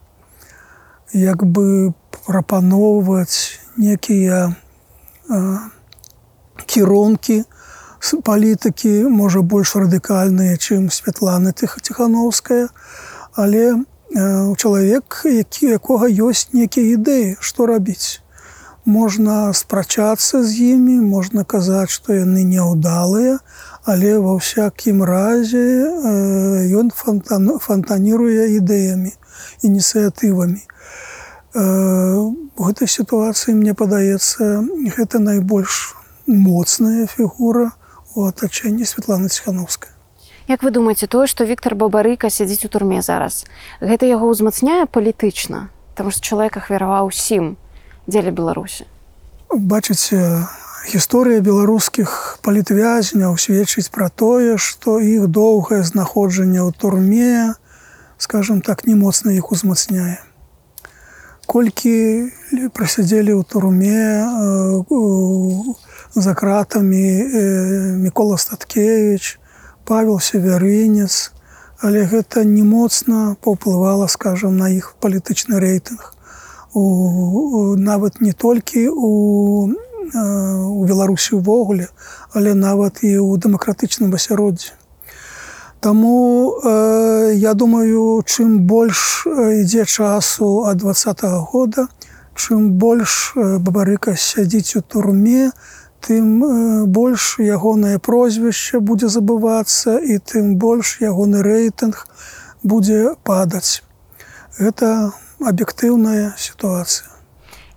[1.15, 1.95] як бы
[2.27, 4.51] прапаноўваць некія
[5.31, 5.59] э,
[6.67, 7.47] кіронкі,
[8.13, 12.69] палітыкі можа больш радыкальныя чым святланы тыхаціхановская
[13.33, 13.81] але
[14.15, 18.21] у чалавек які якога ёсць нейкія ідэі што рабіць
[18.85, 23.39] можна спрачацца з імі можна казаць што яны няўдалыя
[23.89, 25.65] але ва ўсякім разе
[26.81, 29.13] ён фонтан фонтаніруе ідэямі
[29.65, 30.61] ініцыятывамі
[31.57, 34.61] у гэтай сітуацыі мне падаецца
[34.99, 37.73] гэта найбольш моцная фігура
[38.15, 39.93] у атачэнні Святлана Ціхановская.
[40.49, 43.45] Як вы думаеце тое, што Віктор Бабарыка сядзіць у турме зараз.
[43.81, 47.55] Гэта яго ўзмацняе палітычна, Таму што чалавек ахвяраваў усім
[48.11, 48.85] дзеля Беларусі.
[49.55, 50.43] Бачыце,
[50.91, 57.55] гісторыя беларускіх палітвязняў сведчыць пра тое, што іх доўгае знаходжанне ў турме,
[58.19, 60.19] скажем так, не моцна іх узмацняе.
[61.47, 62.31] колькі
[62.73, 64.25] прасядзелі ў турме
[66.15, 67.27] за кратамі
[68.01, 69.39] мікола статкевич
[69.85, 71.31] павел северынец.
[71.85, 76.15] Але гэта не моцна паўплывала скажем на іх палітычны рэйтынг.
[76.75, 79.75] У, нават не толькі у
[80.15, 81.89] у беларусі ўвогуле
[82.33, 84.77] але нават і ў дэмакратычным асяроддзі.
[85.81, 91.89] Таму э, я думаю чым больш ідзе часу ад двадцатого года
[92.37, 95.51] чым больш бабарыка сядзіць у турме
[96.05, 102.05] тым больш ягонае прозвішча будзе забывацца і тым больш ягоны рэйтынг
[102.63, 103.81] будзе падаць.
[104.61, 107.09] Гэта аб'ектыўная сітуацыя.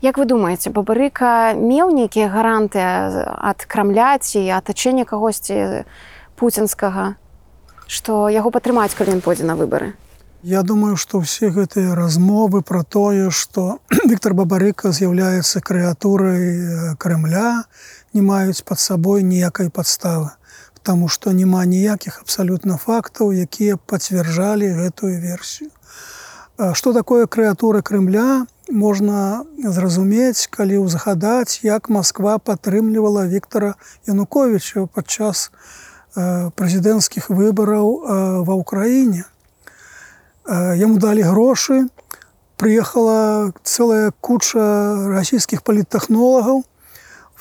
[0.01, 5.87] Як вы думаеце, бабарыка меў нейкія гаранты ад крамляці і атачэння кагосьці
[6.37, 7.15] пуцінскага,
[7.87, 9.95] што яго падтрымаць, калі ён пойдзе на выбары.
[10.45, 13.81] Я думаю, што ўсе гэтыя размовы пра тое, што
[14.11, 17.65] Віктор Бабарыка з'яўляецца крэатурай Крымля,
[18.17, 20.33] не маюць пад сабой ніякай падставы
[20.87, 25.67] Таму што няма ніякіх абсалютна фактаў якія пацвярджалі гэтую версію.
[26.79, 33.75] Што такое крэатура Крымля можна зразумець калі ўзгадаць як Масква падтрымлівала Віктора
[34.07, 35.51] Януковича падчас
[36.15, 37.91] прэзідэнцкіх выбараў
[38.47, 39.27] ва ўкраіне.
[40.47, 41.83] Яму далі грошы
[42.55, 44.63] прыехала цэлая куча
[45.19, 46.63] расійскіх паліттэхнолагаў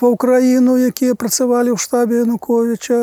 [0.01, 2.97] ва ўкраіну якія працавалі ў штабе януковича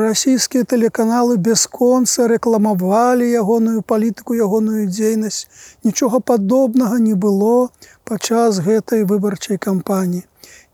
[0.00, 5.44] расійскія тэлеканалы бясконца рэкламавалі ягоную палітыку ягоную дзейнасць.
[5.84, 7.68] Нічога падобнага не было
[8.08, 10.24] падчас гэтай выбарчай кампаніі.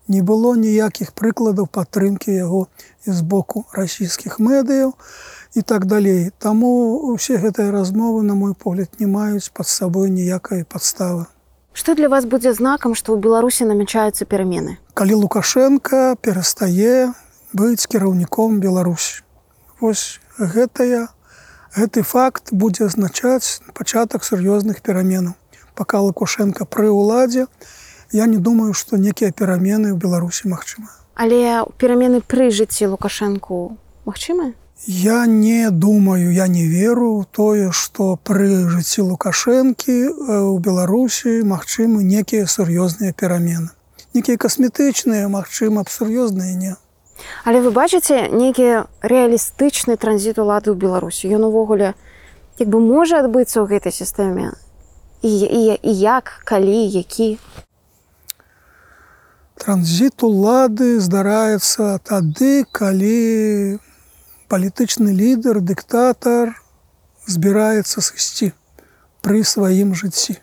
[0.09, 2.61] Не было ніякіх прыкладаў падтрымкі яго
[3.05, 4.95] з боку расійскіх медыяў
[5.59, 6.31] і так далей.
[6.39, 6.71] Таму
[7.11, 11.27] усе гэтыя размовы на мой погляд не маюць пад сабой ніякай падставы
[11.73, 14.77] Што для вас будзе знакам, што ў Беларусі намячаюцца перамены?
[14.93, 17.13] Калі Лукашенко перастае
[17.53, 19.23] быць кіраўніком Беларусі.
[19.79, 21.07] Вось гэтая
[21.77, 25.37] гэты факт будзе азначаць пачатак сур'ёзных пераменаў.
[25.75, 27.47] Пака Лукашенко пры ўладзе,
[28.11, 30.89] я не думаю, што некія перамены ў Беларусі магчыма.
[31.15, 33.77] Але перамены пры жыцці Лукашэнку
[34.09, 34.55] магчымы?
[34.87, 42.47] Я не думаю, я не веру тое, што пры жыцці лукашэнкі ў Беларусі магчымы некія
[42.47, 43.75] сур'ёзныя перамены.
[44.15, 46.75] Некія касметычныя, магчыма, сур'ёзныя не.
[47.43, 51.27] Але вы бачыце нейкі рэалістычны транзіт улады ў Беларусі.
[51.27, 51.93] Ён увогуле
[52.55, 54.55] як бы можа адбыцца ў гэтай сістэме
[55.21, 57.35] і, і, і як, калі, які.
[59.59, 63.83] Транзіт улады здараецца тады, калі
[64.49, 66.57] палітычны лідар дыктатар
[67.29, 68.51] збіраецца сысці
[69.21, 70.39] пры сваім жыцці.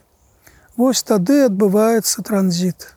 [0.77, 2.93] Вось тады адбываецца транзіт.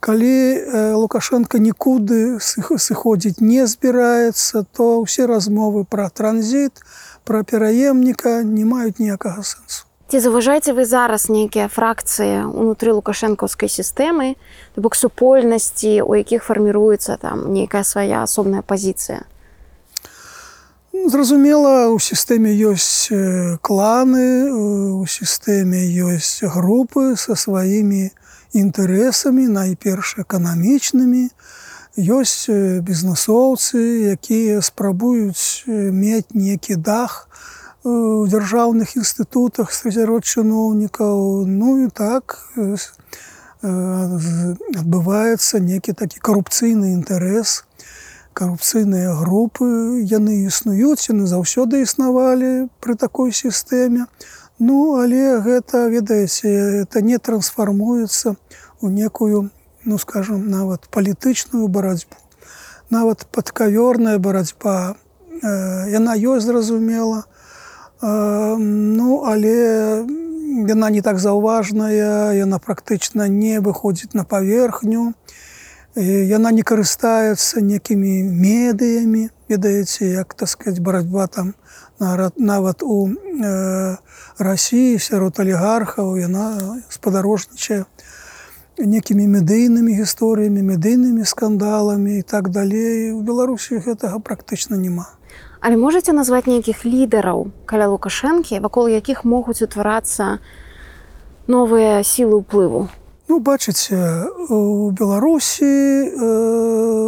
[0.00, 6.80] Калі лукашенко нікуды сыходзіць не збіраецца то ўсе размовы пра транзіт
[7.28, 9.84] пра пераемніка не маюць ніякага сэнсу.
[10.10, 14.34] Ці заважаеце вы зараз нейкія фракцыі унутры лукашэнкаўскай сістэмы
[14.74, 19.28] бок супольнасці у якіх фарміруецца там нейкая свая асобная пазіцыя
[21.06, 23.08] Зразумела, у сістэме ёсць
[23.64, 28.10] кланы, у сістэме ёсць групы са сваімі
[28.52, 31.30] інтарэсамі, найперш эканамічнымі.
[31.96, 32.52] Ёсць
[32.84, 37.28] бізнесоўцы, якія спрабуюць мець некі дах
[37.82, 41.48] у дзяржаўных інстытутах сярод чыноўнікаў.
[41.48, 42.36] Ну і так
[43.64, 47.64] адбываецца некі такі карупцыйны інтарэс,
[48.32, 54.06] карупцыйныя групы яны існуюць яны заўсёды існавалі пры такой сістэме
[54.58, 58.36] ну але гэта ведаеце это не трансфармуецца
[58.80, 59.50] у некую
[59.84, 62.16] ну скажем нават палітычную барацьбу.
[62.90, 64.96] Нават падкавёрная барацьба
[65.42, 67.24] э, яна ёсць зразумела.
[68.02, 70.04] Э, ну але
[70.68, 75.14] яна не так заўважная яна практычна не выходзіць на паверхню.
[75.16, 75.49] і
[76.00, 81.54] яна не карыстаецца некімі медыямі ведаеце як сказать барацьба там
[82.36, 83.96] нават у э,
[84.38, 87.84] Росіі сярод алігархаў яна спадарожнічае
[88.78, 95.12] некімі медыйнымі гісторыямі медыйнымі скандаламі і так далей у беларусі гэтага практычна няма
[95.60, 100.40] але можете назваць нейкіх лідараў каля лукашэнкі вакол якіх могуць утварацца
[101.46, 102.88] новыя сілы ўплыву
[103.30, 106.30] Ну, бачыце, у Беларусі э,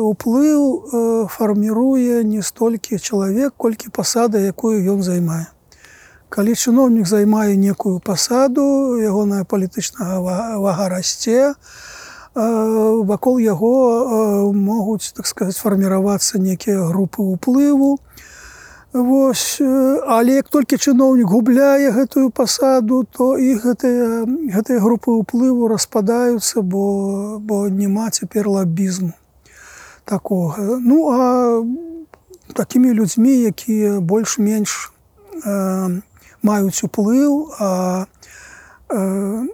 [0.06, 5.50] уплыў э, фарміруе не столькі чалавек, колькі пасада, якую ён займае.
[6.32, 10.22] калі чыноўнік займае некую пасаду ягоная палітычнага
[10.64, 11.52] вага расце
[12.32, 13.72] вакол яго
[14.56, 17.98] могуць так сказать фарміравацца некія групы ўплыву
[18.92, 19.56] Вось
[20.04, 27.40] але як толькі чыноўнік губляе гэтую пасаду то і гэтыя гэтыя групы ўплыву распадаюцца бо
[27.40, 29.16] бо няма цяпер лабізму
[30.04, 30.76] такога.
[30.84, 31.64] Ну а
[32.52, 34.92] такімі людзьмі якія больш-менш
[35.40, 35.88] э,
[36.44, 38.04] маюць уплыў а
[38.92, 39.48] э,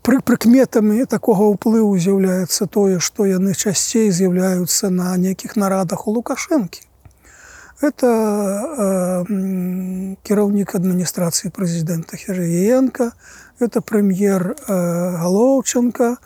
[0.00, 6.88] пры прыкметамі такога ўплыву з'яўляецца тое што яны часцей з'яўляюцца на нейкіх нарадах у лукашэнкі
[7.80, 8.08] это
[8.76, 9.24] э,
[10.22, 13.12] кіраўнік адміністрацыі прэзідэнта херыенко
[13.58, 14.54] это прэм'ер э,
[15.16, 16.20] галоўчынка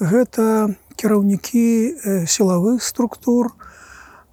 [0.00, 3.70] гэта кіраўнікі э, сілавых структур у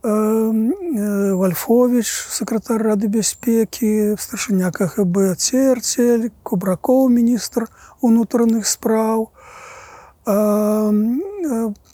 [0.04, 7.68] Вальфович, сакратар рады бяспекі, старшыня КГБ Церцель, Кубракоў, міністр
[8.00, 9.32] унутраных спраў.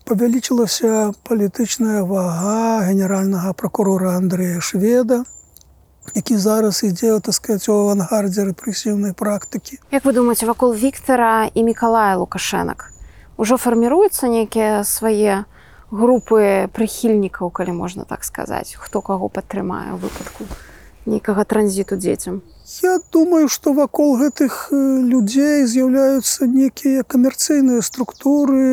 [0.04, 5.24] Павялічылася палітычная вага генеральнага прокурора Андрэя Шведа,
[6.16, 9.80] які зараз ідзе так сказать, у авангардзе рэпрэсіўнай практыкі.
[9.92, 12.94] Як вы думаеце, вакол Віктара і Мікалая Лукашэнак
[13.38, 15.46] ужо фарміруюцца нейкія свае
[15.94, 20.46] групы прыхільнікаў калі можна так сказаць хто каго падтрымае выпадку
[21.06, 22.42] нейкага транзіту дзецям.
[22.84, 28.64] Я думаю што вакол гэтых людзей з'яўляюцца некія камерцыйныя структуры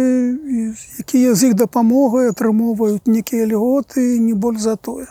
[1.02, 5.08] якія з іх дапамогай атрымоўваюць некія льготы не больш за тое.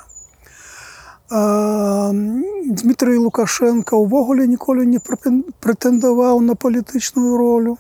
[1.29, 7.77] Дмітрый лукашенко ўвогуле ніколі не прэтэндаваў на палітычную ролю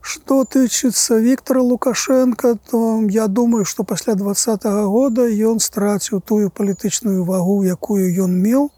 [0.00, 6.50] Что тычыцца Віктора Лукашенко, то я думаю, што пасля два -го года ён страціў тую
[6.50, 8.70] палітычную вагу, якую ён меў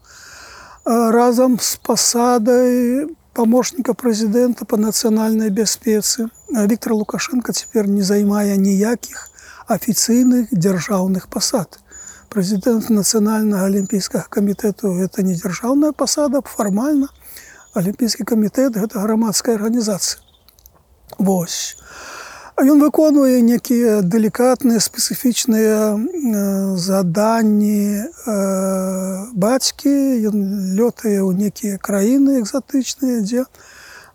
[0.85, 6.27] разам з пасадай памочніка прэзідэнта па нацыянальнай бяспецы.
[6.49, 9.29] Віктор Лукашенко цяпер не займае ніякіх
[9.67, 11.79] афіцыйных дзяржаўных пасад.
[12.29, 17.07] Прэзідэнт нацыянальнага алімпійскага камітэту гэта не дзяржаўная пасада фармальна.
[17.73, 20.22] Алімпійскі камітэт гэта грамадская арганізацыя.
[21.17, 21.75] Вось.
[22.53, 25.97] Ён выконвае некія далікатныя спецыфічныя
[26.77, 28.05] заданні
[29.33, 29.93] бацькі,
[30.29, 30.37] ён
[30.77, 33.49] лётае ў некія краіны экзатычныя, дзе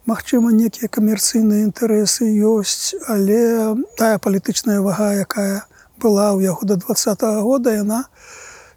[0.07, 5.67] магчыма, некія камерцыйныя інтарэсы ёсць, але тая палітычная вага, якая
[5.99, 8.07] была ў яго да два -го года, яна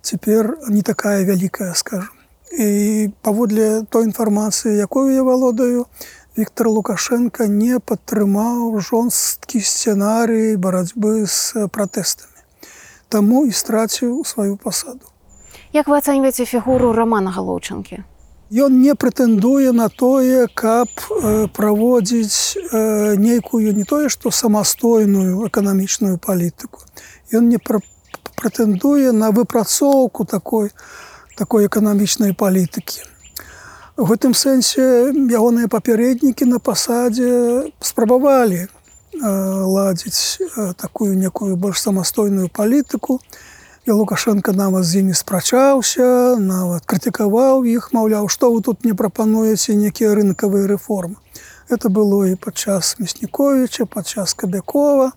[0.02, 2.10] цяпер не такая вялікая, скажу.
[2.52, 5.86] І паводле той інфармацыі, якую я валодаю,
[6.38, 12.40] Віктор Лукашенко не падтрымаў жорсткі сцэнарый барацьбы з пратэстамі.
[13.12, 15.12] Таму і страціў сваю пасаду.
[15.76, 18.08] Як вы ацэньваеце фігуру рамана галоўчынкі?
[18.52, 20.88] Ён не прэтэндуе на тое, каб
[21.52, 22.56] праводзіць
[23.20, 26.80] нейкую не тое, што самастойную эканамічную палітыку.
[27.36, 30.72] Ён не прэтэндуе на выпрацоўку такой
[31.36, 33.04] такой эканамічнай палітыкі.
[34.02, 38.64] У гэтым сэнсе ягоныя папярэднікі на пасадзе спрабавалі
[39.22, 40.42] ладзіць
[40.82, 43.20] такую некую больш самастойную палітыку.
[43.86, 49.78] І Лукашенко нават з імі спрачаўся, нават крытыкаваў іх, маўляў, што вы тут не прапануеце
[49.78, 51.22] некія рынкавыя рэформы.
[51.70, 55.12] Это было і падчас Мясніковіча, падчас Кабякова,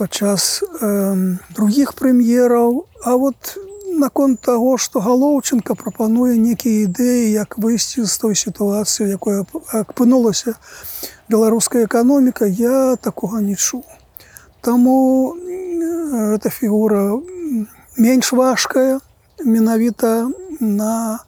[0.00, 2.86] падчас э, другіх прэм'ераў.
[3.04, 3.60] А вот
[3.98, 10.54] наконт таго што галоўчынка прапануе нейкія ідэі як выйсці з той сітуацыі якое апынулася
[11.28, 13.82] беларуская эканоміка я такога не чу
[14.60, 15.36] Таму
[16.36, 17.16] эта фігура
[17.96, 19.00] менш важкая
[19.40, 20.28] менавіта
[20.60, 21.20] на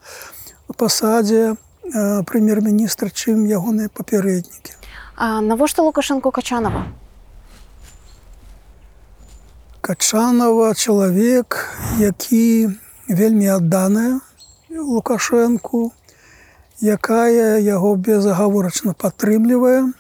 [0.76, 1.56] пасадзе
[2.28, 4.76] прэм'ер-міністра чым ягоныя папярэднікі.
[5.48, 6.84] Навошта лукашенко качанова
[9.82, 12.70] Качанова чалавек, які
[13.08, 14.20] вельмі адданая
[14.70, 15.90] Лукашэнку,
[16.78, 19.90] якая яго безагаворачна падтрымлівае,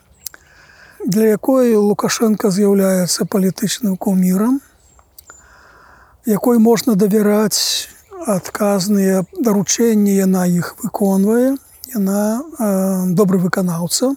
[1.02, 4.62] для якой Лукашенко з'яўляецца палітычным кумірам,
[6.30, 7.90] якой можна давяраць
[8.22, 11.58] адказныя даручэнні, яна іх выконвае,
[11.90, 14.14] яна э, добры выканаўца,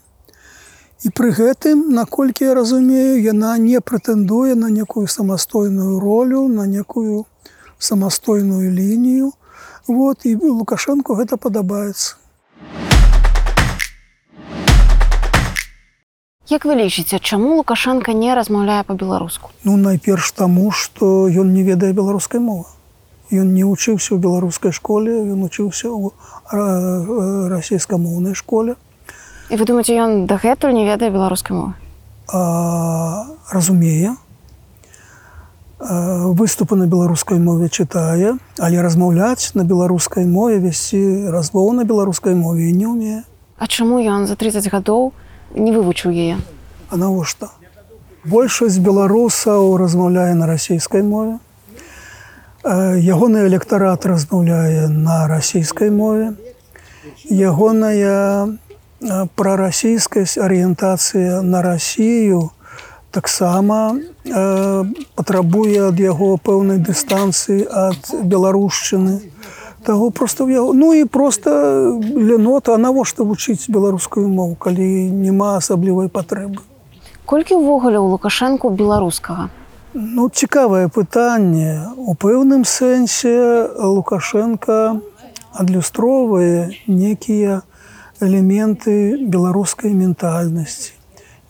[1.03, 7.25] І пры гэтым, наколькі я разумею, яна не прэтэндуе на некую самастойную ролю, на некую
[7.79, 9.33] самастойную лінію.
[9.87, 12.15] Вот, і Лукашенко гэта падабаецца.
[16.47, 19.49] Як вы лічыце, чаму Лукашенко не размаўляе па-беларуску?
[19.63, 22.65] Ну найперш таму, што ён не ведае беларускай мовы.
[23.33, 26.13] Ён не вучыўся ў беларускай школе, ён учыўся ў
[26.53, 28.75] ра- расійскамоўнай школе.
[29.49, 31.73] І вы думаеце, ён дагэтуль не ведае беларускай мовы?
[33.51, 34.15] разумее
[35.79, 42.71] выступы на беларускай мове чытае але размаўляць на беларускай мове весці размову на беларускай мове
[42.71, 43.23] не умее
[43.57, 45.13] А чаму ён за 30 гадоў
[45.53, 46.37] не вывучыў яе?
[46.89, 47.49] а навошта?
[48.25, 51.37] Большасць беларусаў размаўляе на расійскай мове
[52.65, 56.33] ягоны электарат размаўляе на расійскай мове
[57.29, 58.49] ягоная а,
[59.35, 62.51] прарасійскасць арыентацыя на Расію
[63.11, 63.95] таксама
[64.25, 64.83] э,
[65.15, 69.31] патрабуе ад яго пэўнай дыстанцыі ад беларушчыны.
[69.85, 71.51] Таго просто ў яго ну і просто
[72.01, 76.59] ленота навошта вучыць беларускую мову калі няма асаблівай патрэбы?
[77.25, 79.47] Колькі ўвогуле ў лукашэнку беларускага?
[79.95, 81.87] Ну цікавае пытанне.
[81.95, 84.99] У пэўным сэнсе лукашенко
[85.55, 87.63] адлюстроўвае некія
[88.21, 90.93] элементы беларускай ментальнасці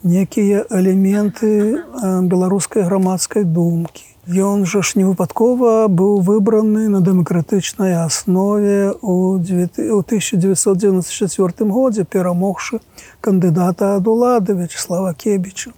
[0.04, 7.94] некія элементы э, беларускай грамадскай думкі Ён жа ж не выпадкова быў выбраны на дэмакратычнай
[7.94, 12.80] аснове у 1994 годзе перамогшы
[13.22, 15.72] кандыдата ад улады Вячеслава Кебіча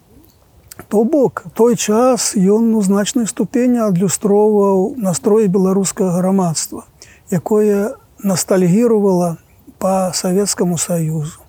[0.88, 6.84] То бок той час ён у значнай ступені адлюстроўваў настроі беларускага грамадства,
[7.32, 9.38] якое ностальгіравала
[9.78, 11.40] по Савецкаму Саюзу,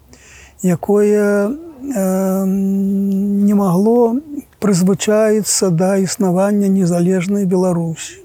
[0.63, 4.21] якое э, не магло
[4.59, 8.23] прызвычаіцца да існавання незалежнай Беларусі,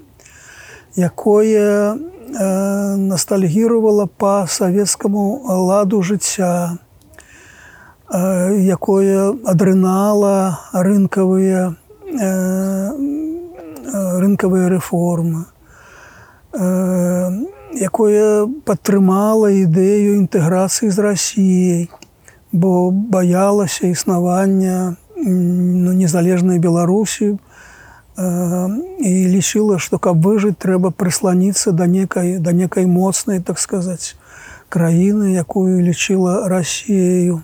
[0.96, 6.78] якое э, ностальгіравала по савецкаму ладу жыцця,
[8.10, 11.76] э, якое адрынала рынкавыя
[12.10, 12.90] э,
[13.94, 15.46] рынкавыя рэформы,
[16.52, 21.90] э, якое падтрымала ідэю інтэграцыі з Расіяй,
[22.52, 28.68] бо баялася існавання ну, незалежнай Беларусі э,
[28.98, 34.14] і лічыла, што каб выжыць, трэба прысланіцца да некай, да некай моцнай, так сказаць,
[34.68, 37.42] краіны, якую лічыла Расіяю.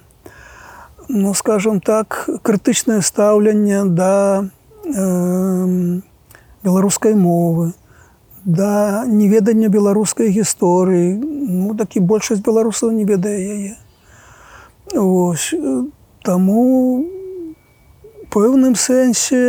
[1.09, 4.47] Ну скажем так, крытычнае стаўленне да
[4.87, 6.01] э,
[6.63, 7.73] беларускай мовы,
[8.45, 13.75] да неведання беларускай гісторыі, ну такі большасць беларусаў не ведае яе.
[14.97, 15.55] Ось,
[16.23, 17.05] таму
[18.31, 19.43] пэўным сэнсе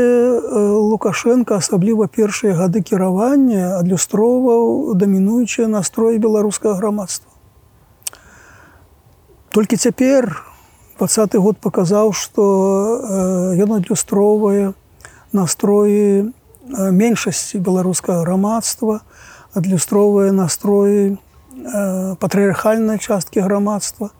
[0.91, 7.29] Лукашенко, асабліва першыя гады кіравання адлюстроўваў дамінуючыя настроі беларускага грамадства.
[9.51, 10.29] Толькі цяпер
[10.97, 12.43] двадцаты год паказаў, што
[13.57, 14.73] ён адлюстроўвае
[15.31, 16.33] настроі
[16.69, 19.01] меншасці беларускага грамадства,
[19.53, 21.17] адлюстроўвае настроі
[22.19, 24.11] патрыархальнай часткі грамадства,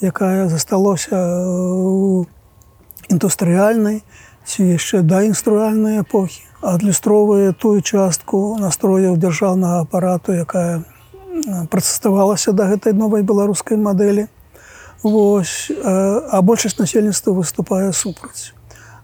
[0.00, 1.16] якая засталося
[1.46, 2.26] у
[3.08, 4.02] індустрыяльнай
[4.44, 6.42] ці яшчэ да інструальнай эпохі.
[6.62, 10.82] Адлюстроўвае тую частку настрояў дзяржаўнага апарату якая
[11.70, 14.26] працаставалася да гэтай новай беларускай мадэлі.
[15.02, 18.54] Вось а большасць насельніцтва выступае супраць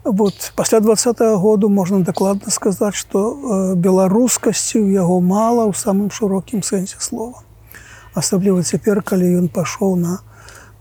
[0.03, 6.63] вот пасля двадцатого году можна дакладна сказаць што беларускасці ў яго мала ў самым шырокім
[6.63, 7.43] сэнсе слова
[8.15, 10.19] асабліва цяпер калі ён пашоў на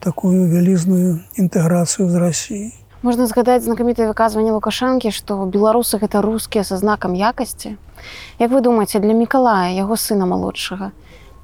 [0.01, 2.69] такую вялізную інтэграцыю з Росіі
[2.99, 7.79] Можна згадаць знакамітае выказванне лукашэнкі, што беларусы гэта рускія са знакам якасці.
[8.43, 10.91] Як вы думаеце, для Миколая яго сына малодшага.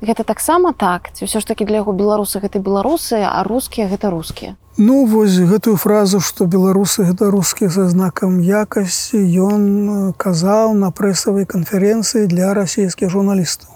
[0.05, 4.13] Гэта таксама так, ці ўсё ж такі для яго беларусы гэта беларусы, а рускія гэта
[4.13, 4.53] рускія.
[4.77, 11.49] Ну вось гэтую фразу, што беларусы гэта рускія са знакам якасці ён казаў на прэсавай
[11.49, 13.73] канферэнцыі для расійскіх журналістаў,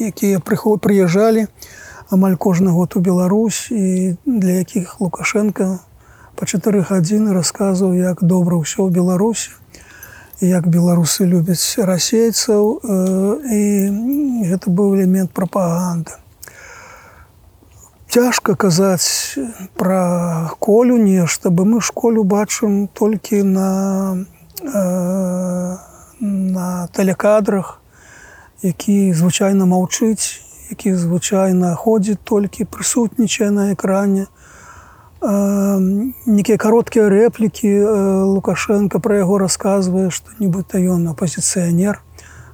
[0.00, 1.52] якія прыход прыязджалі
[2.08, 5.80] амаль кожны год у Беларусь і для якіх Лукашенко,
[6.36, 9.52] па чатыры гадзіны расказваў, як добра ўсё ў Беларусі,
[10.40, 12.80] як беларусы любяць расейцаў
[13.50, 13.62] і
[14.46, 16.12] гэта быў элемент прапаганды.
[18.08, 19.36] Цяжка казаць
[19.76, 24.24] пра колю нешта, бо мы школю бачым толькі на,
[26.20, 27.82] на тэлекадрах,
[28.62, 30.40] які звычайна маўчыць,
[30.70, 34.26] які звычайна ходзіць толькі прысутнічае на экране,
[35.22, 37.70] некія кароткія рэплікі
[38.34, 41.98] лукашенко пра яго расказвае што нібыта ён апозіцыянер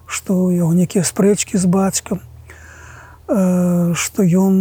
[0.06, 2.24] што яго некія спрэчкі з бацькам
[3.26, 4.56] што ён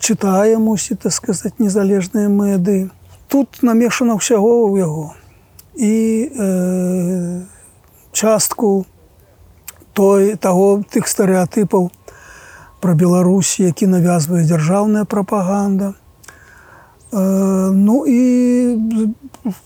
[0.00, 2.88] чытае мусіць так сказаць незалежныя мэды
[3.28, 5.06] тут намешана ўсяго ў яго
[5.74, 5.94] і
[6.30, 7.40] э,
[8.12, 8.86] частку
[9.92, 11.90] той таго тых стэеатыпаў
[12.80, 15.94] пра Беларусь, які навязвае дзяржаўная прапаганда.
[17.14, 18.20] Ну і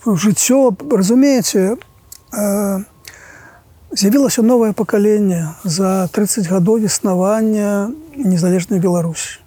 [0.05, 1.81] жыццё разумееце,
[3.93, 9.41] з'явілася новае пакаленне за 30 гадоў існавання незалежнай Беларусі.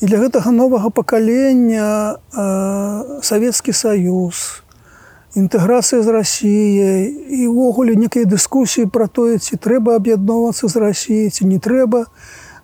[0.00, 2.16] І для гэтага новага пакалення
[3.20, 4.64] Савецкі саюз,
[5.36, 11.44] інтэграцыя з Расіяй і ўвогуле некія дыскусіі пра тое, ці трэба аб'ядноўвацца з Расіяй, ці
[11.44, 12.08] не трэба.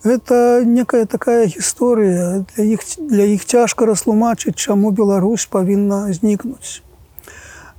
[0.05, 6.83] Гэта некая такая гісторыя для іх, для іх цяжка растлумачыць, чаму Беларусь павінна знікнуць.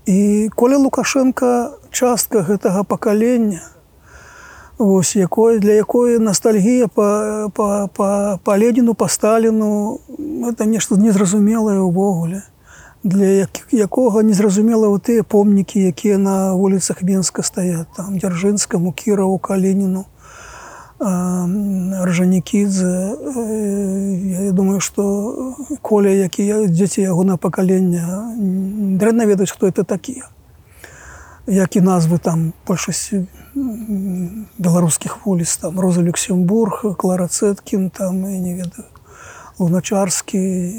[0.06, 3.62] І коля Лукашенко частка гэтага пакалення,
[4.78, 10.00] Вось, якой, для якой ностальгія па, па, па, па Леніну, па Сталіну
[10.46, 12.44] это нешта незразумелае ўвогуле.
[13.02, 20.06] Для якога незразумела ў тыя помнікі, якія на вуліцах Менска стаят там дзяржынскаму кіраву калініну
[21.00, 23.16] ржанікідзе
[24.46, 25.04] я думаю што
[25.82, 28.34] коля якія дзеці яго на пакалення
[28.98, 30.26] дрэнна ведаць хто это такія.
[31.48, 33.28] Як і назвы там большасці
[34.58, 38.90] беларускіх вуліц там роза люксембург клара цэткін там і не ведаю
[39.60, 40.74] луначарскі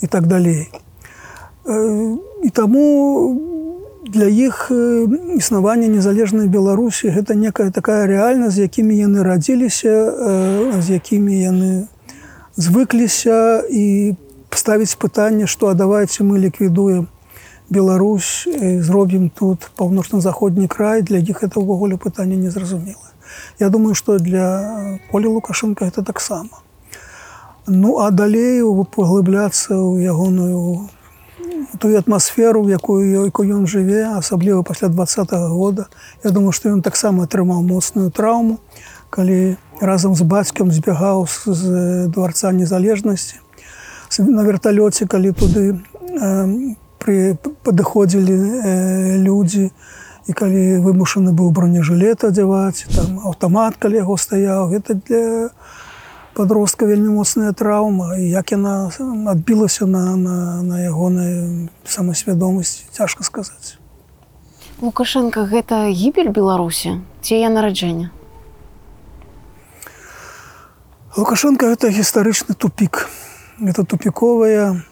[0.00, 0.68] і так далей.
[2.44, 3.40] І таму
[4.06, 4.72] для іх
[5.36, 9.94] існавання незалежнай беларусі гэта некая такая рэальнасць з якімі яны радзіліся
[10.80, 11.70] з якімі яны
[12.56, 13.62] звыкліся.
[13.70, 14.16] І
[14.50, 17.08] ставіць пытанне што а давайте мы ліквідуем
[17.70, 18.48] Беларусь
[18.82, 21.02] зробім тут паўночна-заходні край.
[21.02, 23.14] Для іх это ўвогуле пытанне незразумела
[23.58, 26.64] Я думаю што для полі лукашенко это таксама.
[27.66, 28.64] Ну а далей
[28.96, 30.88] паглыбляцца ў ягоную
[31.78, 35.88] тую атмасферу якую якую ён жыве асабліва пасля двадцатого года.
[36.24, 38.58] Я думаю што ён таксама атрымаў моцную траўму
[39.10, 43.40] калі разам з бацькам збягаў з дворца незалежнасці
[44.18, 49.72] на верталёце калі туды по пры падыходзілі э, людзі
[50.28, 54.68] і калі вымушаны быў бронежилет адзяваць там аўтамат калі яго стаяў.
[54.70, 55.48] Гэта для
[56.34, 58.90] подростка вельмі моцная траўма як яна
[59.28, 63.76] адбілася на, на, на ягонай самасвядомасці цяжка сказаць.
[64.80, 68.10] Лукашенко гэта гібель беларусі ці я нараджэння
[71.16, 73.08] лукашенко это гістарычны тупик
[73.60, 74.82] это тупіковая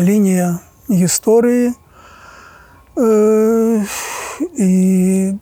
[0.00, 0.58] лінія
[0.90, 1.72] гісторыі.
[4.58, 5.32] І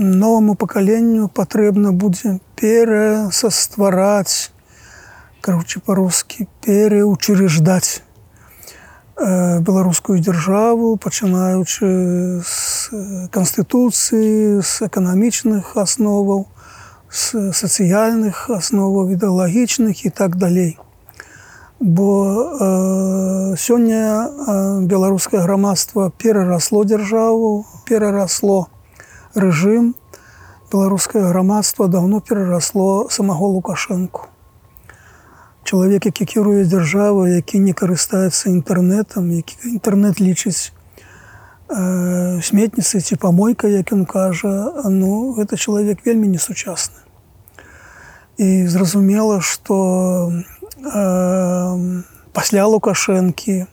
[0.00, 4.50] новаму пакаленню патрэбна будзе перасаствараць
[5.44, 8.00] кароче па-рускі переучреждаць
[9.20, 16.48] беларускую дзяржаву пачынаючы з канстытуцыі з эканамічных асноваў
[17.12, 20.78] з сацыяльных асноваў ідэалагічных і так далей.
[21.80, 22.08] Бо
[22.60, 28.68] э, сёння э, беларускае грамадства перарасло дзяржаву перарасло
[29.34, 29.94] рэжым
[30.72, 34.28] беларускае грамадства давно перарасло самого лукашэнку
[35.64, 40.72] чалавек які кіруе дзяржаву які не карыстаецца інтэрнетам які інтэрнет лічыць
[41.68, 47.02] э, сметніцы ці памойка як ён кажа ну гэта чалавек вельмі несучасны
[48.38, 53.66] і зразумела что у пасля лукашэнкі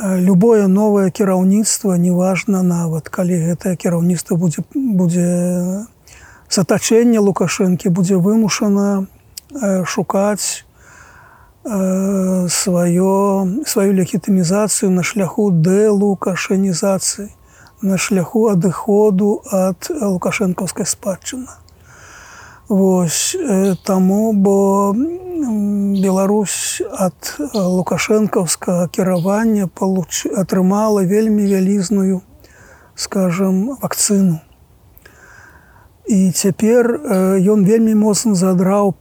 [0.00, 5.28] любое новае кіраўніцтва неважна нават калі гэтае кіраўніцтва будзе будзе
[6.48, 9.06] затачэнне лукашэнкі будзе вымушана
[9.84, 10.64] шукаць
[12.48, 13.14] сваё
[13.66, 17.28] сваю легітымізацыю на шляху дэ лукашэнізацыі
[17.82, 21.61] на шляху адыходу ад лукашэнкаўскай спадчына
[22.68, 23.36] Вось
[23.84, 24.94] таму бо
[26.02, 30.26] Беларусь ад лукашэнкаўскага кіравання получ...
[30.36, 32.22] атрымала вельмі вялізную
[32.94, 34.40] скажем вакцыну.
[36.06, 36.98] І цяпер
[37.38, 38.94] ён вельмі моцна задраў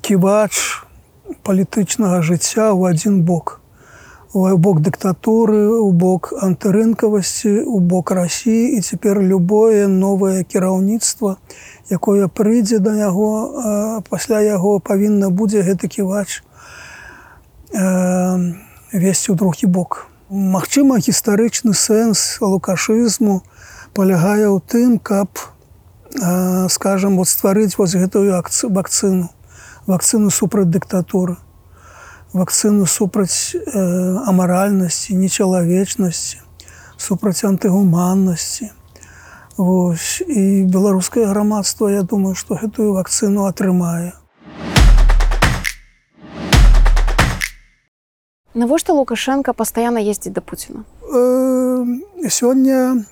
[0.00, 0.84] ківач
[1.42, 3.60] палітычнага жыцця ў адзін бок
[4.36, 11.36] бок дыктатуры, у бок антырынкавасці, у бок рассіі і цяпер любое новае кіраўніцтва,
[11.88, 16.44] якое прыйдзе да яго пасля яго павінна будзе гэты ківач
[18.92, 20.06] весці ў другі бок.
[20.28, 23.40] Магчыма, гістарычны сэнс лукашызму
[23.96, 25.32] палягае ў тым, каб
[26.68, 28.36] скажам вот стварыць вось гэтую
[28.68, 29.32] вакцыну,
[29.86, 31.40] вакцыну супраць дыктатуры
[32.36, 33.60] вакцыну супраць э,
[34.28, 36.38] амаральнасці, нечалавечнасці,
[36.96, 38.70] супраць антыгуманнасці.
[39.56, 40.20] Вось.
[40.20, 44.12] і беларускае грамадства я думаю што гэтую вакцыну атрымае
[48.52, 50.84] Навошта Лукашенко пастаянна ездзіць да Пуціна?
[51.08, 51.84] Э,
[52.28, 53.04] сёння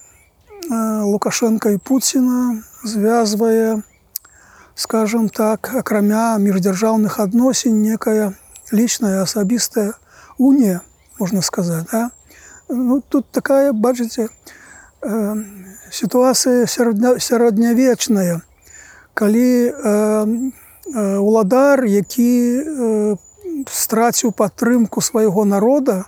[1.05, 3.83] лукашенко і Пуціна звязвае
[4.75, 8.33] скажем так акрамя міждзяржаўных адносін некая
[8.75, 9.95] лічная асабістая
[10.39, 10.83] унія
[11.19, 12.11] можна сказаць да?
[12.69, 14.29] ну, тут такая бачыце
[15.03, 15.35] э,
[15.91, 18.43] сітуацыя сярэдня, сярэднявечная
[19.15, 20.27] калі э,
[20.95, 23.17] э, уладар які э,
[23.71, 26.05] страціў падтрымку свайго народа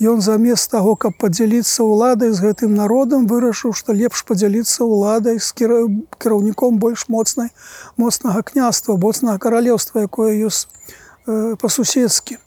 [0.00, 5.52] ён замест таго каб падзяліцца ўладай з гэтым народам вырашыў што лепш падзяліцца ўладай з
[5.54, 7.52] кіраўніком больш моцнай
[8.00, 10.66] моцнага княства боцнага каралеўства якое ёсць
[11.26, 12.38] па-суседскі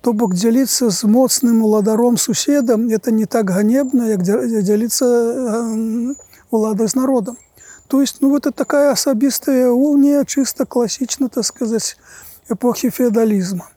[0.00, 5.06] то бок дзяліцца з моцным уладаром суседам это не так ганебна як дзяліцца
[6.50, 7.36] уладай з народам
[7.88, 11.96] то есть ну это такая асабістая унія чыста класічна так сказаць
[12.48, 13.68] эпохі феадалізма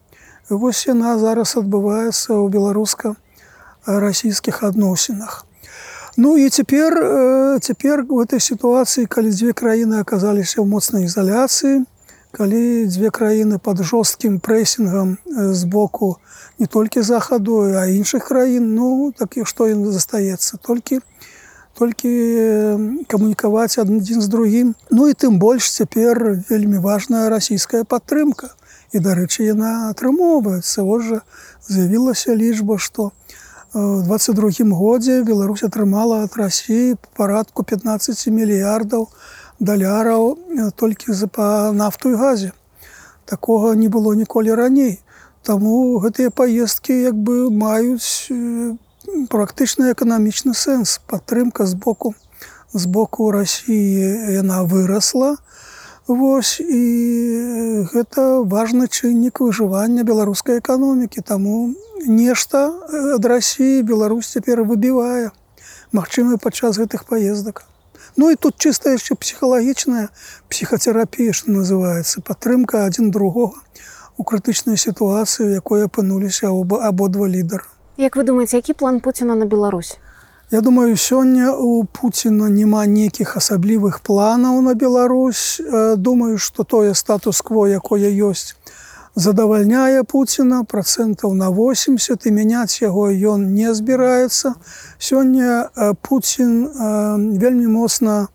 [0.49, 5.43] Вось яна зараз адбываецца ў беларуска-расійскіх адносінах.
[6.15, 6.95] Ну і цяпер
[7.59, 11.83] цяпер у этой сітуацыі, калі дзве краіны аказаліся ў моцнай ізаляцыі,
[12.37, 16.17] калі дзве краіны пад жорсткім прэсінгам з боку
[16.59, 20.57] не толькі захаду, а іншых краін, ну так і што ён застаецца?
[20.61, 21.01] Толькі,
[21.73, 22.11] толькі
[23.09, 24.75] камунікаваць адзін з другім.
[24.89, 28.53] Ну і тым больш цяпер вельмі важная расійская падтрымка.
[28.93, 30.85] І дарэчы яна атрымоўваецца.
[31.01, 31.21] Жа
[31.65, 33.11] з'явілася лічба што
[33.73, 39.09] в 22 годзе Беларусь атрымала ад рассіі парадку 15 мільярдаў
[39.59, 40.37] даляраў
[40.75, 42.51] толькі за па нафту і газе.
[43.25, 44.99] Такога не было ніколі раней.
[45.43, 48.31] Таму гэтыя паездкі як бы маюць
[49.31, 50.99] практычны эканамічны сэнс.
[51.07, 52.13] Падтрымка з боку
[52.73, 55.37] з боку рассіі яна вырасла.
[56.07, 56.83] Вось і
[57.91, 61.21] гэта важны чыннік выжывання беларускай эканомікі.
[61.21, 61.75] Таму
[62.07, 62.71] нешта
[63.15, 65.31] ад рассіі Беларусь цяпер выбівае.
[65.91, 67.67] Магчымы падчас гэтых паездак.
[68.17, 70.09] Ну і тут чыста яшчэ псіхалагічная
[70.49, 73.61] псіхацерапія, што называецца падтрымка адзін другога
[74.17, 77.69] у крытычнай сітуацыі, якой апынуліся оба абодва лідары.
[77.97, 79.97] Як вы думаеце, які план Пуціна на Беларусь?
[80.49, 85.61] Я думаю, сёння у Пуціна няма нейкіх асаблівых планаў на Беларусь.
[85.97, 88.55] Думаю, што тое статус-кво, якое ёсць,
[89.17, 94.53] задавальняе Пуціна процентаў на 80 і мяняць яго ён не збіраецца.
[95.01, 95.73] Сёння
[96.05, 96.69] Пуін
[97.41, 98.29] вельмі моцна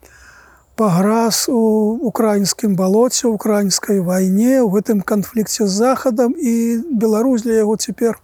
[0.75, 7.77] паграз у украінскім балоце, украінскай вайне, у гэтым канфлікце з захадам і Беларусь для яго
[7.77, 8.19] цяпер,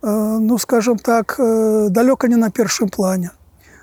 [0.00, 1.36] ну скажем так
[1.92, 3.30] далёка не на першым плане.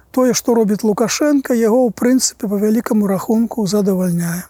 [0.10, 4.50] Тое што робіць лукашенко яго ў прынцыпе по вялікаму рахунку задавальняе.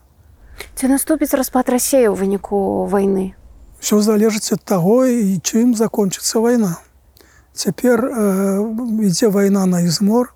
[0.79, 3.35] Ці наступіць распад рассея ў выніку войны
[3.81, 6.77] все залежыць ад таго і чым закончыцца вайна.
[7.53, 10.31] Цяпер э, ідзе вайна на ізмор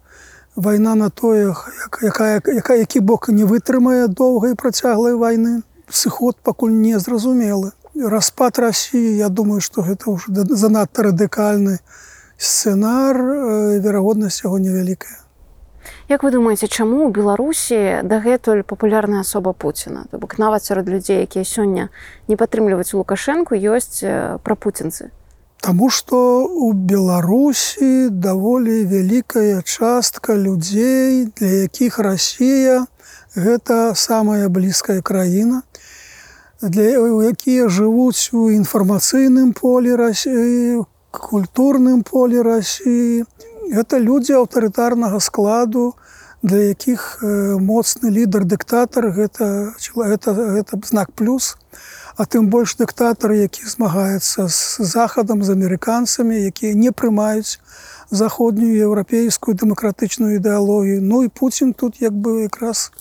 [0.56, 1.54] вайна на тое
[2.02, 5.62] якая якая які бок не вытрымае доўгай працяглай вайны.
[5.90, 11.78] Сыход пакуль не зразумелы распад Росіі Я думаю што гэта ўжо занадта радыкальны
[12.38, 13.22] сцэнар
[13.80, 15.25] верагоднасць яго невялікая
[16.10, 20.06] Як вы думаеце чаму у беларусі дагэтуль папулярная асоба Пуціна?
[20.12, 21.90] То бок нават сярод людзей якія сёння
[22.28, 24.06] не падтрымліваюць лукашэнку ёсць
[24.44, 25.12] прапуцінцы?
[25.62, 32.86] Таму што у беларусі даволі вялікая частка людзей для якіх Росія
[33.36, 35.64] гэта самая блізкая краіна
[36.62, 36.86] для
[37.30, 43.26] якія жывуць у інфармацыйным полі рассіі культурным полі рассіі
[43.72, 45.96] это людзі аўтарытарнага складу
[46.46, 47.24] для якіх
[47.58, 50.32] моцны лідар дыктатар гэта это,
[50.62, 51.58] это знак плюс.
[52.16, 57.60] А тым больш дыктатар які змагаецца з захадам з амерыканцамі якія не прымаюць
[58.12, 62.92] заходнюю еўрапейскую дэмакратычную ідэалогію Ну і Пуін тут як бы якраз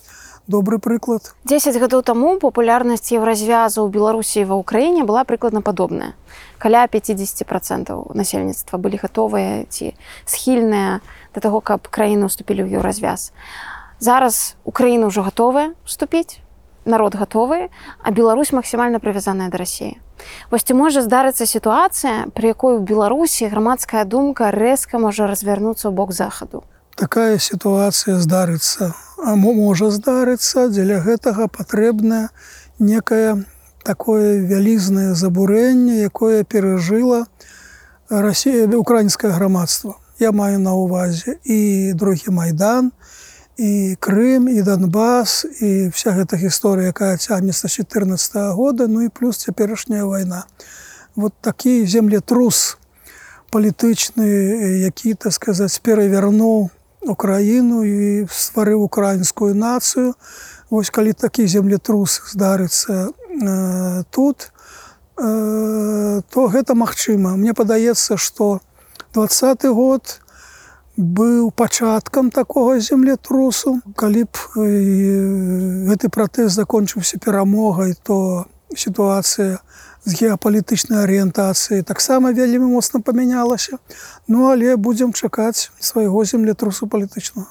[0.47, 6.13] добры прыклад 10 гадоў таму папулярнасць еўразвязу ў беларусі ва ўкраіне была прыкладна падобная
[6.61, 9.97] каля 50 процентаў насельніцтва былі гатовыя ці
[10.29, 11.01] схільныя
[11.33, 13.33] да таго каб краіны уступілі ў еўразвяз
[14.05, 16.45] зараз украіна ўжо гатовая вступіць
[16.85, 17.73] народ гатовы
[18.05, 19.97] а Беларусь максімальна прывязаная да рассіі
[20.53, 25.93] Вось ці можа здарыцца сітуацыя пры якой у беларусі грамадская думка рэзка можа развярнуцца ў
[25.97, 26.69] бок захаду
[27.01, 32.31] такая сітуацыя здарыцца можа здарыцца дзеля гэтага патрэбна
[32.79, 33.45] некае
[33.85, 37.27] такое вялізнае забурэнне якое перажыла
[38.11, 42.93] Росія украінскае грамадства я маю на увазе і другі майдан
[43.57, 49.09] і Крым і Донбас і вся гэта гісторыя, якая цягнецца 14 -го года, ну і
[49.09, 50.45] плюс цяперашняя вайна.
[51.15, 52.79] Вот такі землетрус
[53.53, 54.27] палітычны,
[54.83, 56.71] які так сказаць перавярнуў
[57.07, 60.15] Украіну і стварыў украінскую нацыю.
[60.71, 64.53] Вось калі такі землетрус здарыцца э, тут,
[65.19, 67.37] э, то гэта магчыма.
[67.37, 68.61] Мне падаецца, што
[69.13, 70.25] двадцаты год,
[70.97, 74.35] быў пачаткам такога землетрусу калі б
[75.91, 79.59] гэты пратэз закончыўся перамогай то сітуацыя
[80.05, 83.81] з геапалітычнай арыентацыі таксама вельмі моцна памянялася
[84.29, 87.49] ну але будзем чакаць свайго землетрусу палітычнага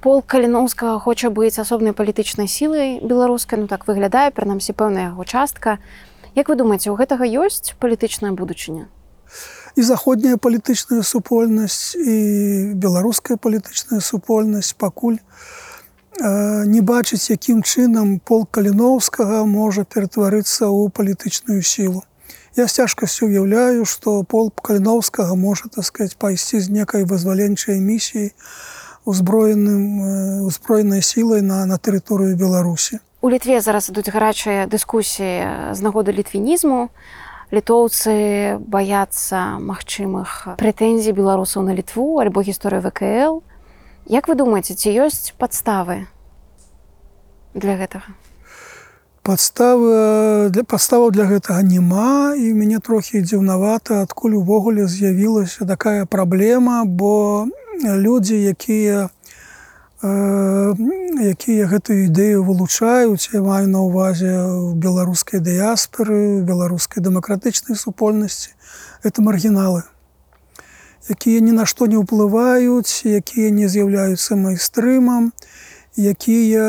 [0.00, 5.78] пол каліноўскага хоча быць асобнай палітычнай сілай беларускай ну так выглядае прынамсі пэўная яго частка.
[6.36, 8.86] Як вы думаеце у гэтага ёсць палітычная будучыня
[9.78, 15.22] і заходняя палітычная супольнасць і беларуская палітычная супольнасць пакуль э,
[16.20, 22.02] не бачыць якім чынам пол каліноўскага можа ператварыцца ў палітычную сілу.
[22.58, 28.34] Я з цяжкасцю уяўляю што пол каліноўскага можа сказать пайсці з некай вызваленчай місіі
[29.06, 32.98] узброеным узброенай сілай на на тэрыторыю беларусі.
[33.20, 36.90] У літве зараз ідуць гарачыя дыскусіі з нагоды літвінізму.
[37.48, 43.40] Літоўцы баяцца магчымых прэтэнзій беларусаў на літву альбо гісторыю вКл
[44.08, 46.08] Як вы думаеце ці ёсць падставы
[47.52, 48.16] для гэтага?
[49.20, 56.88] Подставы для подставаў для гэтага няма і мяне трохі дзіўнавата адкуль увогуле з'явілася такая праблема
[56.88, 57.52] бо
[57.84, 59.12] людзі якія
[60.00, 64.32] якія гэтую ідэю вылучаюць я маю на ўвазе
[64.88, 68.56] беларускай дыяспоры беларускай дэмакратычнай супольнасці
[69.04, 69.84] это маргіналы
[71.06, 75.32] якія ні на што не ўплываюць якія не з'яўляюцца майстрымам
[75.96, 76.66] якія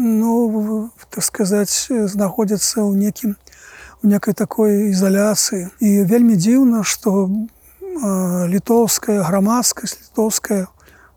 [0.00, 3.36] ну так сказаць знаходзяцца ў некім
[4.02, 7.28] у некай такой ізаляцыі і вельмі дзіўна што
[8.48, 10.66] літоўская грамадскасць літоўская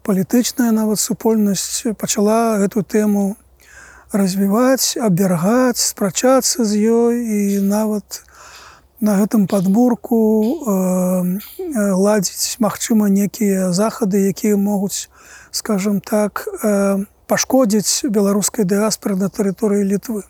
[0.04, 3.38] палітычная нават супольнасць пачала эту тэму
[4.14, 8.22] развіваць, абергаць, спрачацца з ёй і нават
[9.04, 11.40] на гэтым падборку э,
[11.76, 15.12] ладзіць магчыма некія захады, якія могуць
[15.52, 20.24] скажем так э, пашкодзіць беларускай дыаспоры на тэрыторыі літвы.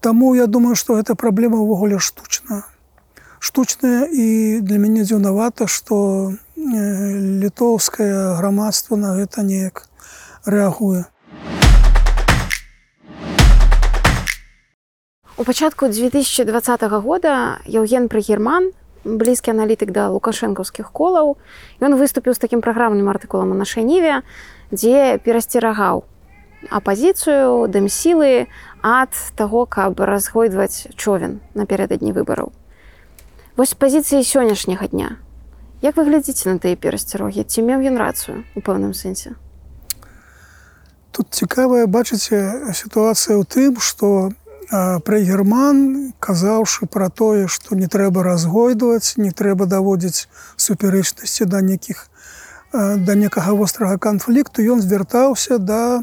[0.00, 2.64] Таму я думаю, што гэта праблема ўвогуле штучная
[3.38, 9.84] штучная і для мяне дзіўнавата, што літоўскае грамадства на гэта неяк
[10.48, 11.04] рэагуе.
[15.38, 18.72] У пачатку 2020 года Яўген Прыгерман,
[19.04, 21.36] блізкі аналітык да лукашэнкаўскіх колаў,
[21.76, 24.24] ён выступіў з такім праграмным артыкулам у нашай ніве,
[24.72, 26.08] дзе перасцерагаў
[26.72, 28.48] апазіцыю, дэмсілы
[28.80, 32.56] ад таго, каб разгойдваць човен напярэдадні выбараў.
[33.60, 35.20] Вось пазіцыі сённяшняга дня.
[35.84, 39.36] Як вы глядзіце на тыя перасцярогі, ці меў ён рацыю у пэўным сэнсе?
[41.12, 44.32] Тут цікавая бачыце сітуацыя ў тым, што
[44.70, 52.10] пры герман казаўшы пра тое, што не трэба разгойдваць, не трэба даводзіць супярэчнасці да нейкіх
[52.72, 56.02] да некага вострага канфлікту, ён звяртаўся да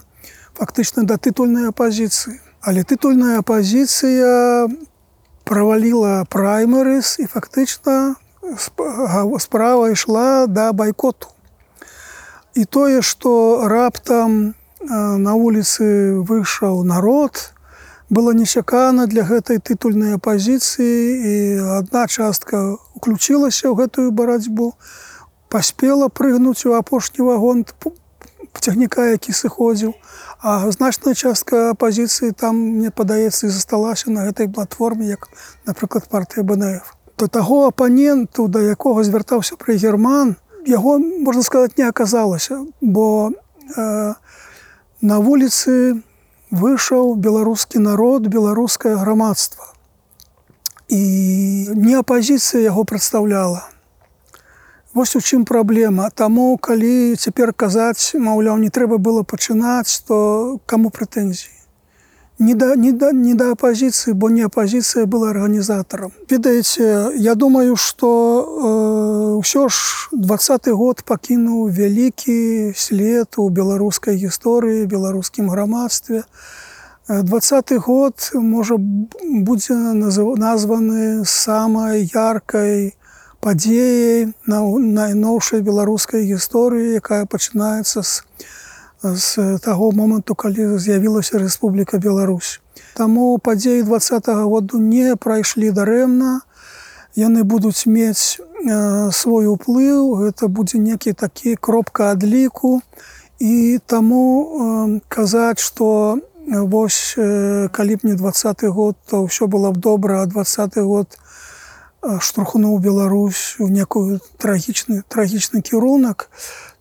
[0.55, 2.39] фактычна да тытульнай апазіцыі.
[2.63, 4.71] Але тытульная апазіцыя
[5.43, 8.15] праваліла праймерыс і фактычна
[9.39, 11.27] справа ішла да байкоту.
[12.55, 17.52] І тое, што раптам на вуліцы выйшаў народ,
[18.13, 20.93] было нечакана для гэтай тытульнай апазіцыі
[21.33, 21.35] і
[21.81, 24.73] адна частка уключілася ў гэтую барацьбу,
[25.49, 27.65] паспела прыгнуць у апошні вагон
[28.53, 29.97] цягніка, які сыходзіў,
[30.43, 35.29] А значная частка апазіцыі там мне падаецца і засталася на гэтай платформе, як
[35.63, 36.83] напрыклад партыя БНФ.
[37.15, 40.35] То таго апаненту, да якога звяртаўся пры герман,
[40.67, 44.13] яго можна сказаць не аказалася, бо э,
[44.99, 46.03] на вуліцы
[46.53, 49.73] выйшаў беларускі народ, беларускае грамадства.
[50.87, 51.01] І
[51.73, 53.65] не апазіцыя яго прадстаўляла.
[54.93, 56.11] Вось у чым праблема.
[56.13, 61.62] Таму калі цяпер казаць, маўляў, не трэба было пачынаць, то каму прэтэнзіі.
[62.39, 66.11] Не да, не, да, не да апазіцыі, бо не апазіцыя была арганізатарам.
[66.29, 74.89] Ведаеце, я думаю, што э, ўсё ж двадцаты год пакінуў вялікі след у беларускай гісторыі,
[74.89, 76.23] беларускім грамадстве.
[77.07, 82.95] Двадцаты год можа будзе названы самай яркай,
[83.43, 88.23] падзеяй на найноўшай беларускай гісторыі, якая пачынаецца з
[89.03, 92.61] з таго моманту, калі з'явілася Рэспубліка Беларусь.
[92.95, 93.99] Таму падзеі два
[94.47, 96.41] году не прайшлі дарэмна.
[97.15, 102.81] Яны будуць мець э, свой уплыў, гэта будзе некі такі кропка адліку.
[103.39, 106.17] І таму э, казаць, што
[106.47, 111.19] вось э, калі б не двадцаты год, то ўсё было б добра, а двадцаты год
[112.19, 116.29] штурхнуў Беларусь у некую трагічны трагічны кірунак.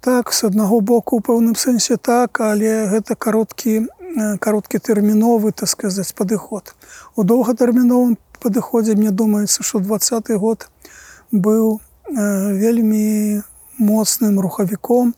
[0.02, 3.86] Так з аднаго боку у пэўным сэнсе так, але гэта кароткі
[4.42, 6.74] кароткі тэрміновы так сказаць падыход.
[7.16, 10.68] У доўгатэрміновым падыходзе мне думаецца, што двадцаты год
[11.30, 11.78] быў
[12.10, 13.40] вельмі
[13.78, 15.14] моцным рухавіком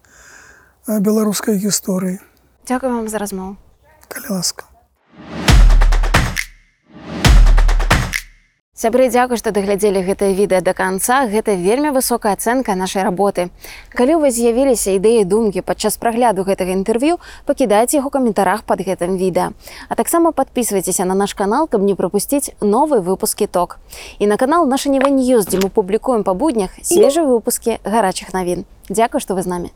[0.86, 2.20] беларускай гісторыі.
[2.68, 3.56] Дзякую вам за размову.
[4.08, 4.68] Калі ласка.
[8.74, 11.30] Сябры дзякуй, што даглядзелі гэтае відэа да канца.
[11.30, 13.54] Гэта вельмі высокая ацэнка нашай работы.
[13.94, 18.82] Калі ў вас з'явіліся ідэі думкі падчас прагляду гэтага інтэрв'ю, пакідайце іх у каментарах пад
[18.82, 19.54] гэтым відэа.
[19.86, 23.78] А таксама падпісвайцеся на наш канал, каб не прапусціць новы выпускі ток.
[24.18, 28.66] І на канал наша Нева Ньюз, дзе мы публікуем па буднях свежыя выпускі гарачых навін.
[28.90, 29.70] Дзякуй, што вы з намі.